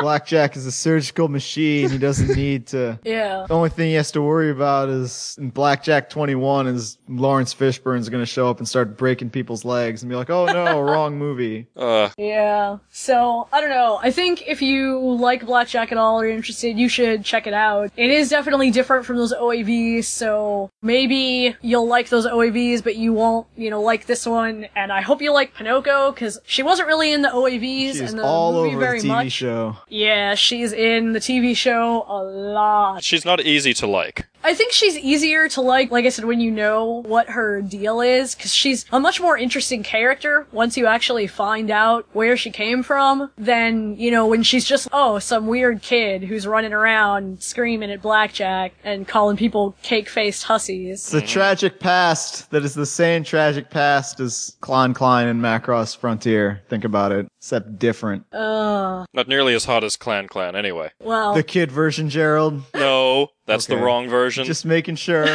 [0.00, 1.90] Black Jack is a surgical machine.
[1.90, 2.98] He doesn't need to.
[3.04, 3.44] Yeah.
[3.48, 8.08] The only thing he has to worry about is in Blackjack 21 is Laurence Fishburne's
[8.08, 11.18] going to show up and start breaking people's legs and be like, oh no, wrong
[11.18, 11.66] movie.
[11.76, 12.78] Uh, Yeah.
[12.90, 13.98] So, I don't know.
[14.02, 17.46] I think if you like Black Jack at all or you're interested, you should check
[17.46, 17.90] it out.
[17.96, 23.12] It is definitely different from those OAVs, so maybe you'll like those OAVs, but you
[23.12, 24.66] won't, you know, like this one.
[24.76, 28.18] And I hope you like Pinoko, because she wasn't really in the OAVs She's and
[28.18, 29.32] the all movie over very the TV much.
[29.32, 29.76] show.
[29.88, 33.02] Yeah, she's in the TV show a lot.
[33.02, 34.26] She's not easy to like.
[34.48, 38.00] I think she's easier to like, like I said, when you know what her deal
[38.00, 42.50] is, because she's a much more interesting character once you actually find out where she
[42.50, 47.42] came from than, you know, when she's just, oh, some weird kid who's running around
[47.42, 51.12] screaming at Black Jack and calling people cake-faced hussies.
[51.12, 55.94] It's a tragic past that is the same tragic past as Klan Klang and Macross
[55.94, 56.62] Frontier.
[56.70, 58.24] Think about it, except different.
[58.32, 60.90] Uh, Not nearly as hot as Klan Klang, anyway.
[61.00, 62.62] well, The kid version, Gerald.
[62.74, 64.44] No, that's the wrong version.
[64.44, 65.26] Just making sure.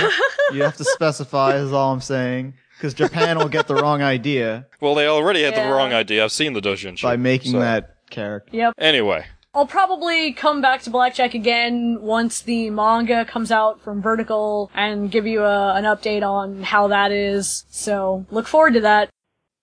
[0.53, 2.53] you have to specify, is all I'm saying.
[2.77, 5.67] Because Japan will get the wrong idea well, they already had Yeah.
[5.67, 6.23] the wrong idea.
[6.23, 8.55] I've seen the Dojin by making so- that character.
[8.55, 8.73] yep.
[8.77, 14.01] Anyway, I'll probably come back to Black Jack again once the manga comes out from
[14.01, 17.65] Vertical and give you a, an update on how that is.
[17.69, 19.09] So look forward to that.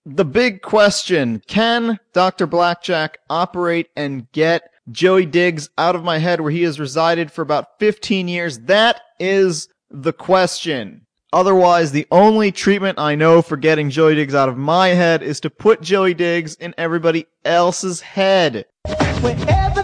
[0.05, 2.47] The big question can Dr.
[2.47, 7.31] Black Jack operate and get Joey Diggs out of my head where he has resided
[7.31, 8.59] for about 15 years?
[8.59, 11.05] That is the question.
[11.33, 15.39] Otherwise, the only treatment I know for getting Joey Diggs out of my head is
[15.41, 18.65] to put Joey Diggs in everybody else's head.
[19.21, 19.83] Wherever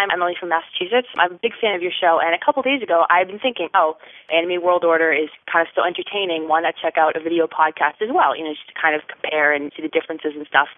[0.00, 1.12] I'm Emily from Massachusetts.
[1.20, 3.68] I'm a big fan of your show, and a couple days ago, I've been thinking,
[3.76, 4.00] oh,
[4.32, 6.48] Anime World Order is kind of still entertaining.
[6.48, 8.32] Why not check out a video podcast as well?
[8.32, 10.72] You know, just to kind of compare and see the differences and stuff.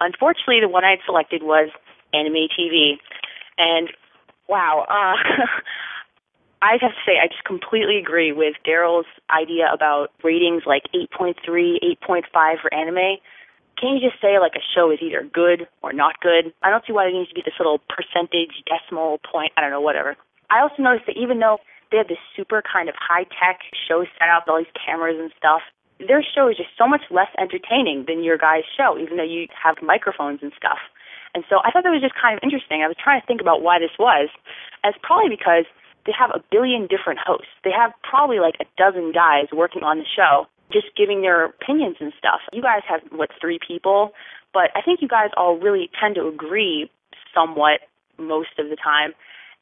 [0.00, 1.68] Unfortunately, the one I had selected was
[2.16, 2.96] Anime TV,
[3.60, 3.92] and
[4.48, 5.20] wow, uh,
[6.64, 11.36] I have to say, I just completely agree with Daryl's idea about ratings like 8.3,
[12.08, 12.24] 8.5
[12.62, 13.20] for anime.
[13.82, 16.54] Can you just say like a show is either good or not good?
[16.62, 19.50] I don't see why there needs to be this little percentage decimal point.
[19.58, 20.14] I don't know, whatever.
[20.54, 21.58] I also noticed that even though
[21.90, 25.34] they have this super kind of high tech show set up, all these cameras and
[25.34, 25.66] stuff,
[25.98, 29.50] their show is just so much less entertaining than your guys' show, even though you
[29.50, 30.78] have microphones and stuff.
[31.34, 32.86] And so I thought that was just kind of interesting.
[32.86, 34.30] I was trying to think about why this was.
[34.86, 35.66] And it's probably because
[36.06, 37.50] they have a billion different hosts.
[37.66, 41.96] They have probably like a dozen guys working on the show, just giving their opinions
[42.00, 42.40] and stuff.
[42.52, 44.12] You guys have, what, three people?
[44.52, 46.90] But I think you guys all really tend to agree
[47.34, 47.80] somewhat
[48.18, 49.12] most of the time.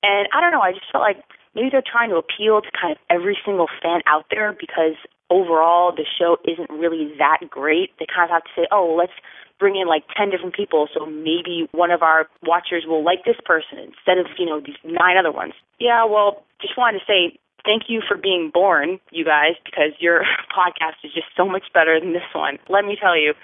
[0.02, 1.22] And I don't know, I just felt like
[1.54, 4.96] maybe they're trying to appeal to kind of every single fan out there because
[5.30, 7.90] overall the show isn't really that great.
[7.98, 9.14] They kind of have to say, oh, let's
[9.58, 13.36] bring in like 10 different people so maybe one of our watchers will like this
[13.44, 15.52] person instead of, you know, these nine other ones.
[15.78, 20.22] Yeah, well, just wanted to say thank you for being born, you guys, because your
[20.56, 22.58] podcast is just so much better than this one.
[22.68, 23.34] Let me tell you,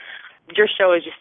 [0.56, 1.16] your show is just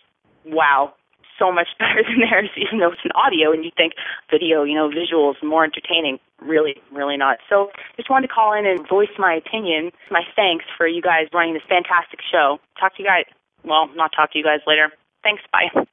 [0.45, 0.93] wow,
[1.39, 3.93] so much better than theirs, even though it's an audio and you think
[4.29, 6.19] video, you know, visuals more entertaining.
[6.41, 7.37] Really, really not.
[7.49, 11.27] So just wanted to call in and voice my opinion, my thanks for you guys
[11.33, 12.59] running this fantastic show.
[12.79, 13.25] Talk to you guys
[13.65, 14.91] well, not talk to you guys later.
[15.23, 15.85] Thanks, bye.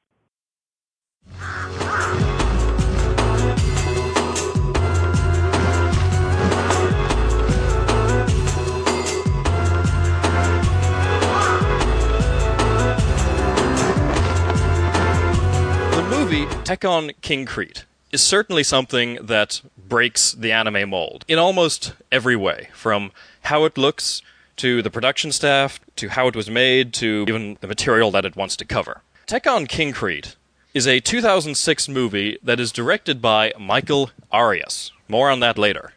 [16.32, 22.70] Movie Tekkon Kinkreet is certainly something that breaks the anime mold in almost every way,
[22.72, 24.22] from how it looks
[24.56, 28.34] to the production staff to how it was made to even the material that it
[28.34, 29.02] wants to cover.
[29.26, 30.36] Tekkon Kinkreet
[30.72, 34.90] is a 2006 movie that is directed by Michael Arias.
[35.08, 35.92] More on that later.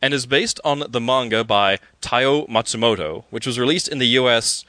[0.00, 4.64] And is based on the manga by Taiyo Matsumoto, which was released in the US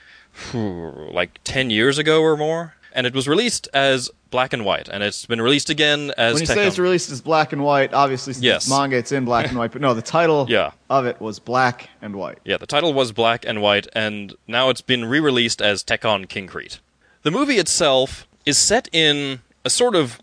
[0.51, 2.73] like 10 years ago or more.
[2.91, 6.41] And it was released as black and white, and it's been released again as When
[6.41, 6.53] you Tekkon.
[6.55, 8.67] say it's released as black and white, obviously since Yes.
[8.69, 9.71] manga, it's in black and white.
[9.71, 10.71] But no, the title Yeah.
[10.89, 12.39] of it was black and white.
[12.43, 16.27] Yeah, the title was Black and White, and now it's been re released as Tekkon
[16.27, 16.79] Kinkreet.
[17.23, 20.19] The movie itself is set in a sort of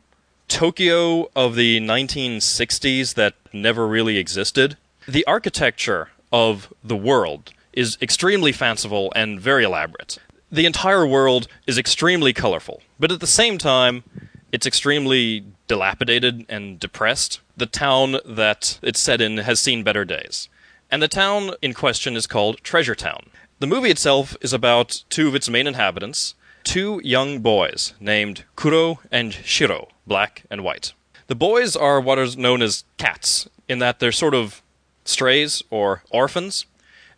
[0.49, 4.77] Tokyo of the 1960s that never really existed.
[5.07, 10.19] The architecture of the world is extremely fanciful and very elaborate.
[10.51, 14.05] The entire world is extremely colorful, but at the same time,
[14.51, 17.41] it's extremely dilapidated and depressed.
[17.57, 20.49] The town that it's set in has seen better days.
[20.91, 23.31] And the town in question is called Treasure Town.
[23.59, 26.35] The movie itself is about two of its main inhabitants,
[26.65, 30.93] two young boys named Kuro and Shiro, black and white.
[31.27, 34.63] The boys are what is known as cats, in that they're sort of
[35.05, 36.65] strays or orphans,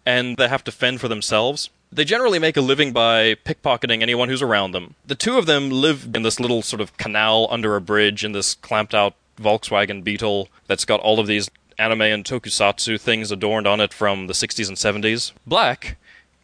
[0.04, 1.70] and they have to fend for themselves.
[1.92, 4.94] They generally make a living by pickpocketing anyone who's around them.
[5.04, 8.32] The two of them live in this little sort of canal under a bridge in
[8.32, 13.66] this clamped out Volkswagen Beetle that's got all of these anime and tokusatsu things adorned
[13.66, 15.32] on it from the 60s and 70s.
[15.46, 15.96] Black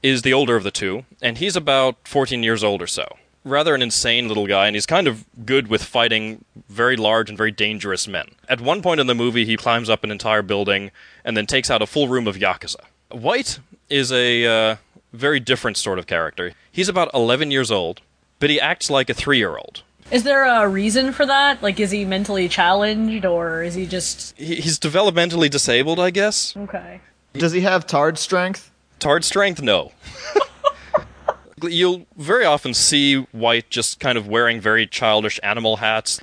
[0.02, 3.16] is the older of the two, and he's about 14 years old or so.
[3.44, 7.38] Rather an insane little guy, and he's kind of good with fighting very large and
[7.38, 8.26] very dangerous men.
[8.48, 10.90] At one point in the movie, he climbs up an entire building
[11.24, 12.80] and then takes out a full room of Yakuza.
[13.10, 14.76] White is a uh,
[15.12, 16.52] very different sort of character.
[16.70, 18.00] He's about 11 years old,
[18.38, 19.82] but he acts like a three year old.
[20.10, 21.62] Is there a reason for that?
[21.62, 26.56] Like, is he mentally challenged, or is he just He- He's developmentally disabled, I guess.
[26.56, 27.00] okay?
[27.32, 28.70] Does he have tard strength?
[29.00, 29.60] Tard strength?
[29.60, 29.92] No.
[31.62, 36.20] You'll very often see White just kind of wearing very childish animal hats.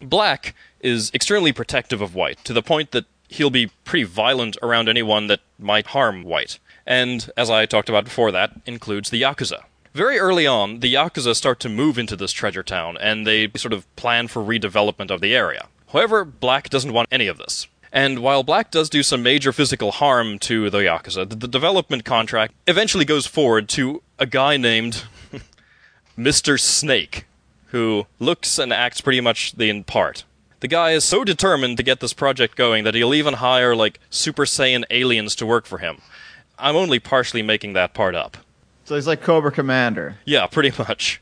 [0.00, 4.88] Black is extremely protective of White, to the point that he'll be pretty violent around
[4.88, 6.60] anyone that might harm White.
[6.86, 9.64] And, as I talked about before, that includes the Yakuza.
[9.92, 13.72] Very early on, the Yakuza start to move into this treasure town, and they sort
[13.72, 15.68] of plan for redevelopment of the area.
[15.92, 17.66] However, Black doesn't want any of this.
[17.92, 22.52] And while Black does do some major physical harm to the Yakuza, the, development contract
[22.66, 25.04] eventually goes forward to a guy named
[26.18, 26.60] Mr.
[26.60, 27.24] Snake,
[27.68, 30.24] who looks and acts pretty much the in part.
[30.60, 33.98] The guy is so determined to get this project going that he'll even hire, like,
[34.10, 36.02] Super Saiyan aliens to work for him.
[36.58, 38.36] I'm only partially making that part up.
[38.84, 40.16] So he's like Cobra Commander.
[40.24, 41.20] Yeah, pretty much.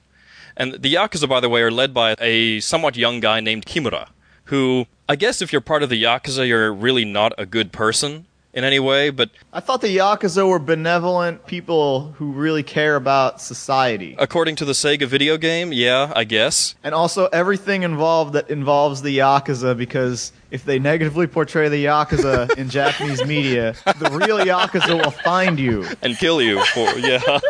[0.56, 4.08] And the Yakuza, by the way, are led by a somewhat young guy named Kimura,
[4.44, 8.26] who, I guess if you're part of the Yakuza, you're really not a good person
[8.52, 13.40] in any way, but I thought the Yakuza were benevolent people who really care about
[13.40, 14.14] society.
[14.16, 16.76] according to the Sega video game, yeah, I guess.
[16.84, 22.56] And also everything involved that involves the Yakuza because if they negatively portray the Yakuza
[22.56, 25.84] in Japanese media, the real Yakuza will find you.
[26.00, 27.40] And kill you for, yeah.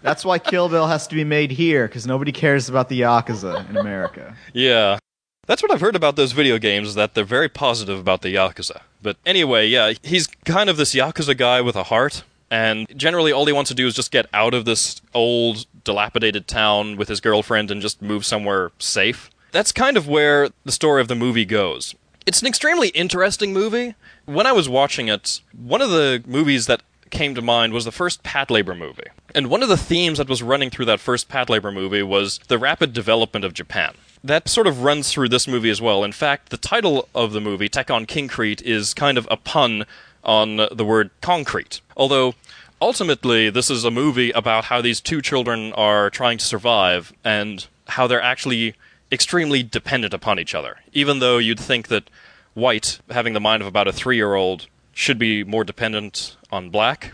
[0.00, 3.68] That's why Kill Bill has to be made here because nobody cares about the Yakuza
[3.68, 4.34] in America.
[4.54, 4.98] Yeah.
[5.46, 8.80] That's what I've heard about those video games, that they're very positive about the Yakuza.
[9.02, 13.44] But anyway, yeah, he's kind of this Yakuza guy with a heart, and generally all
[13.44, 17.20] he wants to do is just get out of this old, dilapidated town with his
[17.20, 19.30] girlfriend and just move somewhere safe.
[19.52, 21.94] That's kind of where the story of the movie goes.
[22.26, 23.94] It's an extremely interesting movie.
[24.24, 27.92] When I was watching it, one of the movies that came to mind was the
[27.92, 29.04] first Patlabor movie.
[29.34, 32.58] And one of the themes that was running through that first Patlabor movie was the
[32.58, 33.94] rapid development of Japan.
[34.24, 36.02] That sort of runs through this movie as well.
[36.02, 39.84] In fact, the title of the movie, Tekkon Kinkreet, is kind of a pun
[40.24, 41.80] on the word concrete.
[41.96, 42.34] Although,
[42.80, 47.66] ultimately, this is a movie about how these two children are trying to survive and
[47.88, 48.74] how they're actually
[49.10, 50.78] extremely dependent upon each other.
[50.92, 52.10] Even though you'd think that
[52.54, 56.70] White, having the mind of about a three year old, should be more dependent on
[56.70, 57.12] Black.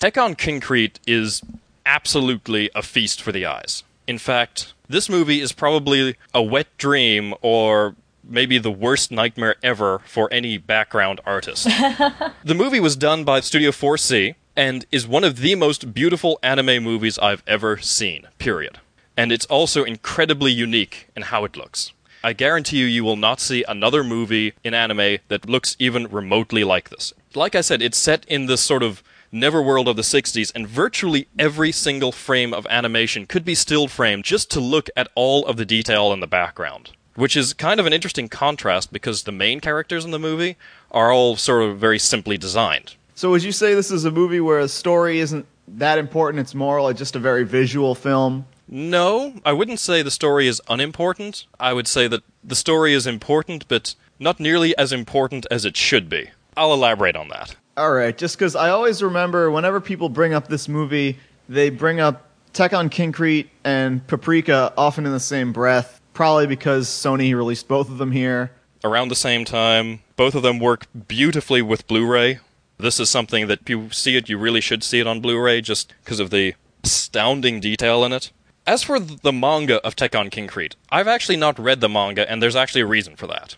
[0.00, 1.42] Tekkon Kinkreet is
[1.86, 3.84] absolutely a feast for the eyes.
[4.06, 10.00] In fact, this movie is probably a wet dream or maybe the worst nightmare ever
[10.00, 11.64] for any background artist.
[12.44, 16.82] the movie was done by Studio 4C and is one of the most beautiful anime
[16.82, 18.78] movies I've ever seen, period.
[19.16, 21.92] And it's also incredibly unique in how it looks.
[22.22, 26.64] I guarantee you, you will not see another movie in anime that looks even remotely
[26.64, 27.12] like this.
[27.34, 29.02] Like I said, it's set in this sort of
[29.32, 34.24] neverworld of the 60s, and virtually every single frame of animation could be still framed
[34.24, 36.90] just to look at all of the detail in the background.
[37.14, 40.56] Which is kind of an interesting contrast because the main characters in the movie
[40.90, 42.94] are all sort of very simply designed.
[43.14, 46.54] So would you say this is a movie where a story isn't that important, it's
[46.54, 48.46] more like just a very visual film?
[48.68, 51.46] No, I wouldn't say the story is unimportant.
[51.60, 55.76] I would say that the story is important, but not nearly as important as it
[55.76, 56.30] should be.
[56.56, 57.54] I'll elaborate on that.
[57.76, 61.18] All right, just because I always remember whenever people bring up this movie,
[61.48, 67.34] they bring up Tekkon Kinkreet and Paprika often in the same breath, probably because Sony
[67.36, 68.50] released both of them here.
[68.82, 72.40] Around the same time, both of them work beautifully with Blu ray.
[72.78, 75.38] This is something that if you see it, you really should see it on Blu
[75.38, 78.30] ray just because of the astounding detail in it.
[78.66, 82.56] As for the manga of Tekkon Kinkreet, I've actually not read the manga, and there's
[82.56, 83.54] actually a reason for that.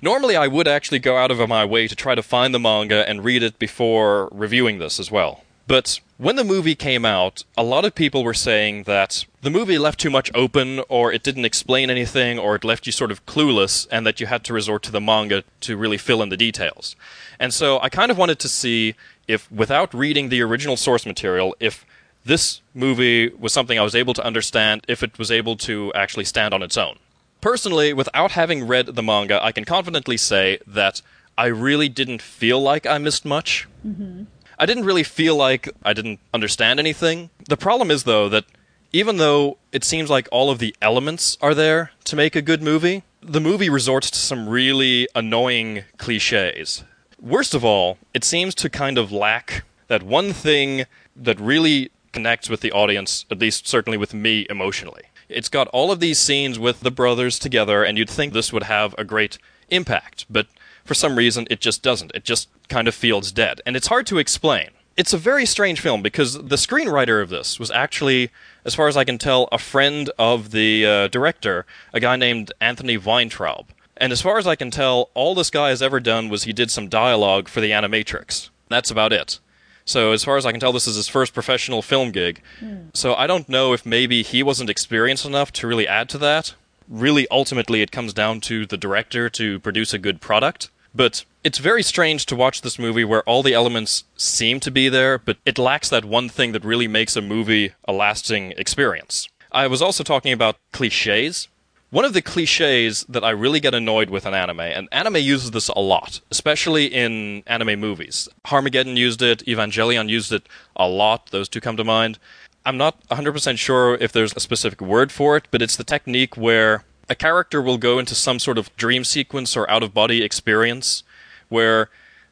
[0.00, 3.06] Normally, I would actually go out of my way to try to find the manga
[3.06, 5.42] and read it before reviewing this as well.
[5.66, 9.76] But when the movie came out, a lot of people were saying that the movie
[9.76, 13.26] left too much open, or it didn't explain anything, or it left you sort of
[13.26, 16.36] clueless, and that you had to resort to the manga to really fill in the
[16.36, 16.96] details.
[17.38, 18.94] And so I kind of wanted to see
[19.28, 21.84] if, without reading the original source material, if
[22.26, 26.24] this movie was something I was able to understand, if it was able to actually
[26.24, 26.98] stand on its own.
[27.40, 31.02] Personally, without having read the manga, I can confidently say that
[31.38, 33.68] I really didn't feel like I missed much.
[33.86, 34.24] Mm-hmm.
[34.58, 37.30] I didn't really feel like I didn't understand anything.
[37.48, 38.44] The problem is, though, that
[38.92, 42.62] even though it seems like all of the elements are there to make a good
[42.62, 46.82] movie, the movie resorts to some really annoying cliches.
[47.20, 52.48] Worst of all, it seems to kind of lack that one thing that really connects
[52.48, 55.02] with the audience, at least certainly with me emotionally.
[55.28, 58.62] It's got all of these scenes with the brothers together, and you'd think this would
[58.62, 59.36] have a great
[59.68, 60.46] impact, but
[60.82, 62.12] for some reason it just doesn't.
[62.14, 63.60] It just kind of feels dead.
[63.66, 64.70] And it's hard to explain.
[64.96, 68.30] It's a very strange film because the screenwriter of this was actually,
[68.64, 72.50] as far as I can tell, a friend of the uh, director, a guy named
[72.62, 73.66] Anthony Weintraub.
[73.98, 76.54] And as far as I can tell, all this guy has ever done was he
[76.54, 78.48] did some dialogue for the Animatrix.
[78.70, 79.38] That's about it.
[79.86, 82.42] So as far as I can tell, this is his first professional film gig.
[82.60, 82.88] Hmm.
[82.92, 86.54] So I don't know if maybe he wasn't experienced enough to really add to that.
[86.88, 90.70] Really, ultimately, it comes down to the director to produce a good product.
[90.94, 94.88] But it's very strange to watch this movie where all the elements seem to be
[94.88, 99.28] there, but it lacks that one thing that really makes a movie a lasting experience.
[99.52, 101.48] I was also talking about cliches.
[101.90, 105.52] One of the cliches that I really get annoyed with in anime, and anime uses
[105.52, 108.28] this a lot, especially in anime movies.
[108.46, 112.18] Harmageddon used it, Evangelion used it a lot, those two come to mind.
[112.64, 116.36] I'm not 100% sure if there's a specific word for it, but it's the technique
[116.36, 120.24] where a character will go into some sort of dream sequence or out of body
[120.24, 121.04] experience
[121.48, 121.88] where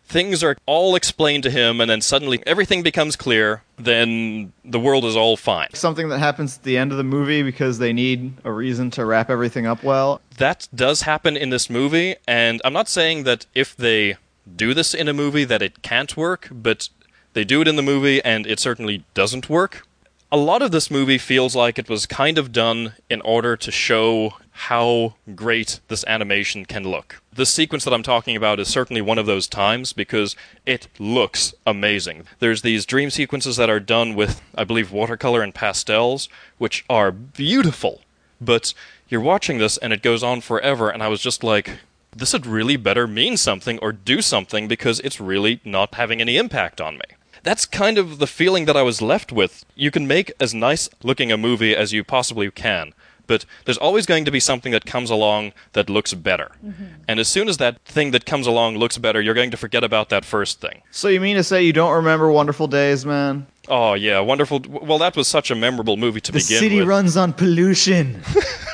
[0.06, 5.04] things are all explained to him and then suddenly everything becomes clear, then the world
[5.04, 5.68] is all fine.
[5.74, 9.04] Something that happens at the end of the movie because they need a reason to
[9.04, 10.20] wrap everything up well.
[10.38, 14.16] That does happen in this movie, and I'm not saying that if they
[14.56, 16.88] do this in a movie that it can't work, but
[17.32, 19.86] they do it in the movie and it certainly doesn't work.
[20.30, 23.70] A lot of this movie feels like it was kind of done in order to
[23.70, 27.20] show how great this animation can look.
[27.34, 31.52] The sequence that I'm talking about is certainly one of those times because it looks
[31.66, 32.26] amazing.
[32.38, 36.28] There's these dream sequences that are done with, I believe, watercolor and pastels,
[36.58, 38.02] which are beautiful.
[38.40, 38.72] But
[39.08, 41.78] you're watching this and it goes on forever, and I was just like,
[42.14, 46.36] this had really better mean something or do something because it's really not having any
[46.36, 47.16] impact on me.
[47.42, 49.64] That's kind of the feeling that I was left with.
[49.74, 52.94] You can make as nice looking a movie as you possibly can,
[53.26, 56.52] but there's always going to be something that comes along that looks better.
[56.64, 56.84] Mm-hmm.
[57.08, 59.84] And as soon as that thing that comes along looks better, you're going to forget
[59.84, 60.82] about that first thing.
[60.90, 63.46] So you mean to say you don't remember Wonderful Days, man?
[63.68, 64.60] Oh yeah, wonderful.
[64.68, 66.60] Well, that was such a memorable movie to The begin with.
[66.60, 68.22] The city runs on pollution.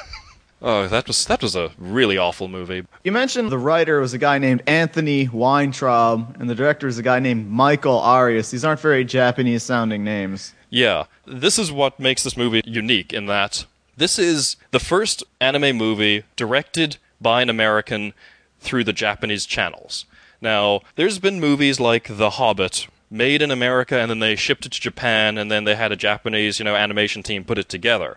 [0.63, 2.85] oh, that was that was a really awful movie.
[3.05, 7.03] you mentioned the writer was a guy named Anthony Weintraub, and the director is a
[7.03, 8.51] guy named Michael Arias.
[8.51, 10.55] These aren't very Japanese sounding names.
[10.71, 13.67] Yeah, this is what makes this movie unique in that
[14.01, 18.15] this is the first anime movie directed by an American
[18.59, 20.07] through the Japanese channels.
[20.41, 24.73] Now, there's been movies like The Hobbit made in America and then they shipped it
[24.73, 28.17] to Japan and then they had a Japanese, you know, animation team put it together.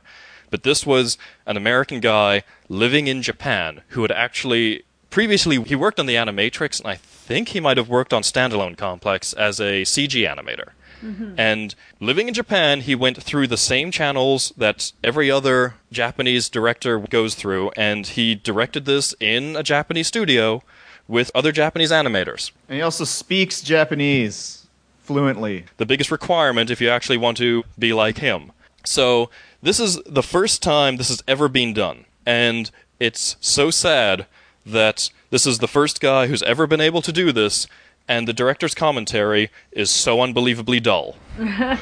[0.49, 5.99] But this was an American guy living in Japan who had actually previously he worked
[5.99, 9.81] on the Animatrix and I think he might have worked on Standalone Complex as a
[9.81, 10.69] CG animator.
[11.03, 11.33] Mm-hmm.
[11.37, 16.97] And living in Japan, he went through the same channels that every other Japanese director
[16.99, 20.63] goes through, and he directed this in a Japanese studio
[21.07, 22.51] with other Japanese animators.
[22.69, 24.67] And he also speaks Japanese
[25.03, 25.65] fluently.
[25.77, 28.51] The biggest requirement if you actually want to be like him.
[28.85, 29.29] So,
[29.61, 32.05] this is the first time this has ever been done.
[32.25, 32.69] And
[32.99, 34.27] it's so sad
[34.65, 37.67] that this is the first guy who's ever been able to do this,
[38.07, 41.15] and the director's commentary is so unbelievably dull.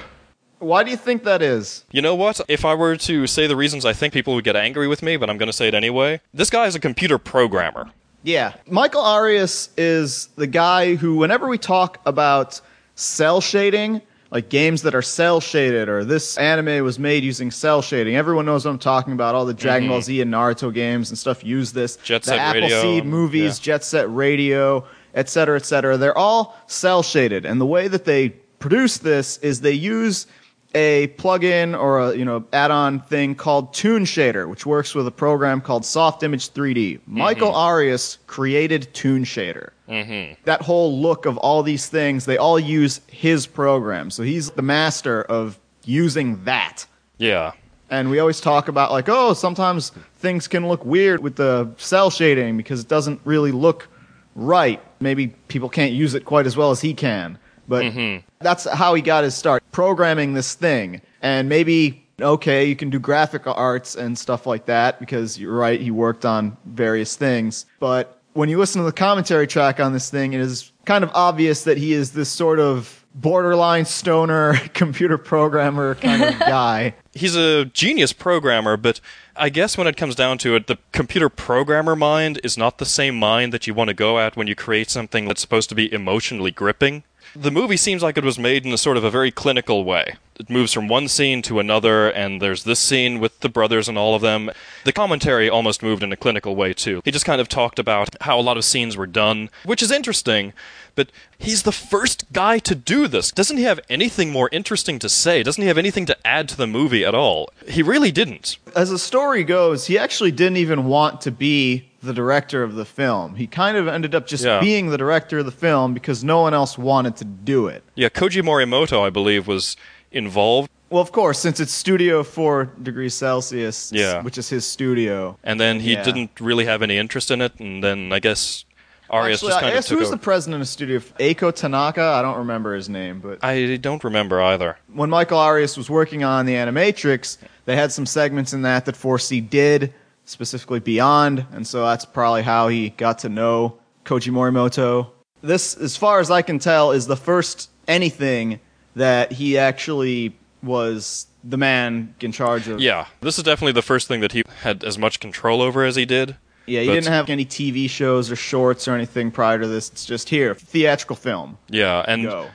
[0.59, 1.85] Why do you think that is?
[1.91, 2.39] You know what?
[2.47, 5.17] If I were to say the reasons I think people would get angry with me,
[5.17, 6.21] but I'm going to say it anyway.
[6.33, 7.89] This guy is a computer programmer.
[8.21, 8.53] Yeah.
[8.67, 12.61] Michael Arias is the guy who, whenever we talk about
[12.93, 17.81] cell shading, like games that are cell shaded, or this anime was made using cell
[17.81, 19.33] shading, everyone knows what I'm talking about.
[19.33, 19.93] All the Dragon mm-hmm.
[19.93, 21.97] Ball Z and Naruto games and stuff use this.
[21.97, 25.97] Jet the Set Radio, Appleseed movies, Jet Set Radio, et cetera, et cetera.
[25.97, 27.45] They're all cell shaded.
[27.45, 28.29] And the way that they
[28.59, 30.27] produce this is they use
[30.73, 35.11] a plugin or a you know add-on thing called Toon Shader, which works with a
[35.11, 37.01] program called Softimage 3D.
[37.05, 39.71] Michael Arias created Toon Shader.
[39.89, 40.41] Mm-hmm.
[40.45, 44.09] That whole look of all these things, they all use his program.
[44.09, 46.85] So he's the master of using that.
[47.17, 47.51] Yeah.
[47.89, 52.09] And we always talk about like, oh, sometimes things can look weird with the cell
[52.09, 53.89] shading because it doesn't really look
[54.35, 54.81] right.
[54.99, 57.37] Maybe people can't use it quite as well as he can.
[57.67, 58.25] But Mm-hmm.
[58.39, 61.01] that's how he got his start, programming this thing.
[61.21, 65.79] And maybe, okay, you can do graphic arts and stuff like that because you're right,
[65.79, 67.65] he worked on various things.
[67.79, 71.11] But when you listen to the commentary track on this thing, it is kind of
[71.13, 76.95] obvious that he is this sort of borderline stoner computer programmer kind of guy.
[77.13, 79.01] He's a genius programmer, but
[79.35, 82.85] I guess when it comes down to it, the computer programmer mind is not the
[82.85, 85.75] same mind that you want to go at when you create something that's supposed to
[85.75, 87.03] be emotionally gripping.
[87.35, 90.15] The movie seems like it was made in a sort of a very clinical way.
[90.37, 93.97] It moves from one scene to another, and there's this scene with the brothers and
[93.97, 94.49] all of them.
[94.83, 97.01] The commentary almost moved in a clinical way, too.
[97.05, 99.91] He just kind of talked about how a lot of scenes were done, which is
[99.91, 100.51] interesting,
[100.95, 103.31] but he's the first guy to do this.
[103.31, 105.43] Doesn't he have anything more interesting to say?
[105.43, 107.49] Doesn't he have anything to add to the movie at all?
[107.67, 108.57] He really didn't.
[108.75, 112.85] As the story goes, he actually didn't even want to be the director of the
[112.85, 113.35] film.
[113.35, 114.59] He kind of ended up just Yeah.
[114.59, 117.83] being the director of the film because no one else wanted to do it.
[117.95, 119.77] Yeah, Koji Morimoto, I believe, was
[120.11, 120.69] involved.
[120.89, 124.21] Well, of course, since it's Studio 4 degrees Celsius, Yeah.
[124.23, 125.37] which is his studio.
[125.43, 126.03] And then he Yeah.
[126.03, 128.65] didn't really have any interest in it, and then I guess
[129.09, 130.15] Arias Actually, just I kind of guess took who's over.
[130.15, 130.99] the president of Studio?
[131.19, 132.01] Eiko Tanaka?
[132.01, 134.77] I don't remember his name, but I don't remember either.
[134.93, 138.95] when Michael Arias was working on the Animatrix, they had some segments in that that
[138.95, 139.93] 4C did,
[140.31, 145.09] specifically Beyond, and so that's probably how he got to know Koji Morimoto.
[145.41, 148.59] This, as far as I can tell, is the first anything
[148.95, 152.79] that he actually was the man in charge of.
[152.79, 155.95] Yeah, this is definitely the first thing that he had as much control over as
[155.95, 156.37] he did.
[156.67, 159.89] Yeah, he But- didn't have any TV shows or shorts or anything prior to this.
[159.89, 161.57] It's just here, theatrical film.
[161.69, 162.47] Yeah, and Go.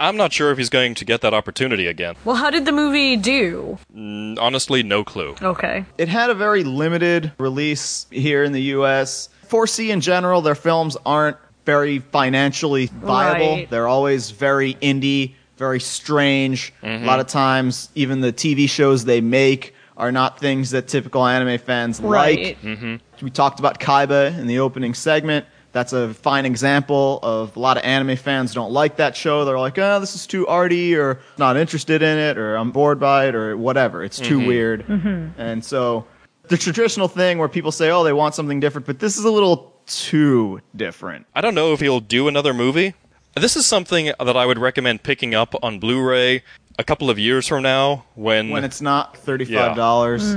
[0.00, 2.14] I'm not sure if he's going to get that opportunity again.
[2.24, 3.78] Well, how did the movie do?
[3.94, 5.34] Mm, Honestly, no clue.
[5.42, 5.84] Okay.
[5.98, 9.28] It had a very limited release here in the US.
[9.48, 13.56] 4C in general, their films aren't very financially viable.
[13.56, 13.70] Right.
[13.70, 16.72] They're always very indie, very strange.
[16.82, 21.26] A lot of times, even the TV shows they make are not things that typical
[21.26, 22.38] anime fans Right.
[22.38, 22.62] like.
[22.62, 22.96] Mm-hmm.
[23.24, 25.44] We talked about Kaiba in the opening segment.
[25.72, 29.44] That's a fine example of a lot of anime fans don't like that show.
[29.44, 32.98] They're like, oh, this is too arty, or not interested in it, or I'm bored
[32.98, 34.02] by it, or whatever.
[34.02, 34.46] It's too Mhm.
[34.46, 35.32] weird.
[35.36, 36.06] And so
[36.48, 39.30] the traditional thing where people say, oh, they want something different, but this is a
[39.30, 41.26] little too different.
[41.34, 42.94] I don't know if he'll do another movie.
[43.34, 46.42] This is something that I would recommend picking up on Blu-ray
[46.78, 50.36] a couple of years from now when when it's not thirty-five dollars.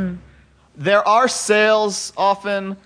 [0.76, 2.78] There are sales often when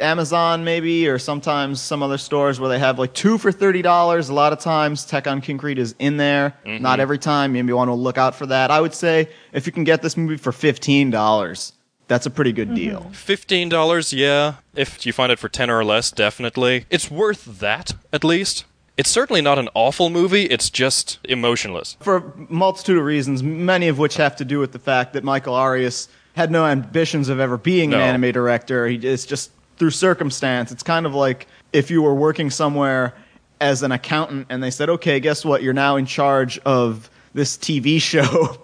[0.00, 4.28] Amazon maybe or sometimes some other stores where they have like two for thirty dollars.
[4.28, 6.54] A lot of times Tekkon Kinkreet is in there.
[6.64, 6.82] Mm-hmm.
[6.82, 7.52] Not every time.
[7.52, 8.70] Maybe you want to look out for that.
[8.70, 11.72] I would say if you can get this movie for fifteen dollars,
[12.08, 13.00] that's a pretty good deal.
[13.00, 13.12] Mm-hmm.
[13.12, 14.54] Fifteen dollars, yeah.
[14.74, 16.86] If you find it for ten or less, definitely.
[16.90, 18.64] It's worth that, at least.
[18.98, 21.96] It's certainly not an awful movie, it's just emotionless.
[22.00, 25.24] For a multitude of reasons, many of which have to do with the fact that
[25.24, 27.96] Michael Arias had no ambitions of ever being No.
[27.96, 28.86] an anime director.
[28.86, 29.50] He it's just
[29.82, 30.70] through circumstance.
[30.70, 33.14] It's kind of like if you were working somewhere
[33.60, 35.60] as an accountant and they said, "Okay, guess what?
[35.60, 38.58] You're now in charge of this TV show."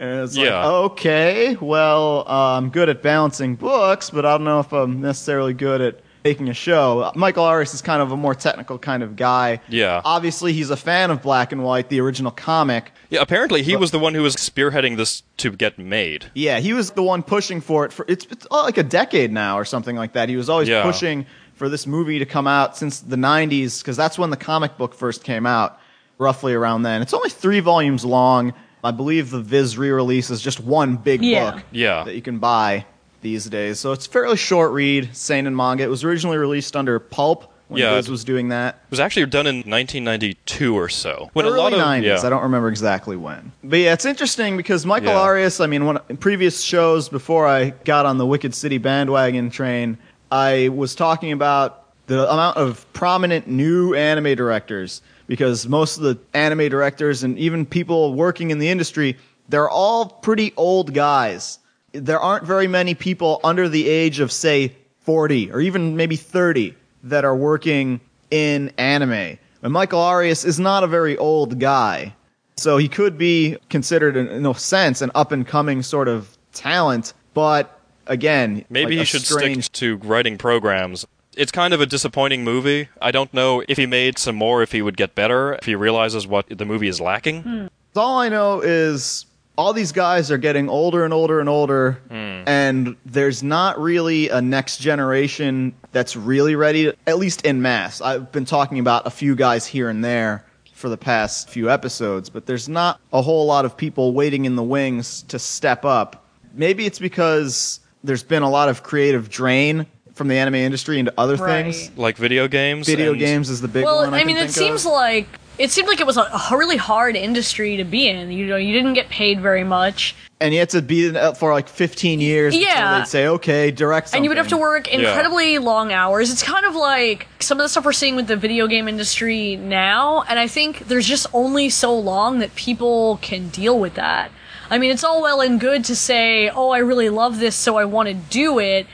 [0.00, 4.58] and it's like, "Okay, well, uh, I'm good at balancing books, but I don't know
[4.58, 8.34] if I'm necessarily good at making a show." Michael Arias is kind of a more
[8.34, 9.60] technical kind of guy.
[9.68, 10.00] Yeah.
[10.04, 12.92] Obviously, he's a fan of Black and White, the original comic.
[13.10, 16.26] Yeah, apparently he was the one who was spearheading this to get made.
[16.34, 19.58] Yeah, he was the one pushing for it for it's, it's like a decade now
[19.58, 20.28] or something like that.
[20.28, 20.82] He was always Yeah.
[20.82, 24.76] pushing for this movie to come out since the 90s because that's when the comic
[24.76, 25.78] book first came out,
[26.18, 27.00] roughly around then.
[27.02, 28.52] It's only 3 volumes long.
[28.84, 31.50] I believe the Viz re-release is just one big Yeah.
[31.52, 32.04] book Yeah.
[32.04, 32.84] that you can buy
[33.26, 33.80] these days.
[33.80, 35.82] So it's a fairly short read, seinen manga.
[35.82, 37.94] It was originally released under Pulp when Yeah.
[37.96, 38.76] Viz was doing that.
[38.84, 41.30] It was actually done in 1992 or so.
[41.32, 42.04] When early a lot of 90s.
[42.04, 42.20] yeah.
[42.24, 43.50] I don't remember exactly when.
[43.64, 45.20] But yeah, it's interesting because Michael Yeah.
[45.20, 49.50] Arias, I mean, when, in previous shows before I got on the Wicked City bandwagon
[49.50, 49.98] train,
[50.30, 56.16] I was talking about the amount of prominent new anime directors because most of the
[56.34, 59.16] anime directors and even people working in the industry,
[59.48, 61.58] they're all pretty old guys.
[62.00, 66.74] There aren't very many people under the age of, say, 40 or even maybe 30
[67.04, 68.00] that are working
[68.30, 69.38] in anime.
[69.62, 72.14] And Michael Arias is not a very old guy.
[72.56, 76.36] So he could be considered, in, in a sense, an up and coming sort of
[76.52, 77.12] talent.
[77.34, 81.06] But again, Maybe like he a should strange stick to writing programs.
[81.36, 82.88] It's kind of a disappointing movie.
[83.00, 85.74] I don't know if he made some more, if he would get better, if he
[85.74, 87.42] realizes what the movie is lacking.
[87.42, 87.66] Hmm.
[87.94, 89.26] All I know is
[89.56, 92.14] all these guys are getting older and older and older, hmm.
[92.46, 98.00] and there's not really a next generation that's really ready, at least in mass.
[98.00, 102.28] I've been talking about a few guys here and there for the past few episodes,
[102.28, 106.26] but there's not a whole lot of people waiting in the wings to step up.
[106.52, 111.12] Maybe it's because there's been a lot of creative drain from the anime industry into
[111.16, 111.64] other Right.
[111.64, 111.90] things.
[111.96, 112.86] Like video games.
[112.86, 114.14] Video and- games is the big well, one.
[114.14, 114.92] I, I mean, can it think seems of.
[114.92, 115.28] like
[115.58, 118.30] it seemed like it was a, a really hard industry to be in.
[118.30, 121.36] You know, you didn't get paid very much, and you had to be in it
[121.36, 122.68] for like 15 years Yeah.
[122.78, 124.18] until they'd say, okay, direct something.
[124.18, 126.30] and you would have to work incredibly long hours.
[126.30, 129.56] It's kind of like some of the stuff we're seeing with the video game industry
[129.56, 134.30] now, and I think there's just only so long that people can deal with that.
[134.68, 137.76] I mean, it's all well and good to say, "Oh, I really love this, so
[137.76, 138.86] I want to do it."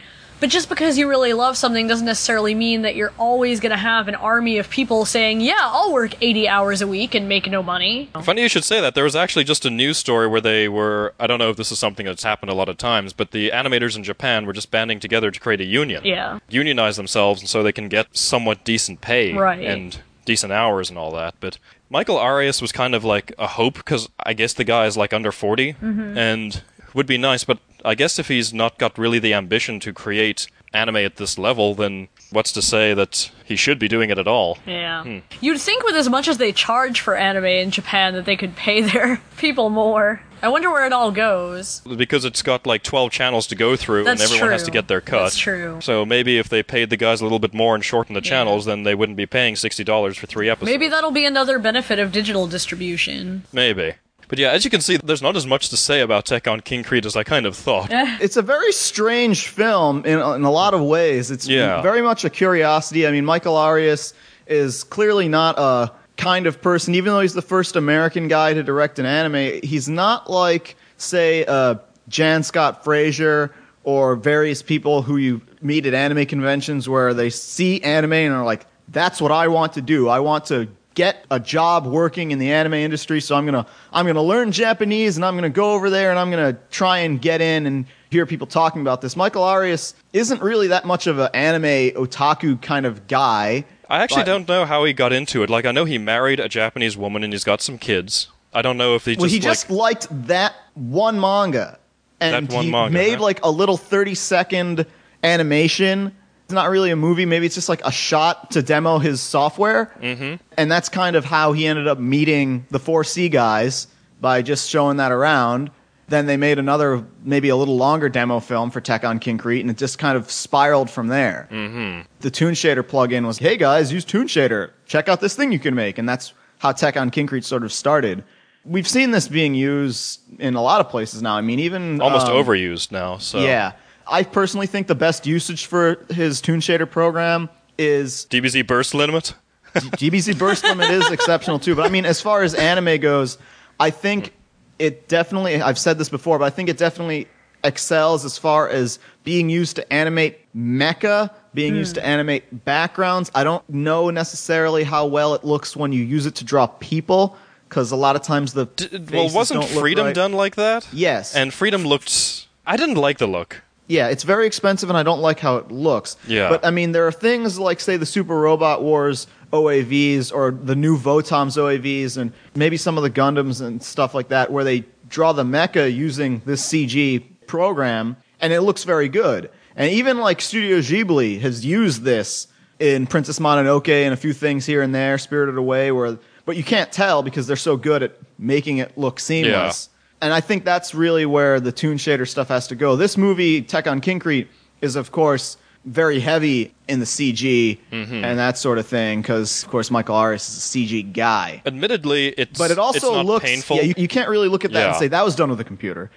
[0.42, 3.76] But just because you really love something doesn't necessarily mean that you're always going to
[3.76, 7.48] have an army of people saying, "Yeah, I'll work 80 hours a week and make
[7.48, 8.96] no money." Funny you should say that.
[8.96, 11.14] There was actually just a news story where they were.
[11.20, 13.50] I don't know if this is something that's happened a lot of times, but the
[13.50, 16.02] animators in Japan were just banding together to create a union.
[16.04, 16.40] Yeah.
[16.48, 19.64] Unionize themselves, and so they can get somewhat decent pay Right.
[19.64, 21.34] and decent hours and all that.
[21.38, 21.58] But
[21.88, 25.12] Michael Arias was kind of like a hope because I guess the guy is like
[25.12, 26.16] under 40 Mhm.
[26.16, 26.62] and
[26.94, 27.44] would be nice.
[27.44, 31.38] But I guess if he's not got really the ambition to create anime at this
[31.38, 34.58] level, then what's to say that he should be doing it at all?
[34.66, 35.02] Yeah.
[35.02, 35.18] Hmm.
[35.40, 38.56] You'd think with as much as they charge for anime in Japan that they could
[38.56, 40.22] pay their people more.
[40.42, 41.80] I wonder where it all goes.
[41.96, 44.88] because it's got like 12 channels to go through That's and everyone has to get
[44.88, 45.22] their cut.
[45.22, 45.78] That's true.
[45.80, 48.64] So maybe if they paid the guys a little bit more and shortened the channels,
[48.64, 50.68] then they wouldn't be paying $60 for three episodes.
[50.68, 53.44] Maybe that'll be another benefit of digital distribution.
[53.52, 53.94] Maybe.
[54.32, 57.04] But yeah, as you can see, there's not as much to say about Tekkon Kinkreet
[57.04, 57.88] as I kind of thought.
[57.92, 61.30] it's a very strange film in, in a lot of ways.
[61.30, 61.82] It's Yeah.
[61.82, 63.06] very much a curiosity.
[63.06, 64.14] I mean, Michael Arias
[64.46, 68.62] is clearly not a kind of person, even though he's the first American guy to
[68.62, 71.74] direct an anime, he's not like, say, uh,
[72.08, 73.52] Jan Scott Frazier
[73.84, 78.46] or various people who you meet at anime conventions where they see anime and are
[78.46, 80.08] like, that's what I want to do.
[80.08, 84.06] I want to get a job working in the anime industry, so I'm gonna I'm
[84.06, 87.40] gonna learn Japanese and I'm gonna go over there and I'm gonna try and get
[87.40, 89.16] in and hear people talking about this.
[89.16, 93.64] Michael Arias isn't really that much of an anime otaku kind of guy.
[93.88, 95.50] I actually but- don't know how he got into it.
[95.50, 98.28] Like, I know he married a Japanese woman and he's got some kids.
[98.54, 101.78] I don't know if he just, well, he like, just liked that one manga,
[102.20, 103.22] and That one he manga, made huh?
[103.22, 104.84] like a little thirty second
[105.24, 106.14] animation.
[106.52, 107.24] It's not really a movie.
[107.24, 109.90] Maybe it's just like a shot to demo his software.
[110.02, 110.38] Mhm.
[110.58, 113.86] And that's kind of how he ended up meeting the 4C guys
[114.20, 115.70] by just showing that around.
[116.08, 119.78] Then they made another, maybe a little longer demo film for Tekkon Kinkreet, and it
[119.78, 121.48] just kind of spiraled from there.
[121.50, 122.00] Mm-hmm.
[122.20, 124.72] The Toon Shader plugin was, hey guys, use Toon Shader.
[124.84, 125.96] Check out this thing you can make.
[125.96, 128.24] And that's how Tekkon Kinkreet sort of started.
[128.66, 131.34] We've seen this being used in a lot of places now.
[131.34, 131.98] I mean, even.
[132.02, 133.16] almost um, overused now.
[133.16, 133.72] So Yeah.
[134.06, 137.48] I personally think the best usage for his Toon Shader program
[137.78, 139.34] is DBZ burst limit.
[139.74, 141.74] DBZ burst limit is exceptional too.
[141.74, 143.38] But I mean, as far as anime goes,
[143.80, 144.32] I think
[144.78, 145.60] it definitely.
[145.60, 147.28] I've said this before, but I think it definitely
[147.64, 152.02] excels as far as being used to animate mecha, being used hmm.
[152.02, 153.30] to animate backgrounds.
[153.34, 157.36] I don't know necessarily how well it looks when you use it to draw people,
[157.68, 160.14] because a lot of times the well, faces wasn't don't look Freedom right.
[160.14, 160.86] done like that?
[160.92, 161.34] Yes.
[161.34, 162.46] And Freedom looked.
[162.66, 163.62] I didn't like the look.
[163.88, 166.16] Yeah, it's very expensive, and I don't like how it looks.
[166.26, 166.48] Yeah.
[166.48, 170.76] But I mean, there are things like, say, the Super Robot Wars OAVs or the
[170.76, 174.84] new Votoms OAVs, and maybe some of the Gundams and stuff like that, where they
[175.08, 179.50] draw the mecha using this CG program, and it looks very good.
[179.76, 182.46] And even like Studio Ghibli has used this
[182.78, 186.64] in Princess Mononoke and a few things here and there, Spirited Away, where but you
[186.64, 189.88] can't tell because they're so good at making it look seamless.
[190.22, 192.94] And I think that's really where the Toon Shader stuff has to go.
[192.96, 194.46] This movie, Tekkon Kinkreet,
[194.80, 198.22] is of course very heavy in the CG Mhm.
[198.22, 201.60] and that sort of thing because, of course, Michael Arias is a CG guy.
[201.66, 203.78] Admittedly, it's But it also it's not looks painful.
[203.78, 205.64] Yeah, you, you can't really look at that and say that was done with a
[205.64, 206.08] computer.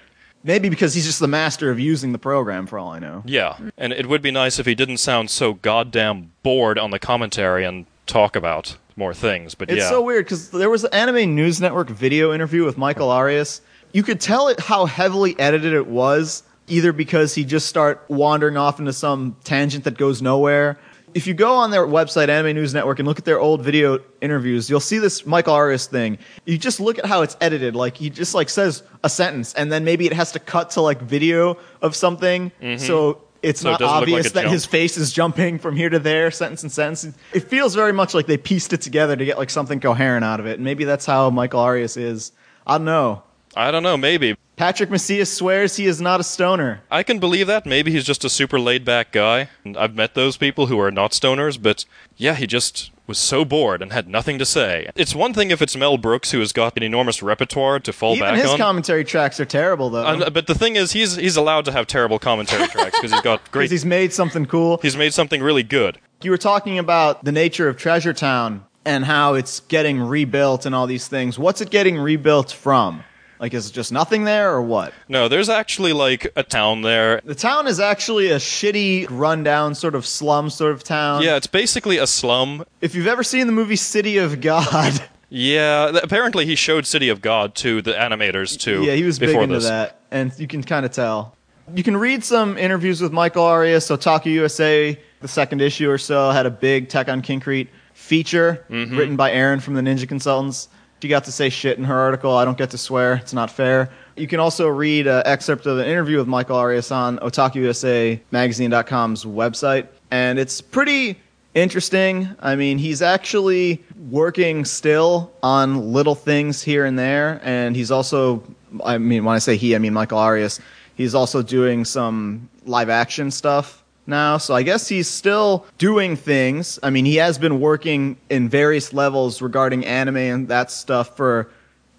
[0.43, 3.23] Maybe because he's just the master of using the program, for all I know.
[3.25, 6.99] Yeah, and it would be nice if he didn't sound so goddamn bored on the
[6.99, 9.55] commentary and talk about more things.
[9.55, 12.77] But It's yeah, so weird because there was an Anime News Network video interview with
[12.77, 13.61] Michael Arias.
[13.95, 18.57] You could tell it how heavily edited it was, either because he just start wandering
[18.57, 20.77] off into some tangent that goes nowhere,
[21.13, 23.99] If you go on their website, Anime News Network, and look at their old video
[24.19, 26.17] interviews, you'll see this Michael Arias thing.
[26.43, 27.73] You just look at how it's edited.
[27.73, 30.81] Like he just like says a sentence, and then maybe it has to cut to
[30.81, 32.51] like video of something.
[32.61, 32.81] Mhm.
[32.81, 34.51] So it's So not doesn't look like obvious that jump.
[34.51, 37.15] his face is jumping from here to there, sentence and sentence.
[37.31, 40.41] It feels very much like they pieced it together to get like something coherent out
[40.41, 40.55] of it.
[40.55, 42.33] And maybe that's how Michael Arias is.
[42.67, 43.23] I don't know.
[43.55, 44.35] I don't know, maybe.
[44.57, 46.81] Patrick Macias swears he is not a stoner.
[46.89, 47.65] I can believe that.
[47.65, 49.49] Maybe he's just a super laid back guy.
[49.65, 51.83] And I've met those people who are not stoners, but
[52.15, 54.89] yeah, he just was so bored and had nothing to say.
[54.95, 58.15] It's one thing if it's Mel Brooks who has got an enormous repertoire to fall
[58.15, 58.39] Even back on.
[58.51, 60.05] his commentary tracks are terrible though.
[60.05, 63.11] And- uh, but the thing is, he's he's allowed to have terrible commentary tracks because
[63.11, 63.71] he's got Because great.
[63.71, 64.79] he's made something cool.
[64.81, 65.99] He's made something really good.
[66.23, 70.73] You were talking about the nature of Treasure Town and how it's getting rebuilt and
[70.73, 71.37] all these things.
[71.37, 73.03] What's it getting rebuilt from?
[73.39, 74.93] Like, is it just nothing there or what?
[75.09, 77.21] No, there's actually like a town there.
[77.25, 81.21] The town is actually a shitty, rundown sort of slum sort of town.
[81.21, 82.63] Yeah, it's basically a slum.
[82.81, 87.09] If you've ever seen the movie City of God, Yeah, th- apparently he showed City
[87.09, 88.83] of God to the animators too.
[88.83, 89.65] yeah, he was big into this.
[89.65, 91.35] that, and you can kind of tell.
[91.73, 93.87] You can read some interviews with Michael Arias.
[93.87, 98.95] So Otaku USA, the second issue or so, had a big Tekkon Kinkreet feature Mhm.
[98.97, 100.69] written by Aaron from the Ninja Consultants.
[101.05, 102.35] She got to say shit in her article.
[102.35, 103.13] I don't get to swear.
[103.13, 103.91] It's not fair.
[104.15, 109.87] You can also read an excerpt of an interview with Michael Arias on OtakuUSAMagazine.com's website.
[110.09, 111.19] And it's pretty
[111.53, 112.27] interesting.
[112.39, 117.39] I mean, he's actually working still on little things here and there.
[117.43, 118.41] And he's also,
[118.83, 120.59] I mean, when I say he, I mean Michael Arias.
[120.95, 124.37] He's also doing some live action stuff now.
[124.37, 126.79] So I guess he's still doing things.
[126.83, 131.49] I mean, he has been working in various levels regarding anime and that stuff for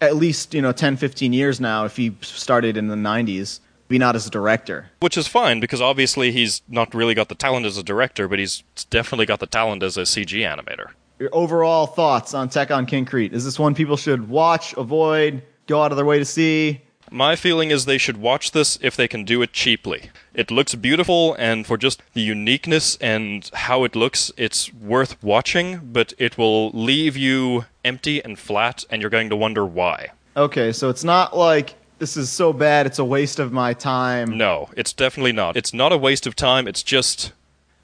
[0.01, 3.61] at least, you know, 10, 15 years now if he started in the 90s.
[3.89, 4.91] Be not as a director.
[4.99, 8.41] Which is fine because obviously he's not really got the talent as a director, but
[8.41, 10.91] he's definitely got the talent as a CG animator.
[11.20, 13.33] Your overall thoughts on Tekkon Kinkreet?
[13.33, 16.83] Is this one people should watch, avoid, go out of their way to see?
[17.11, 20.11] My feeling is they should watch this if they can do it cheaply.
[20.35, 25.81] It looks beautiful, and for just the uniqueness and how it looks, it's worth watching,
[25.93, 30.11] but it will leave you empty and flat, and you're going to wonder why.
[30.37, 34.37] Okay, so it's not like this is so bad it's a waste of my time.
[34.37, 35.57] No, it's definitely not.
[35.57, 37.33] It's not a waste of time, it's just,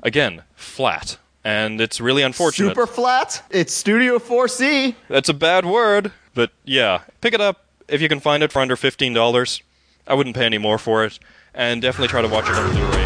[0.02, 1.16] again, flat.
[1.44, 2.68] And it's really unfortunate.
[2.68, 3.44] Super flat?
[3.50, 4.94] It's Studio 4C.
[5.08, 7.61] That's a bad word, but yeah, pick it up
[7.92, 9.62] if you can find it for under fifteen dollars.
[10.06, 11.20] I wouldn't pay any more for it,
[11.54, 13.02] and definitely try to watch it on Blu-ray.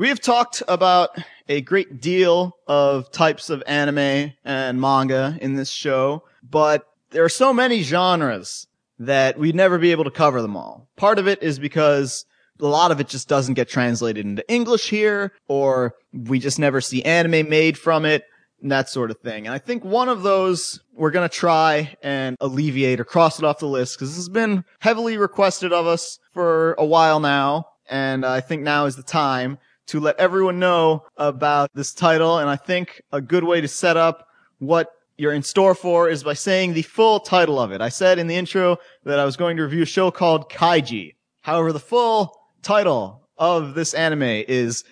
[0.00, 1.10] We have talked about
[1.46, 7.28] a great deal of types of anime and manga in this show, but there are
[7.28, 8.66] so many genres
[8.98, 10.88] that we'd never be able to cover them all.
[10.96, 12.24] Part of it is because
[12.62, 16.80] a lot of it just doesn't get translated into English here, or we just never
[16.80, 18.24] see anime made from it,
[18.62, 19.46] and that sort of thing.
[19.46, 23.58] And I think one of those we're gonna try and alleviate or cross it off
[23.58, 28.24] the list, because this has been heavily requested of us for a while now, and
[28.24, 29.58] I think now is the time
[29.90, 32.38] to let everyone know about this title.
[32.38, 34.28] And I think a good way to set up
[34.60, 37.80] what you're in store for is by saying the full title of it.
[37.80, 41.16] I said in the intro that I was going to review a show called Kaiji.
[41.42, 44.84] However, the full title of this anime is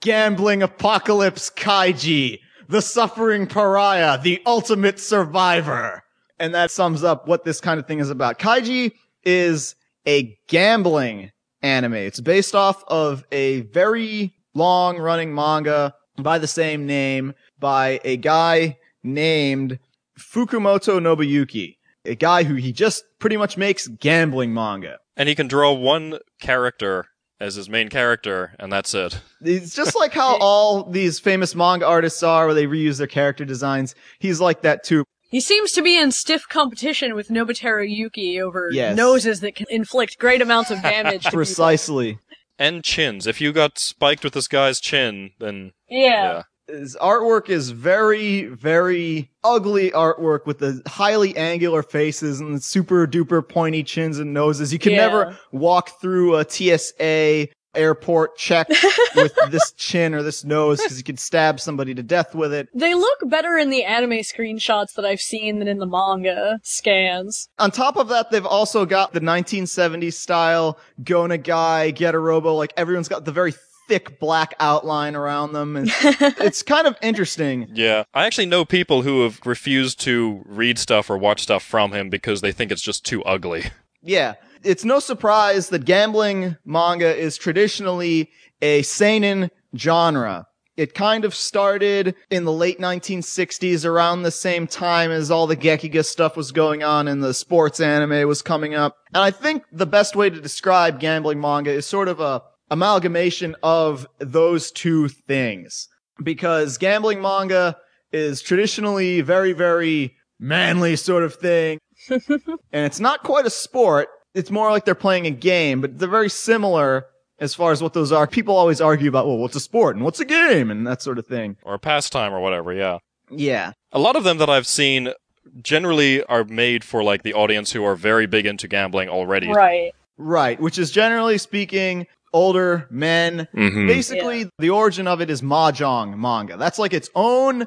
[0.00, 6.02] Gambling Apocalypse Kaiji, the suffering pariah, the ultimate survivor.
[6.40, 8.40] And that sums up what this kind of thing is about.
[8.40, 8.90] Kaiji
[9.24, 11.30] is a gambling
[11.62, 11.94] anime.
[11.94, 18.16] It's based off of a very long running manga by the same name by a
[18.16, 19.78] guy named
[20.18, 21.76] Fukumoto Nobuyuki.
[22.04, 24.98] A guy who he just pretty much makes gambling manga.
[25.16, 27.06] And he can draw one character
[27.40, 29.20] as his main character, and that's it.
[29.40, 33.44] It's just like how all these famous manga artists are, where they reuse their character
[33.44, 33.94] designs.
[34.20, 35.04] He's like that too.
[35.32, 38.94] He seems to be in stiff competition with Nobuteru Yuki over Yes.
[38.96, 41.22] noses that can inflict great amounts of damage.
[41.24, 41.38] to people.
[41.38, 42.18] Precisely.
[42.58, 43.26] And chins.
[43.26, 46.42] If you got spiked with this guy's chin, then Yeah.
[46.68, 53.46] His artwork is very, very ugly artwork with the highly angular faces and super duper
[53.46, 54.72] pointy chins and noses.
[54.72, 54.98] You can Yeah.
[54.98, 58.68] never walk through a TSA airport check
[59.16, 62.68] with this chin or this nose because you could stab somebody to death with it.
[62.74, 67.48] They look better in the anime screenshots that I've seen than in the manga scans.
[67.58, 72.56] On top of that, they've also got the 1970s style Go Nagai, Getarobo.
[72.56, 73.54] Like everyone's got the very
[73.88, 75.76] thick black outline around them.
[75.76, 77.68] And it's kind of interesting.
[77.74, 78.04] yeah.
[78.14, 82.08] I actually know people who have refused to read stuff or watch stuff from him
[82.08, 83.64] because they think it's just too ugly.
[84.02, 84.34] Yeah.
[84.64, 88.30] It's no surprise that gambling manga is traditionally
[88.60, 90.46] a seinen genre.
[90.76, 95.56] It kind of started in the late 1960s around the same time as all the
[95.56, 98.96] Gekiga stuff was going on and the sports anime was coming up.
[99.12, 103.54] And I think the best way to describe gambling manga is sort of a amalgamation
[103.62, 105.88] of those two things.
[106.22, 107.76] Because gambling manga
[108.12, 111.78] is traditionally very, very manly sort of thing.
[112.10, 114.08] and it's not quite a sport.
[114.34, 117.06] It's more like they're playing a game, but they're very similar
[117.38, 118.26] as far as what those are.
[118.26, 121.18] People always argue about, well, what's a sport and what's a game and that sort
[121.18, 121.56] of thing.
[121.64, 122.98] Or a pastime or whatever, yeah.
[123.30, 123.72] Yeah.
[123.92, 125.12] A lot of them that I've seen
[125.60, 129.48] generally are made for like the audience who are very big into gambling already.
[129.48, 129.92] Right.
[130.16, 130.60] Right.
[130.60, 133.48] Which is generally speaking, older men.
[133.54, 133.86] Mhm.
[133.88, 136.56] Basically, the origin of it is Mahjong manga.
[136.56, 137.66] That's like its own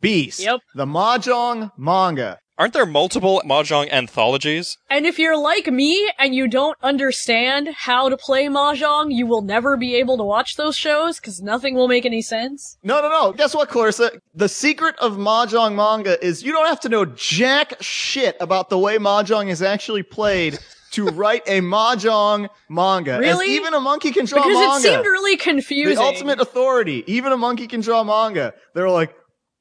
[0.00, 0.40] beast.
[0.40, 0.60] Yep.
[0.74, 2.38] The Mahjong manga.
[2.58, 4.76] Aren't there multiple mahjong anthologies?
[4.90, 9.40] And if you're like me and you don't understand how to play Mahjong, you will
[9.40, 12.76] never be able to watch those shows because nothing will make any sense.
[12.82, 13.32] No, no, no.
[13.32, 14.12] Guess what, Clarissa?
[14.34, 18.78] The secret of Mahjong manga is you don't have to know jack shit about the
[18.78, 20.58] way Mahjong is actually played
[20.92, 23.12] to write a Mahjong manga.
[23.14, 23.52] As Really?
[23.54, 24.66] even a monkey can draw Because manga.
[24.68, 25.94] Because it seemed really confusing.
[25.96, 27.02] the ultimate authority.
[27.06, 28.52] Even a monkey can draw manga.
[28.74, 29.14] They're like,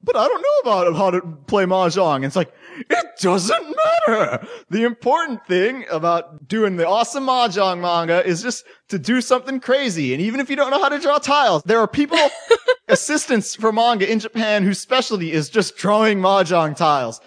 [0.03, 2.15] but I don't know about how to play mahjong.
[2.17, 2.51] And it's like,
[2.89, 3.75] it doesn't
[4.07, 4.47] matter.
[4.69, 10.13] The important thing about doing the awesome mahjong manga is just to do something crazy.
[10.13, 12.17] And even if you don't know how to draw tiles, there are people,
[12.87, 17.21] assistants for manga in Japan whose specialty is just drawing mahjong tiles.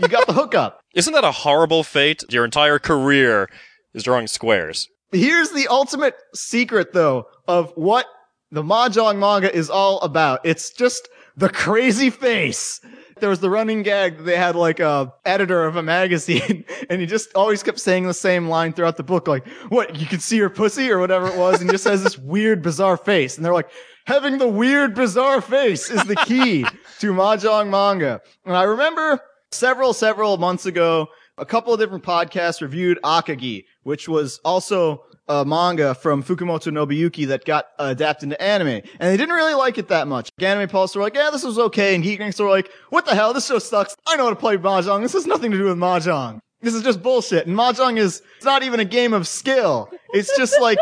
[0.00, 0.80] You got the hookup.
[0.94, 2.24] Isn't that a horrible fate?
[2.30, 3.48] Your entire career
[3.94, 4.88] is drawing squares.
[5.12, 8.06] Here's the ultimate secret, though, of what
[8.50, 10.40] the Mahjong manga is all about.
[10.44, 12.80] It's just the crazy face.
[13.18, 17.00] There was the running gag that they had like a editor of a magazine, and
[17.00, 20.20] he just always kept saying the same line throughout the book, like, what, you can
[20.20, 23.36] see her pussy or whatever it was, and just has this weird, bizarre face.
[23.36, 23.70] And they're like,
[24.06, 26.64] having the weird, bizarre face is the key
[26.98, 28.20] to Mahjong manga.
[28.44, 29.20] And I remember
[29.50, 35.44] several, several months ago, a couple of different podcasts reviewed Akagi, which was also a
[35.44, 38.68] manga from Fukumoto Nobuyuki that got uh, adapted into anime.
[38.68, 40.30] And they didn't really like it that much.
[40.40, 41.94] Anime Pulse were like, yeah, this was okay.
[41.94, 43.32] And Geek Ranks were like, what the hell?
[43.32, 43.96] This show sucks.
[44.06, 45.02] I know how to play Mahjong.
[45.02, 46.40] This has nothing to do with Mahjong.
[46.62, 47.46] This is just bullshit.
[47.46, 49.90] And Mahjong is, it's not even a game of skill.
[50.12, 50.78] It's just like,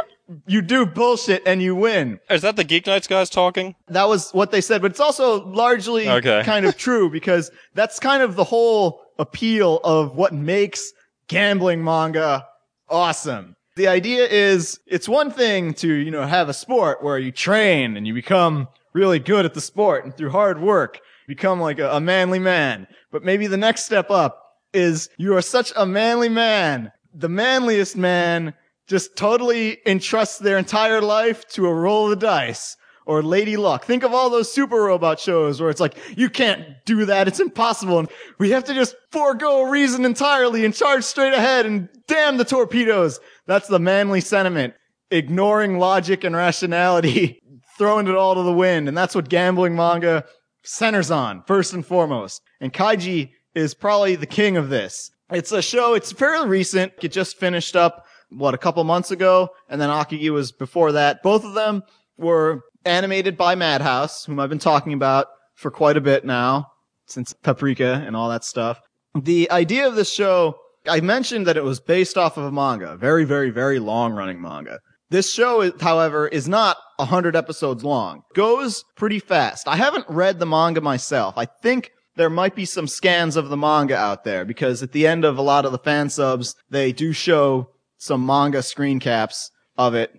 [0.47, 2.19] you do bullshit and you win.
[2.31, 3.75] Is that the Geek Nights guys talking?
[3.89, 6.43] That was what they said, but it's also largely Okay.
[6.45, 10.93] kind of true because that's kind of the whole appeal of what makes
[11.29, 12.47] gambling manga
[12.89, 13.55] awesome.
[13.77, 17.97] The idea is it's one thing to, you know, have a sport where you train
[17.97, 21.91] and you become really good at the sport and through hard work become like a,
[21.91, 22.87] a manly man.
[23.11, 26.93] But maybe the next step up is you are such a manly man.
[27.15, 28.55] The manliest man
[28.87, 32.77] just totally entrusts their entire life to a roll of the dice
[33.07, 33.85] or Lady Luck.
[33.85, 37.29] Think of all those super robot shows where it's like, you can't do that.
[37.29, 37.99] It's impossible.
[37.99, 42.45] And we have to just forego reason entirely and charge straight ahead and damn the
[42.45, 43.21] torpedoes.
[43.47, 44.75] That's the manly sentiment.
[45.11, 47.43] Ignoring logic and rationality,
[47.79, 48.89] throwing it all to the wind.
[48.89, 50.25] And that's what gambling manga
[50.65, 52.43] centers on, first and foremost.
[52.61, 55.11] And Kaiji is probably the king of this.
[55.31, 56.93] It's a show, it's fairly recent.
[57.03, 59.51] It just finished up, what, a couple months ago?
[59.69, 61.23] And then Akagi was before that.
[61.23, 61.83] Both of them
[62.17, 66.73] were animated by Madhouse, whom I've been talking about for quite a bit now,
[67.07, 68.81] since Paprika and all that stuff.
[69.15, 72.97] The idea of this show, I mentioned that it was based off of a manga,
[72.97, 74.81] very, very, very long running manga.
[75.11, 78.23] This show, however, is not 100 episodes long.
[78.35, 79.69] Goes pretty fast.
[79.69, 81.35] I haven't read the manga myself.
[81.37, 85.07] I think there might be some scans of the manga out there because at the
[85.07, 89.51] end of a lot of the fan subs, they do show some manga screen caps
[89.77, 90.13] of it.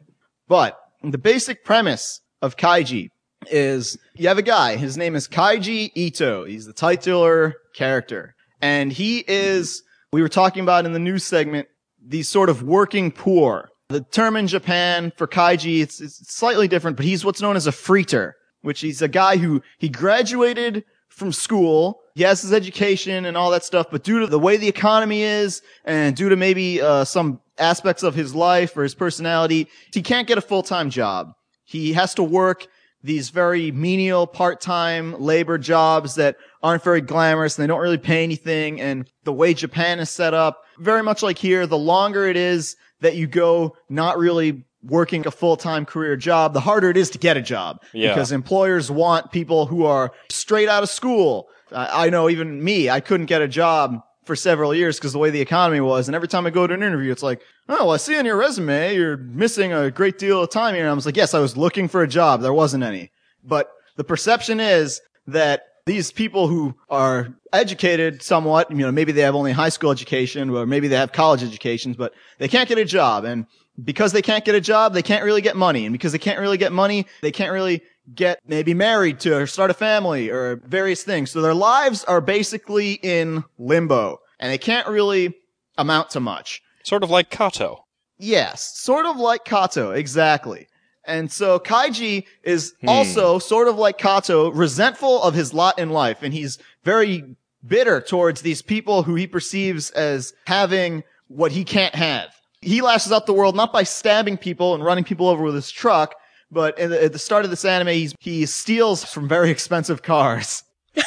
[0.48, 3.10] But the basic premise of Kaiji
[3.50, 6.46] is you have a guy, his name is Kaiji Ito.
[6.46, 8.36] He's the titular character.
[8.62, 11.68] And he is, we were talking about in the news segment,
[12.06, 13.70] these sort of working poor.
[13.90, 17.68] The term in Japan for Kaiji, it's, it's slightly different, but he's what's known as
[17.68, 22.02] a freeter, which he's a guy who he graduated from school.
[22.16, 25.22] He has his education and all that stuff, but due to the way the economy
[25.22, 30.02] is and due to maybe uh, some aspects of his life or his personality, he
[30.02, 31.34] can't get a full-time job.
[31.64, 32.68] He has to work
[33.06, 38.24] these very menial part-time labor jobs that aren't very glamorous and they don't really pay
[38.24, 38.82] anything.
[38.82, 42.76] And the way Japan is set up, very much like here, the longer it is
[43.02, 47.20] that you go not really working a full-time career job, the harder it is to
[47.20, 47.82] get a job.
[47.94, 48.14] Yeah.
[48.14, 51.48] Because employers want people who are straight out of school.
[51.72, 55.20] I, I know even me, I couldn't get a job for several years because the
[55.20, 56.08] way the economy was.
[56.08, 58.38] And every time I go to an interview, it's like, oh, I see on your
[58.38, 60.84] resume you're missing a great deal of time here.
[60.84, 62.42] And I was like, yes, I was looking for a job.
[62.42, 63.12] There wasn't any.
[63.44, 69.22] But the perception is that these people who are educated somewhat, you know, maybe they
[69.22, 72.78] have only high school education or maybe they have college educations, but they can't get
[72.78, 73.24] a job.
[73.24, 73.46] And
[73.84, 75.86] because they can't get a job, they can't really get money.
[75.86, 77.82] And because they can't really get money, they can't really
[78.14, 81.32] get maybe married to or start a family or various things.
[81.32, 85.34] So their lives are basically in limbo and they can't really
[85.78, 86.62] amount to much.
[86.86, 87.84] Sort of like Kato.
[88.20, 90.68] Yes, sort of like Kato, exactly.
[91.08, 92.90] And so Kaiji is Hmm.
[92.90, 97.24] also sort of like Kato, resentful of his lot in life, and he's very
[97.68, 102.30] bitter towards these people who he perceives as having what he can't have.
[102.62, 105.72] He lashes out the world not by stabbing people and running people over with his
[105.72, 106.14] truck,
[106.52, 110.02] but at the, at the start of this anime, he's, he steals from very expensive
[110.04, 110.64] cars.
[110.96, 111.04] this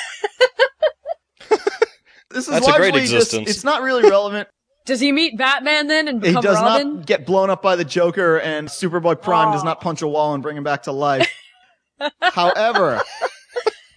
[2.30, 3.48] is That's a great largely just- existence.
[3.50, 4.48] it's not really relevant.
[4.89, 6.97] Does he meet Batman then and become He does Robin?
[6.97, 10.32] not get blown up by the Joker, and Superboy Prime does not punch a wall
[10.32, 11.31] and bring him back to life.
[12.23, 13.02] However,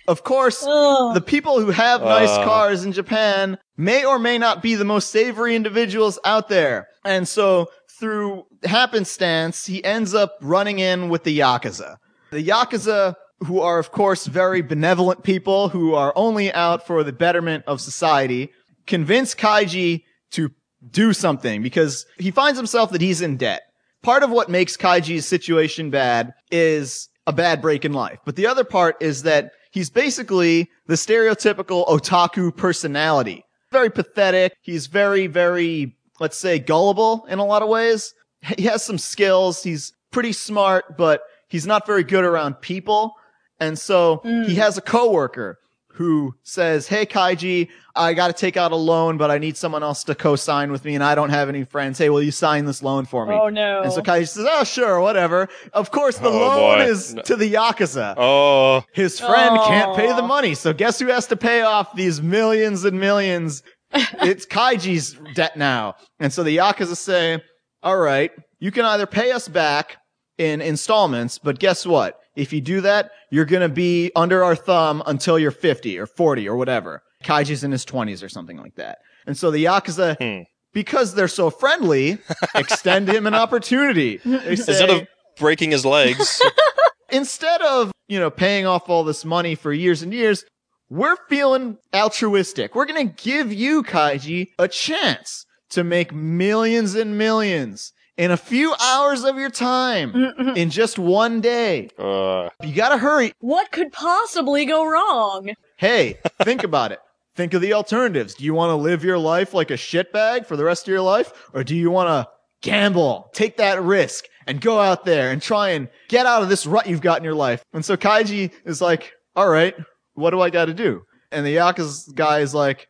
[0.08, 1.14] of course, Ugh.
[1.14, 2.44] the people who have nice Uh.
[2.44, 6.88] cars in Japan may or may not be the most savory individuals out there.
[7.06, 7.70] And so,
[8.00, 11.98] through happenstance, he ends up running in with the Yakuza.
[12.32, 13.16] The Yakuza,
[13.46, 17.80] who are, of course, very benevolent people who are only out for the betterment of
[17.80, 18.52] society,
[18.88, 20.50] convince Kaiji to
[20.90, 23.64] do something because he finds himself that he's in debt.
[24.02, 28.20] Part of what makes Kaiji's situation bad is a bad break in life.
[28.26, 33.46] But the other part is that he's basically the stereotypical otaku personality.
[33.72, 34.54] Very pathetic.
[34.62, 38.14] He's very, very, let's say, gullible in a lot of ways.
[38.58, 39.62] He has some skills.
[39.62, 43.14] He's pretty smart, but he's not very good around people.
[43.60, 44.56] And so he mm.
[44.56, 45.60] has a coworker
[45.94, 49.84] who says, Hey, Kaiji, I got to take out a loan, but I need someone
[49.84, 51.98] else to co-sign with me and I don't have any friends.
[51.98, 53.36] Hey, will you sign this loan for me?
[53.36, 53.82] Oh, no.
[53.82, 55.50] And so Kaiji says, Oh, sure, whatever.
[55.74, 56.86] Of course, the Oh, loan boy.
[56.86, 57.22] is No.
[57.24, 58.14] to the Yakuza.
[58.18, 59.68] Oh, His friend Oh.
[59.68, 60.28] can't pay the oh.
[60.28, 60.56] money.
[60.56, 63.64] So guess who has to pay off these millions and millions?
[63.94, 65.96] it's Kaiji's debt now.
[66.20, 67.42] And so the Yakuza say,
[67.84, 69.98] all right, you can either pay us back
[70.38, 72.18] in installments, but guess what?
[72.36, 76.06] If you do that, you're going to be under our thumb until you're 50 or
[76.06, 77.04] 40 or whatever.
[77.24, 79.00] Kaiji's in his 20s or something like that.
[79.28, 80.44] And so the Yakuza, Hmm.
[80.74, 82.18] because they're so friendly,
[82.56, 84.18] extend him an opportunity.
[84.24, 86.42] They instead of breaking his legs,
[87.12, 90.44] instead of, you know, paying off all this money for years and years,
[90.90, 92.76] we're feeling altruistic.
[92.76, 98.38] We're going to give you, Kaiji, a chance to make millions and millions in a
[98.38, 100.16] few hours of your time
[100.56, 101.90] in just one day.
[101.98, 103.34] uh, You got to hurry.
[103.40, 105.54] What could possibly go wrong?
[105.78, 107.00] Hey, think about it.
[107.36, 108.34] Think of the alternatives.
[108.36, 111.02] Do you want to live your life like a shitbag for the rest of your
[111.02, 111.32] life?
[111.54, 112.30] Or do you want to
[112.62, 116.66] gamble, take that risk and go out there and try and get out of this
[116.68, 117.64] rut you've got in your life?
[117.74, 119.74] And so Kaiji is like, all right,
[120.14, 121.04] what do I got to do?
[121.32, 122.88] And the Yakuza guy is like,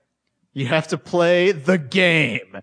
[0.53, 2.57] you have to play the game.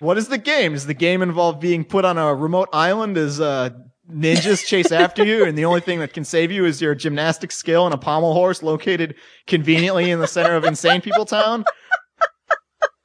[0.00, 0.72] What is the game?
[0.72, 3.70] Does the game involve being put on a remote island as uh,
[4.10, 7.52] ninjas chase after you, and the only thing that can save you is your gymnastic
[7.52, 9.14] skill and a pommel horse located
[9.46, 11.64] conveniently in the center of Insane People Town?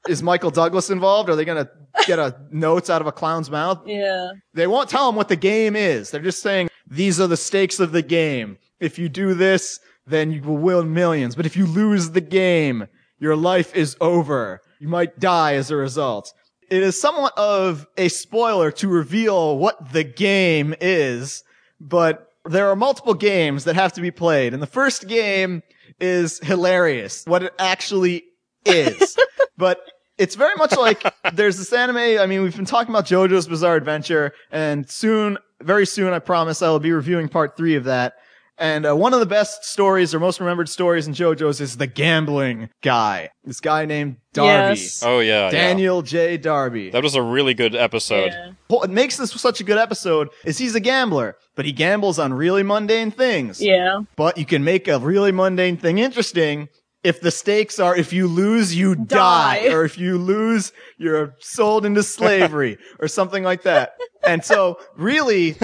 [0.07, 1.29] Is Michael Douglas involved?
[1.29, 1.69] Are they going to
[2.07, 3.81] get a notes out of a clown's mouth?
[3.85, 4.31] Yeah.
[4.53, 6.09] They won't tell him what the game is.
[6.09, 8.57] They're just saying these are the stakes of the game.
[8.79, 11.35] If you do this, then you will win millions.
[11.35, 12.87] But if you lose the game,
[13.19, 14.61] your life is over.
[14.79, 16.33] You might die as a result.
[16.69, 21.43] It is somewhat of a spoiler to reveal what the game is,
[21.79, 24.53] but there are multiple games that have to be played.
[24.53, 25.63] And the first game
[25.99, 28.23] is hilarious, what it actually
[28.65, 29.17] is.
[29.57, 29.81] but
[30.17, 31.97] it's very much like there's this anime.
[31.97, 36.61] I mean, we've been talking about JoJo's Bizarre Adventure, and soon very soon, I promise,
[36.61, 38.15] I will be reviewing part three of that.
[38.60, 41.88] And uh, one of the best stories or most remembered stories in JoJo's is the
[41.88, 43.30] gambling guy.
[43.45, 44.80] This guy named Darby.
[44.80, 45.02] Yes.
[45.02, 45.49] Oh yeah, yeah.
[45.52, 46.36] Daniel J.
[46.36, 46.90] Darby.
[46.90, 48.31] That was a really good episode.
[48.31, 48.52] Yeah.
[48.68, 52.34] What makes this such a good episode is he's a gambler, but he gambles on
[52.34, 53.61] really mundane things.
[53.61, 54.02] Yeah.
[54.18, 56.68] But you can make a really mundane thing interesting
[57.03, 59.73] if the stakes are if you lose, you die, Die.
[59.73, 63.94] or if you lose, you're sold into slavery, or something like that.
[64.22, 65.56] And so, really,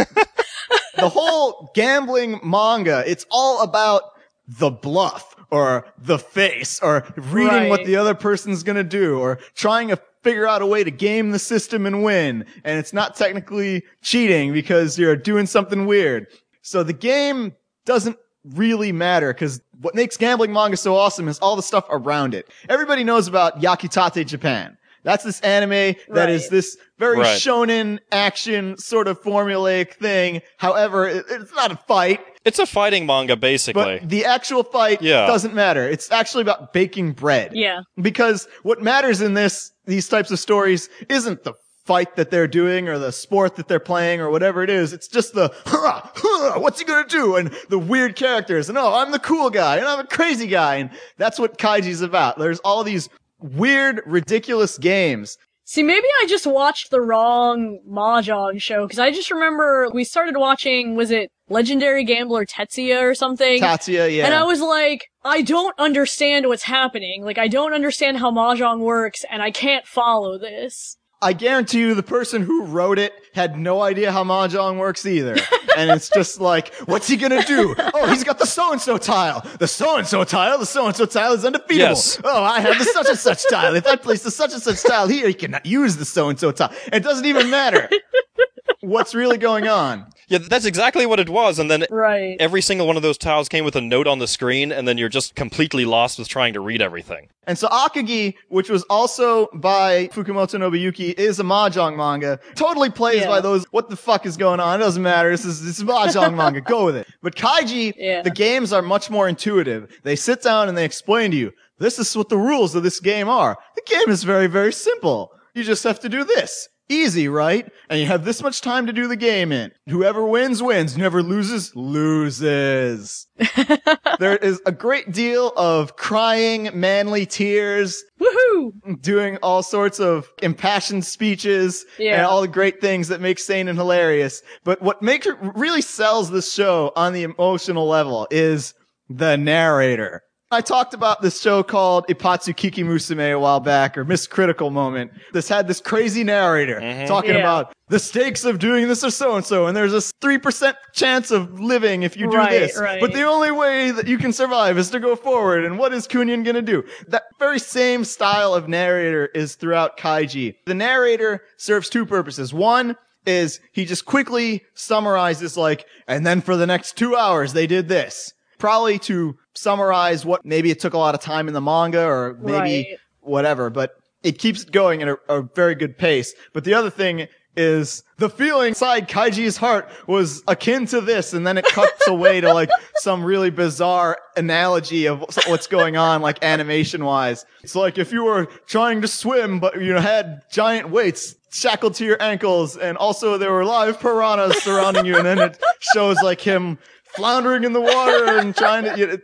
[0.98, 4.04] the whole gambling manga, it's all about
[4.48, 9.88] the bluff or the face or reading what the other person's gonna do or trying
[9.88, 12.46] to figure out a way to game the system and win.
[12.64, 16.28] And it's not technically cheating because you're doing something weird.
[16.64, 17.56] So the game
[17.86, 18.18] doesn't
[18.54, 22.50] really matter because what makes gambling manga so awesome is all the stuff around it.
[22.70, 24.78] Everybody knows about Yakitate Japan.
[25.06, 26.52] That's this anime that is Right.
[26.52, 27.40] this very Right.
[27.40, 30.42] shonen action sort of formulaic thing.
[30.58, 34.00] However, it, it's not a fight, It's a fighting manga, basically.
[34.02, 35.28] but the actual fight Yeah.
[35.28, 35.88] doesn't matter.
[35.88, 37.52] It's actually about baking bread.
[37.54, 37.82] Yeah.
[38.02, 41.54] Because what matters in this, these types of stories isn't the
[41.86, 44.92] fight that they're doing or the sport that they're playing or whatever it is.
[44.92, 47.36] It's just the, "Hurrah, hurrah, what's he gonna do?
[47.36, 48.70] And the weird characters.
[48.70, 50.78] And oh, I'm the cool guy and I'm a crazy guy.
[50.78, 52.40] And that's what Kaiji's about.
[52.40, 53.08] There's all these
[53.40, 55.38] weird, ridiculous games.
[55.68, 60.38] See, maybe I just watched the wrong Mahjong show, because I just remember we started
[60.38, 63.62] watching, was it Legendary Gambler Tetsuya or something?
[63.62, 64.26] Tatsuya, yeah.
[64.26, 67.24] And I was like, I don't understand what's happening.
[67.24, 70.98] Like, I don't understand how Mahjong works, and I can't follow this.
[71.26, 75.36] I guarantee you the person who wrote it had no idea how Mahjong works either.
[75.76, 77.74] and it's just like, what's he gonna do?
[77.96, 79.42] Oh, he's got the so-and-so tile.
[79.58, 81.80] The so-and-so tile, the so-and-so tile is undefeatable.
[81.80, 82.22] Yes.
[82.24, 83.76] Oh, I have the such and such tile.
[83.76, 86.72] If I place the such and such tile here, he cannot use the so-and-so tile.
[86.94, 87.90] It doesn't even matter
[88.88, 90.06] what's really going on.
[90.28, 91.60] yeah, that's exactly what it was.
[91.60, 92.36] And then Right.
[92.40, 94.98] every single one of those tiles came with a note on the screen, and then
[94.98, 97.28] you're just completely lost with trying to read everything.
[97.48, 102.40] And so Akagi, which was also by Fukumoto Nobuyuki, is a mahjong manga.
[102.56, 103.28] Totally plays Yeah.
[103.28, 104.80] by those, what the fuck is going on?
[104.80, 105.30] It doesn't matter.
[105.30, 106.62] This is, this is mahjong manga.
[106.62, 107.08] Go with it.
[107.22, 108.22] But Kaiji, Yeah.
[108.24, 109.90] the games are much more intuitive.
[110.04, 113.00] They sit down and they explain to you, this is what the rules of this
[113.00, 113.58] game are.
[113.76, 115.32] The game is very, very simple.
[115.54, 116.68] You just have to do this.
[116.88, 117.68] Easy, right?
[117.90, 119.72] And you have this much time to do the game in.
[119.90, 120.96] Whoever wins, wins.
[120.96, 123.26] Whoever loses, loses.
[124.20, 129.02] there is a great deal of crying, manly tears, Woohoo!
[129.02, 132.18] doing all sorts of impassioned speeches Yeah.
[132.18, 134.44] and all the great things that make sane and hilarious.
[134.64, 138.76] But what makes it really sells this show on the emotional level is
[139.10, 140.22] the narrator.
[140.52, 144.70] I talked about this show called Ippatsu Kiki Musume a while back, or Miss Critical
[144.70, 145.12] Moment.
[145.34, 147.08] This had this crazy narrator mm-hmm.
[147.08, 147.40] talking Yeah.
[147.40, 151.32] about the stakes of doing this or so and so, and there's a 3% chance
[151.32, 152.78] of living if you do Right, this.
[152.80, 153.02] right.
[153.02, 156.08] But the only way that you can survive is to go forward, and what is
[156.08, 156.84] Kunyan gonna do?
[157.08, 160.56] That very same style of narrator is throughout Kaiji.
[160.66, 162.54] The narrator serves two purposes.
[162.54, 167.66] One, is he just quickly summarizes like, and then for the next two hours they
[167.66, 168.32] did this.
[168.60, 172.38] Probably to summarize what maybe it took a lot of time in the manga or
[172.42, 172.88] maybe Right.
[173.22, 173.92] whatever, but
[174.24, 176.34] it keeps going at a, a very good pace.
[176.54, 177.28] But the other thing
[177.58, 182.42] is the feeling inside Kaiji's heart was akin to this, and then it cuts away
[182.42, 187.46] to like some really bizarre analogy of what's going on, like animation wise.
[187.64, 192.06] It's like if you were trying to swim, but you had giant weights shackled to
[192.06, 196.42] your ankles, and also there were live piranhas surrounding you, and then it shows like
[196.42, 196.78] him
[197.16, 198.98] floundering in the water and trying to.
[199.00, 199.18] You know,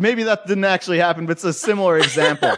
[0.00, 2.56] maybe that didn't actually happen, but it's a similar example.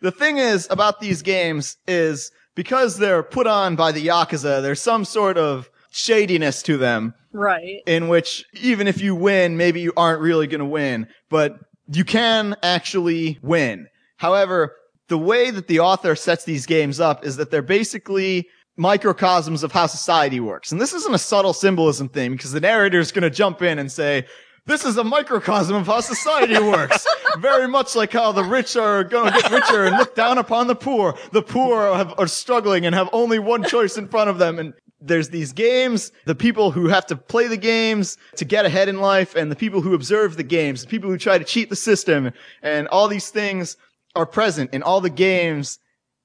[0.00, 4.80] The thing is about these games is because they're put on by the Yakuza, there's
[4.80, 7.80] some sort of shadiness to them Right.
[7.86, 11.58] in which even if you win, maybe you aren't really going to win, but
[11.90, 13.86] you can actually win.
[14.16, 14.74] However,
[15.08, 19.72] the way that the author sets these games up is that they're basically microcosms of
[19.72, 20.72] how society works.
[20.72, 23.78] And this isn't a subtle symbolism thing because the narrator is going to jump in
[23.78, 24.26] and say,
[24.66, 27.06] this is a microcosm of how society works.
[27.38, 30.66] Very much like how the rich are going to get richer and look down upon
[30.66, 31.16] the poor.
[31.32, 34.58] The poor have, are struggling and have only one choice in front of them.
[34.58, 38.88] And there's these games, the people who have to play the games to get ahead
[38.88, 41.68] in life and the people who observe the games, the people who try to cheat
[41.68, 42.32] the system
[42.62, 43.76] and all these things
[44.14, 45.78] are present in all the games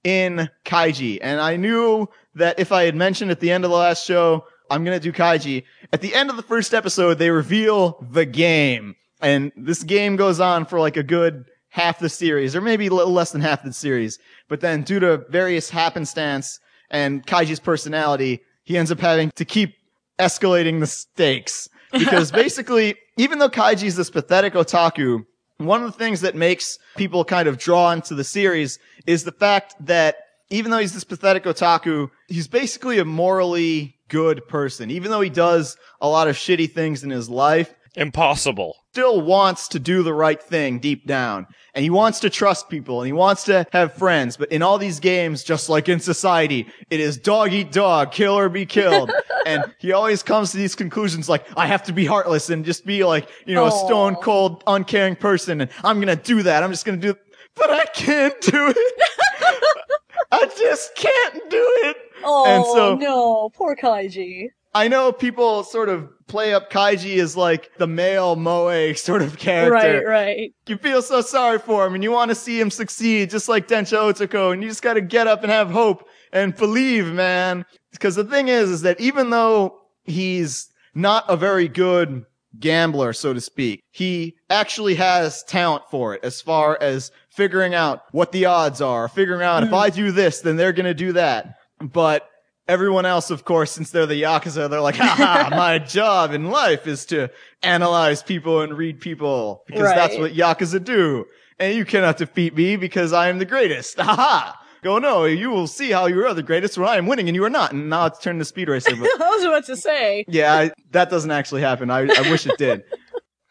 [0.04, 1.18] in Kaiji.
[1.22, 4.46] And I knew that if I had mentioned at the end of the last show,
[4.70, 5.64] I'm going to do Kaiji.
[5.94, 8.96] At the end of the first episode, they reveal the game.
[9.22, 12.94] And this game goes on for like a good half the series, or maybe a
[12.94, 14.20] little less than half the series.
[14.48, 19.76] But then due to various happenstance and Kaiji's personality, he ends up having to keep
[20.20, 21.70] escalating the stakes.
[21.92, 25.26] Because basically, even though Kaiji's this pathetic otaku,
[25.58, 29.32] one of the things that makes people kind of draw into the series is the
[29.32, 30.18] fact that
[30.50, 34.92] even though he's this pathetic otaku, he's basically a morally good person.
[34.92, 38.76] Even though he does a lot of shitty things in his life, Impossible.
[38.92, 41.48] still wants to do the right thing deep down.
[41.74, 44.38] And he wants to trust people and he wants to have friends.
[44.38, 48.38] But in all these games, just like in society, it is dog eat dog, kill
[48.38, 49.12] or be killed.
[49.48, 52.86] and he always comes to these conclusions like, I have to be heartless and just
[52.86, 55.62] be like, you know, a stone cold, uncaring person.
[55.62, 56.64] And I'm going to do that.
[56.64, 57.20] I'm just going to do
[57.58, 59.02] but I can't do it.
[60.32, 61.98] I just can't do it.
[62.24, 64.50] Oh and so no, poor Kaiji.
[64.74, 69.40] I know people sort of play up Kaiji as like the male Moe sort of
[69.40, 70.06] character.
[70.06, 70.54] Right, right.
[70.68, 73.68] You feel so sorry for him and you want to see him succeed just like
[73.68, 77.66] Densha Otoko and you just got to get up and have hope and believe, man.
[77.92, 82.26] Because the thing is, is that even though he's not a very good
[82.60, 88.02] gambler, so to speak, he actually has talent for it as far as figuring out
[88.12, 89.78] what the odds are, figuring out if mm.
[89.78, 91.57] I do this, then they're going to do that.
[91.80, 92.28] But
[92.68, 96.88] everyone else, of course, since they're the Yakuza, they're like, haha, my job in life
[96.88, 97.30] is to
[97.64, 101.26] analyze people and read people because that's what Yakuza do.
[101.60, 103.98] And you cannot defeat me because I am the greatest.
[104.00, 104.54] Haha.
[104.84, 107.36] Go, no, you will see how you are the greatest when I am winning and
[107.36, 107.72] you are not.
[107.72, 108.96] And now it's turned to Speed Racer.
[108.96, 110.24] But I was about to say.
[110.28, 111.90] yeah, I, that doesn't actually happen.
[111.90, 112.84] I, I wish it did.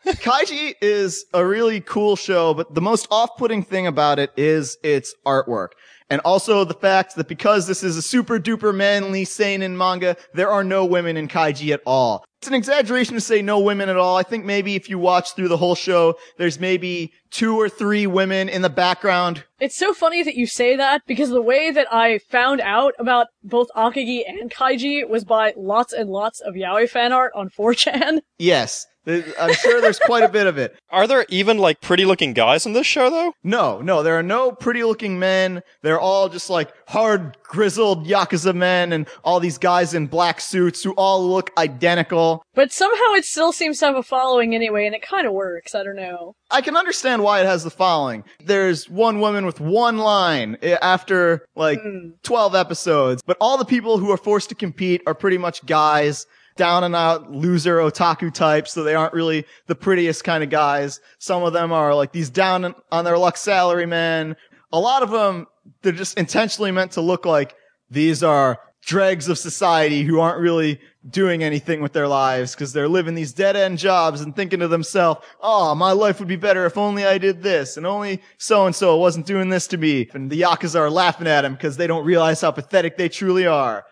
[0.06, 5.12] Kaiji is a really cool show, but the most off-putting thing about it is its
[5.26, 5.70] artwork.
[6.08, 10.50] And also the fact that because this is a super duper manly seinen manga, there
[10.50, 12.24] are no women in Kaiji at all.
[12.38, 14.16] It's an exaggeration to say no women at all.
[14.16, 18.06] I think maybe if you watch through the whole show, there's maybe two or three
[18.06, 19.42] women in the background.
[19.58, 23.28] It's so funny that you say that because the way that I found out about
[23.42, 28.20] both Akagi and Kaiji was by lots and lots of yaoi fan art on 4chan.
[28.38, 28.86] Yes.
[29.06, 30.76] Th- I'm sure there's quite a bit of it.
[30.90, 33.32] Are there even like pretty looking guys in this show though?
[33.42, 35.62] No, no, there are no pretty looking men.
[35.82, 40.82] They're all just like hard, grizzled Yakuza men and all these guys in black suits
[40.82, 42.44] who all look identical.
[42.54, 45.74] But somehow it still seems to have a following anyway, and it kind of works.
[45.74, 46.34] I don't know.
[46.50, 48.24] I can understand why it has the following.
[48.44, 51.80] There's one woman with one line eh, after like
[52.22, 56.26] 12 episodes, but all the people who are forced to compete are pretty much guys.
[56.56, 61.00] Down and out loser otaku types, so they aren't really the prettiest kind of guys.
[61.18, 64.36] Some of them are like these down on their luck salary men.
[64.72, 65.46] A lot of them,
[65.82, 67.54] they're just intentionally meant to look like
[67.90, 72.88] these are dregs of society who aren't really doing anything with their lives because they're
[72.88, 76.66] living these dead end jobs and thinking to themselves, oh, my life would be better
[76.66, 80.08] if only I did this and only so and so wasn't doing this to me.
[80.14, 83.46] And the Yakuza are laughing at him because they don't realize how pathetic they truly
[83.46, 83.84] are.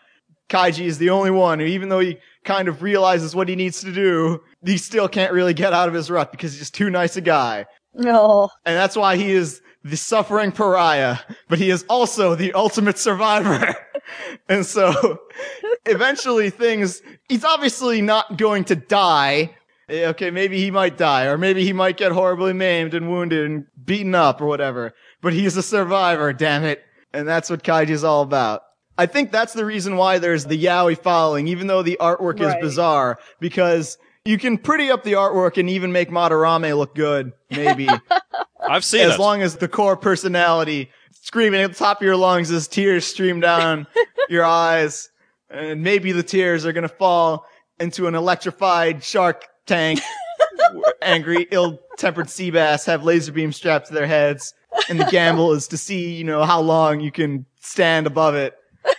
[0.48, 3.80] Kaiji is the only one who, even though he kind of realizes what he needs
[3.80, 6.90] to do, he still can't really get out of his rut because he's just too
[6.90, 7.66] nice a guy.
[7.94, 8.50] No.
[8.64, 13.74] And that's why he is the suffering pariah, but he is also the ultimate survivor.
[14.48, 15.18] and so
[15.86, 19.54] eventually things, he's obviously not going to die.
[19.88, 23.44] Eh, Okay, maybe he might die, or maybe he might get horribly maimed and wounded
[23.44, 24.94] and beaten up or whatever.
[25.20, 26.82] But he's a survivor, damn it.
[27.12, 28.62] And that's what Kaiji is all about.
[28.96, 32.54] I think that's the reason why there's the yaoi following, even though the artwork is
[32.60, 37.88] bizarre, because you can pretty up the artwork and even make Madarame look good, maybe.
[38.60, 39.20] I've seen as it.
[39.20, 43.40] long as the core personality screaming at the top of your lungs as tears stream
[43.40, 43.86] down
[44.28, 45.10] your eyes,
[45.50, 47.46] and maybe the tears are gonna fall
[47.80, 50.00] into an electrified shark tank.
[51.02, 54.54] Angry, ill-tempered sea bass have laser beams strapped to their heads,
[54.88, 58.54] and the gamble is to see, you know, how long you can stand above it.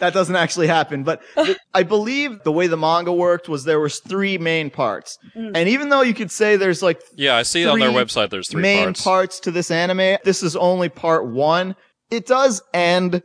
[0.00, 3.78] That doesn't actually happen, but th- I believe the way the manga worked was there
[3.78, 5.18] was three main parts.
[5.36, 5.52] Mm.
[5.54, 8.48] And even though you could say there's like Yeah, I see on their website there's
[8.48, 9.40] three main parts.
[9.40, 10.16] to this anime.
[10.24, 11.76] This is only part one.
[12.10, 13.22] It does end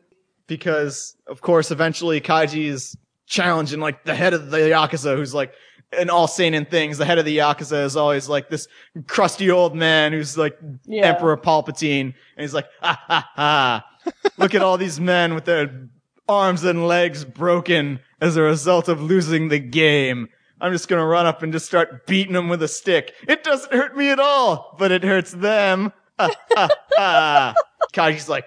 [0.47, 5.53] because, of course, eventually Kaiji is challenging like the head of the Yakuza who's like,
[5.97, 8.67] in all seinen things, the head of the Yakuza is always like this
[9.07, 11.05] crusty old man who's like Yeah.
[11.07, 12.01] Emperor Palpatine.
[12.01, 14.11] And he's like, ah, ha ha ha.
[14.37, 15.87] Look at all these men with their
[16.27, 20.27] arms and legs broken as a result of losing the game.
[20.61, 23.13] I'm just gonna run up and just start beating them with a stick.
[23.27, 25.91] It doesn't hurt me at all, but it hurts them.
[26.19, 27.53] Ha ha ha.
[27.93, 28.45] Kaiji's like,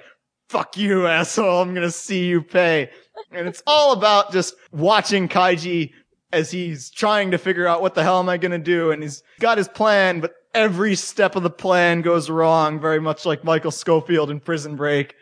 [0.48, 1.60] fuck you, asshole.
[1.62, 2.90] I'm gonna see you pay.
[3.30, 5.92] And it's all about just watching Kaiji
[6.32, 8.90] as he's trying to figure out what the hell am I gonna do.
[8.90, 13.24] And he's got his plan, but every step of the plan goes wrong, very much
[13.24, 15.14] like Michael Schofield in Prison Break.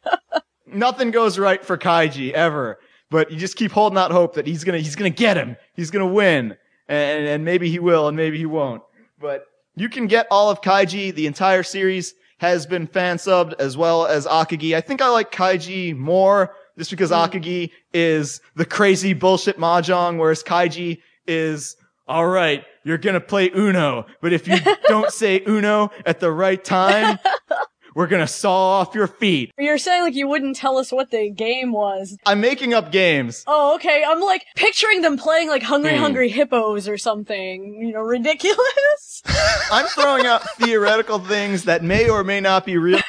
[0.66, 2.78] Nothing goes right for Kaiji ever.
[3.10, 5.56] but you just keep holding out hope that he's gonna he's gonna get him.
[5.74, 6.56] He's gonna win,
[6.88, 8.82] and and maybe he will, and maybe he won't.
[9.20, 9.44] But
[9.76, 11.14] you can get all of Kaiji.
[11.14, 14.74] The entire series has been fan subbed as well as Akagi.
[14.76, 20.42] I think I like Kaiji more just because Akagi is the crazy bullshit mahjong, whereas
[20.42, 22.64] Kaiji is all right.
[22.84, 24.56] You're gonna play Uno, but if you
[24.88, 27.18] don't say Uno at the right time,
[27.94, 29.52] we're gonna saw off your feet.
[29.56, 32.18] You're saying like you wouldn't tell us what the game was.
[32.26, 33.42] I'm making up games.
[33.46, 34.04] Oh, okay.
[34.06, 36.00] I'm like picturing them playing like Hungry Hmm.
[36.02, 37.80] Hungry Hippos or something.
[37.80, 39.22] You know, ridiculous.
[39.72, 43.00] I'm throwing out theoretical things that may or may not be real.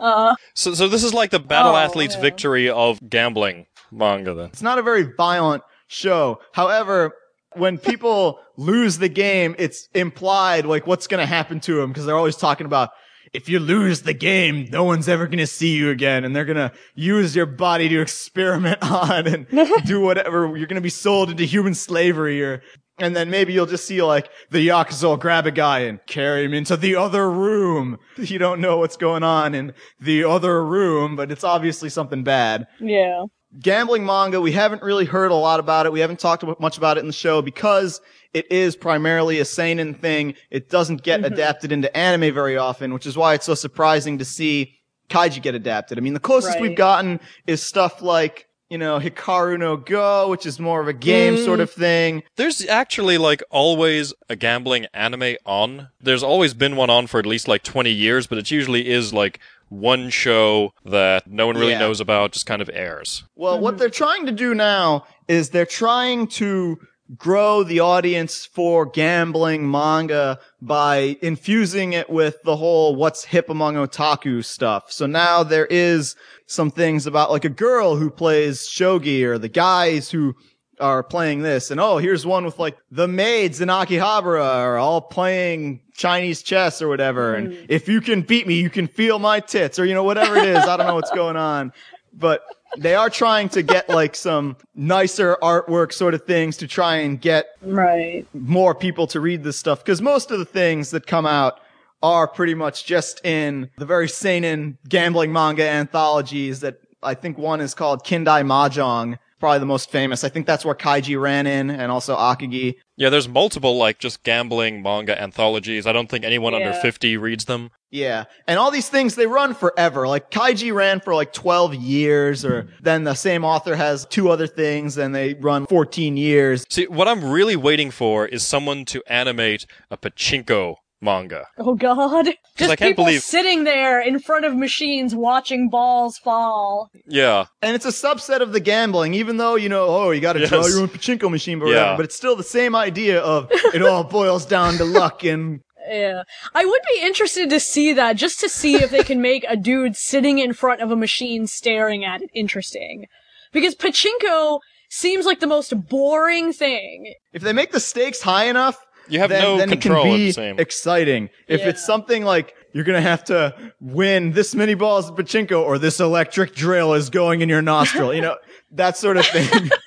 [0.00, 2.20] Uh, So, so this is like the battle Oh, athlete's yeah.
[2.22, 4.46] victory of gambling manga then.
[4.46, 6.40] It's not a very violent show.
[6.52, 7.12] However,
[7.54, 12.06] when people lose the game, it's implied like what's going to happen to them because
[12.06, 12.90] they're always talking about
[13.32, 16.44] if you lose the game, no one's ever going to see you again and they're
[16.44, 19.46] going to use your body to experiment on and
[19.86, 20.56] do whatever.
[20.56, 22.62] You're going to be sold into human slavery or
[23.00, 26.44] and then maybe you'll just see like the Yakuza will grab a guy and carry
[26.44, 27.98] him into the other room.
[28.30, 32.66] You don't know what's going on in the other room, but it's obviously something bad
[32.78, 33.24] yeah.
[33.58, 35.92] gambling manga, we haven't really heard a lot about it.
[35.92, 38.00] We haven't talked much about it in the show because
[38.34, 40.34] it is primarily a seinen thing.
[40.50, 41.32] It doesn't get mm-hmm.
[41.32, 44.76] adapted into anime very often, which is why it's so surprising to see
[45.08, 45.98] kaiji get adapted.
[45.98, 46.62] I mean, the closest Right.
[46.62, 50.92] we've gotten is stuff like, you know, Hikaru no Go, which is more of a
[50.92, 51.44] game Mm.
[51.44, 52.22] sort of thing.
[52.36, 55.88] There's actually like always a gambling anime on.
[56.00, 59.12] There's always been one on for at least like 20 years, but it usually is
[59.12, 61.80] like one show that no one really Yeah.
[61.80, 63.24] knows about, just kind of airs.
[63.36, 66.78] Well, what they're trying to do now is they're trying to
[67.16, 73.74] grow the audience for gambling manga by infusing it with the whole what's hip among
[73.74, 74.92] otaku stuff.
[74.92, 76.14] So now there is
[76.46, 80.34] some things about like a girl who plays shogi or the guys who
[80.78, 81.70] are playing this.
[81.70, 86.80] And oh here's one with like the maids in Akihabara are all playing Chinese chess
[86.80, 87.34] or whatever.
[87.34, 87.64] And hmm.
[87.68, 90.46] if you can beat me you can feel my tits or you know whatever it
[90.46, 90.64] is.
[90.64, 91.72] I don't know what's going on.
[92.12, 92.42] But
[92.78, 97.20] they are trying to get like some nicer artwork sort of things to try and
[97.20, 98.26] get Right.
[98.32, 101.60] more people to read this stuff because most of the things that come out
[102.02, 107.60] are pretty much just in the very seinen gambling manga anthologies that I think one
[107.60, 110.22] is called Kindai Mahjong, probably the most famous.
[110.22, 112.76] I think that's where Kaiji ran in and also Akagi.
[112.96, 115.86] Yeah, there's multiple like just gambling manga anthologies.
[115.86, 117.70] I don't think anyone under 50 reads them.
[117.90, 118.24] Yeah.
[118.46, 120.06] And all these things, they run forever.
[120.06, 124.46] Like Kaiji ran for like 12 years or then the same author has two other
[124.46, 126.64] things and they run 14 years.
[126.68, 131.46] See, what I'm really waiting for is someone to animate a pachinko manga.
[131.58, 132.26] Oh God.
[132.56, 136.90] Just I can't people believe- sitting there in front of machines watching balls fall.
[137.06, 137.46] Yeah.
[137.62, 140.66] And it's a subset of the gambling, even though, you know, oh, you gotta draw
[140.66, 141.74] your own pachinko machine, but Yeah.
[141.76, 141.96] whatever.
[141.98, 146.22] But it's still the same idea of it all boils down to luck and Yeah.
[146.54, 149.56] I would be interested to see that, just to see if they can make a
[149.56, 153.06] dude sitting in front of a machine staring at it interesting.
[153.52, 157.14] Because pachinko seems like the most boring thing.
[157.32, 158.76] if they make the stakes high enough,
[159.10, 160.58] You have then, no then control it at can the be same.
[160.58, 161.30] exciting.
[161.48, 165.78] If it's something like you're gonna have to win this many balls of pachinko or
[165.78, 168.36] this electric drill is going in your nostril, you know,
[168.72, 169.70] that sort of thing.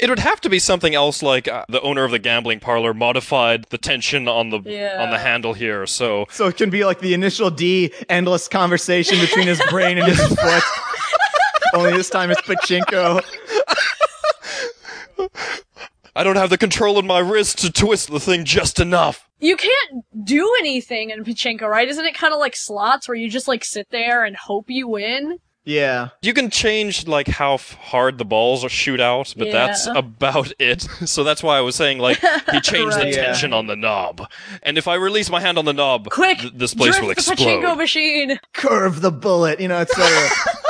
[0.00, 2.92] It would have to be something else like uh, the owner of the gambling parlor
[2.94, 5.02] modified the tension on the Yeah.
[5.02, 5.86] on the handle here.
[5.86, 10.06] So so it can be like the initial D, endless conversation between his brain and
[10.08, 10.62] his foot.
[11.74, 13.22] Only this time it's pachinko.
[16.16, 19.28] I don't have the control in my wrist to twist the thing just enough.
[19.40, 21.88] You can't do anything in pachinko, right?
[21.88, 24.88] Isn't it kind of like slots where you just like sit there and hope you
[24.88, 25.38] win?
[25.66, 26.10] Yeah.
[26.20, 30.52] You can change like how f- hard the balls are shoot out, but that's about
[30.58, 30.82] it.
[31.06, 32.18] So that's why I was saying like
[32.52, 33.04] he changed Right.
[33.10, 33.24] the Yeah.
[33.26, 34.28] tension on the knob,
[34.62, 37.08] and if I release my hand on the knob, Quick, th- this place drift will
[37.08, 37.38] the explode.
[37.38, 38.38] pachinko machine.
[38.52, 40.28] Curve the bullet, you know, It's etc.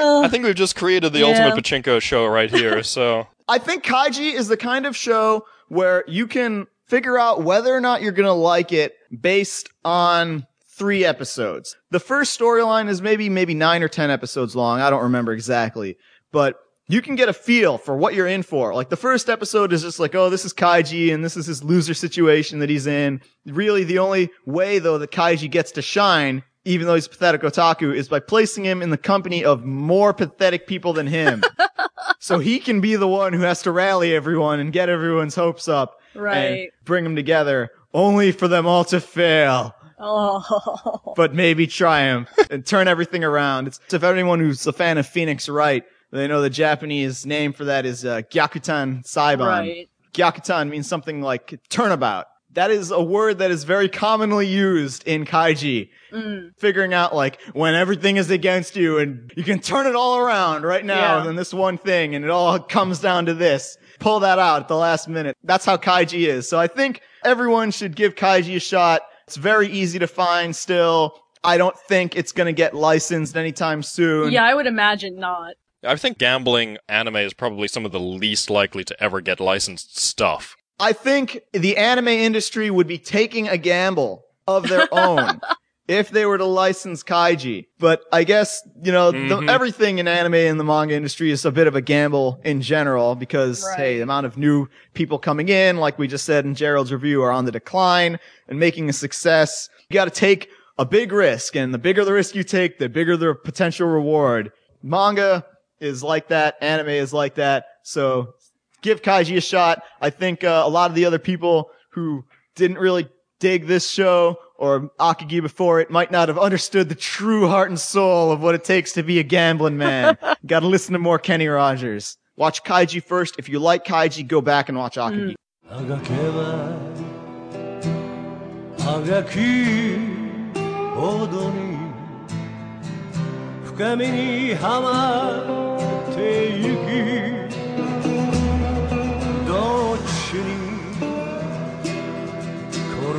[0.00, 1.26] I think we've just created the Yeah.
[1.26, 2.82] ultimate pachinko show right here.
[2.90, 7.74] So I think Kaiji is the kind of show where you can figure out whether
[7.74, 10.46] or not you're gonna like it based on
[10.76, 11.76] three episodes.
[11.90, 14.80] The first storyline is maybe, maybe nine or ten episodes long.
[14.80, 15.96] I don't remember exactly,
[16.32, 16.56] but
[16.88, 18.74] you can get a feel for what you're in for.
[18.74, 21.62] Like the first episode is just like, oh, this is Kaiji and this is his
[21.62, 23.20] loser situation that he's in.
[23.46, 27.42] Really, the only way though that Kaiji gets to shine, even though he's a pathetic
[27.42, 31.42] otaku, is by placing him in the company of more pathetic people than him.
[32.18, 35.68] so he can be the one who has to rally everyone and get everyone's hopes
[35.68, 36.70] up Right.
[36.84, 39.74] bring them together, only for them all to fail.
[39.98, 41.12] Oh.
[41.16, 43.68] but maybe triumph and turn everything around.
[43.68, 47.64] It's, if anyone who's a fan of Phoenix Wright, they know the Japanese name for
[47.66, 49.46] that is uh, Gyakuten Saiban.
[49.46, 49.88] Right.
[50.12, 52.26] Gyakuten means something like turnabout.
[52.54, 55.90] That is a word that is very commonly used in kaiji.
[56.12, 56.50] Mm.
[56.58, 60.64] Figuring out like when everything is against you and you can turn it all around
[60.64, 61.28] right now Yeah.
[61.28, 63.76] and this one thing and it all comes down to this.
[64.00, 65.36] Pull that out at the last minute.
[65.44, 66.48] That's how kaiji is.
[66.48, 69.02] So I think everyone should give kaiji a shot.
[69.28, 71.14] It's very easy to find still.
[71.44, 74.32] I don't think it's going to get licensed anytime soon.
[74.32, 75.54] Yeah, I would imagine not.
[75.84, 79.98] I think gambling anime is probably some of the least likely to ever get licensed
[79.98, 80.56] stuff.
[80.80, 85.40] I think the anime industry would be taking a gamble of their own
[85.86, 87.66] if they were to license kaiji.
[87.78, 89.28] But I guess, you know, Mhm.
[89.28, 92.62] the, everything in anime and the manga industry is a bit of a gamble in
[92.62, 96.54] general because, hey, the amount of new people coming in, like we just said in
[96.54, 98.18] Gerald's review, are on the decline
[98.48, 99.68] and making a success.
[99.88, 102.88] You got to take a big risk and the bigger the risk you take, the
[102.88, 104.52] bigger the potential reward.
[104.82, 105.44] Manga
[105.80, 106.56] is like that.
[106.60, 107.66] Anime is like that.
[107.82, 108.34] So
[108.82, 109.82] give Kaiji a shot.
[110.00, 112.24] I think uh, a lot of the other people who
[112.56, 117.48] didn't really dig this show or Akagi before it might not have understood the true
[117.48, 120.18] heart and soul of what it takes to be a gambling man.
[120.46, 122.18] Got to listen to more Kenny Rogers.
[122.36, 123.36] Watch Kaiji first.
[123.38, 125.34] If you like Kaiji, go back and watch Akagi.
[125.72, 125.80] あ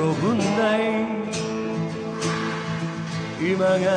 [0.00, 1.06] 転ぶんだい
[3.40, 3.96] 今が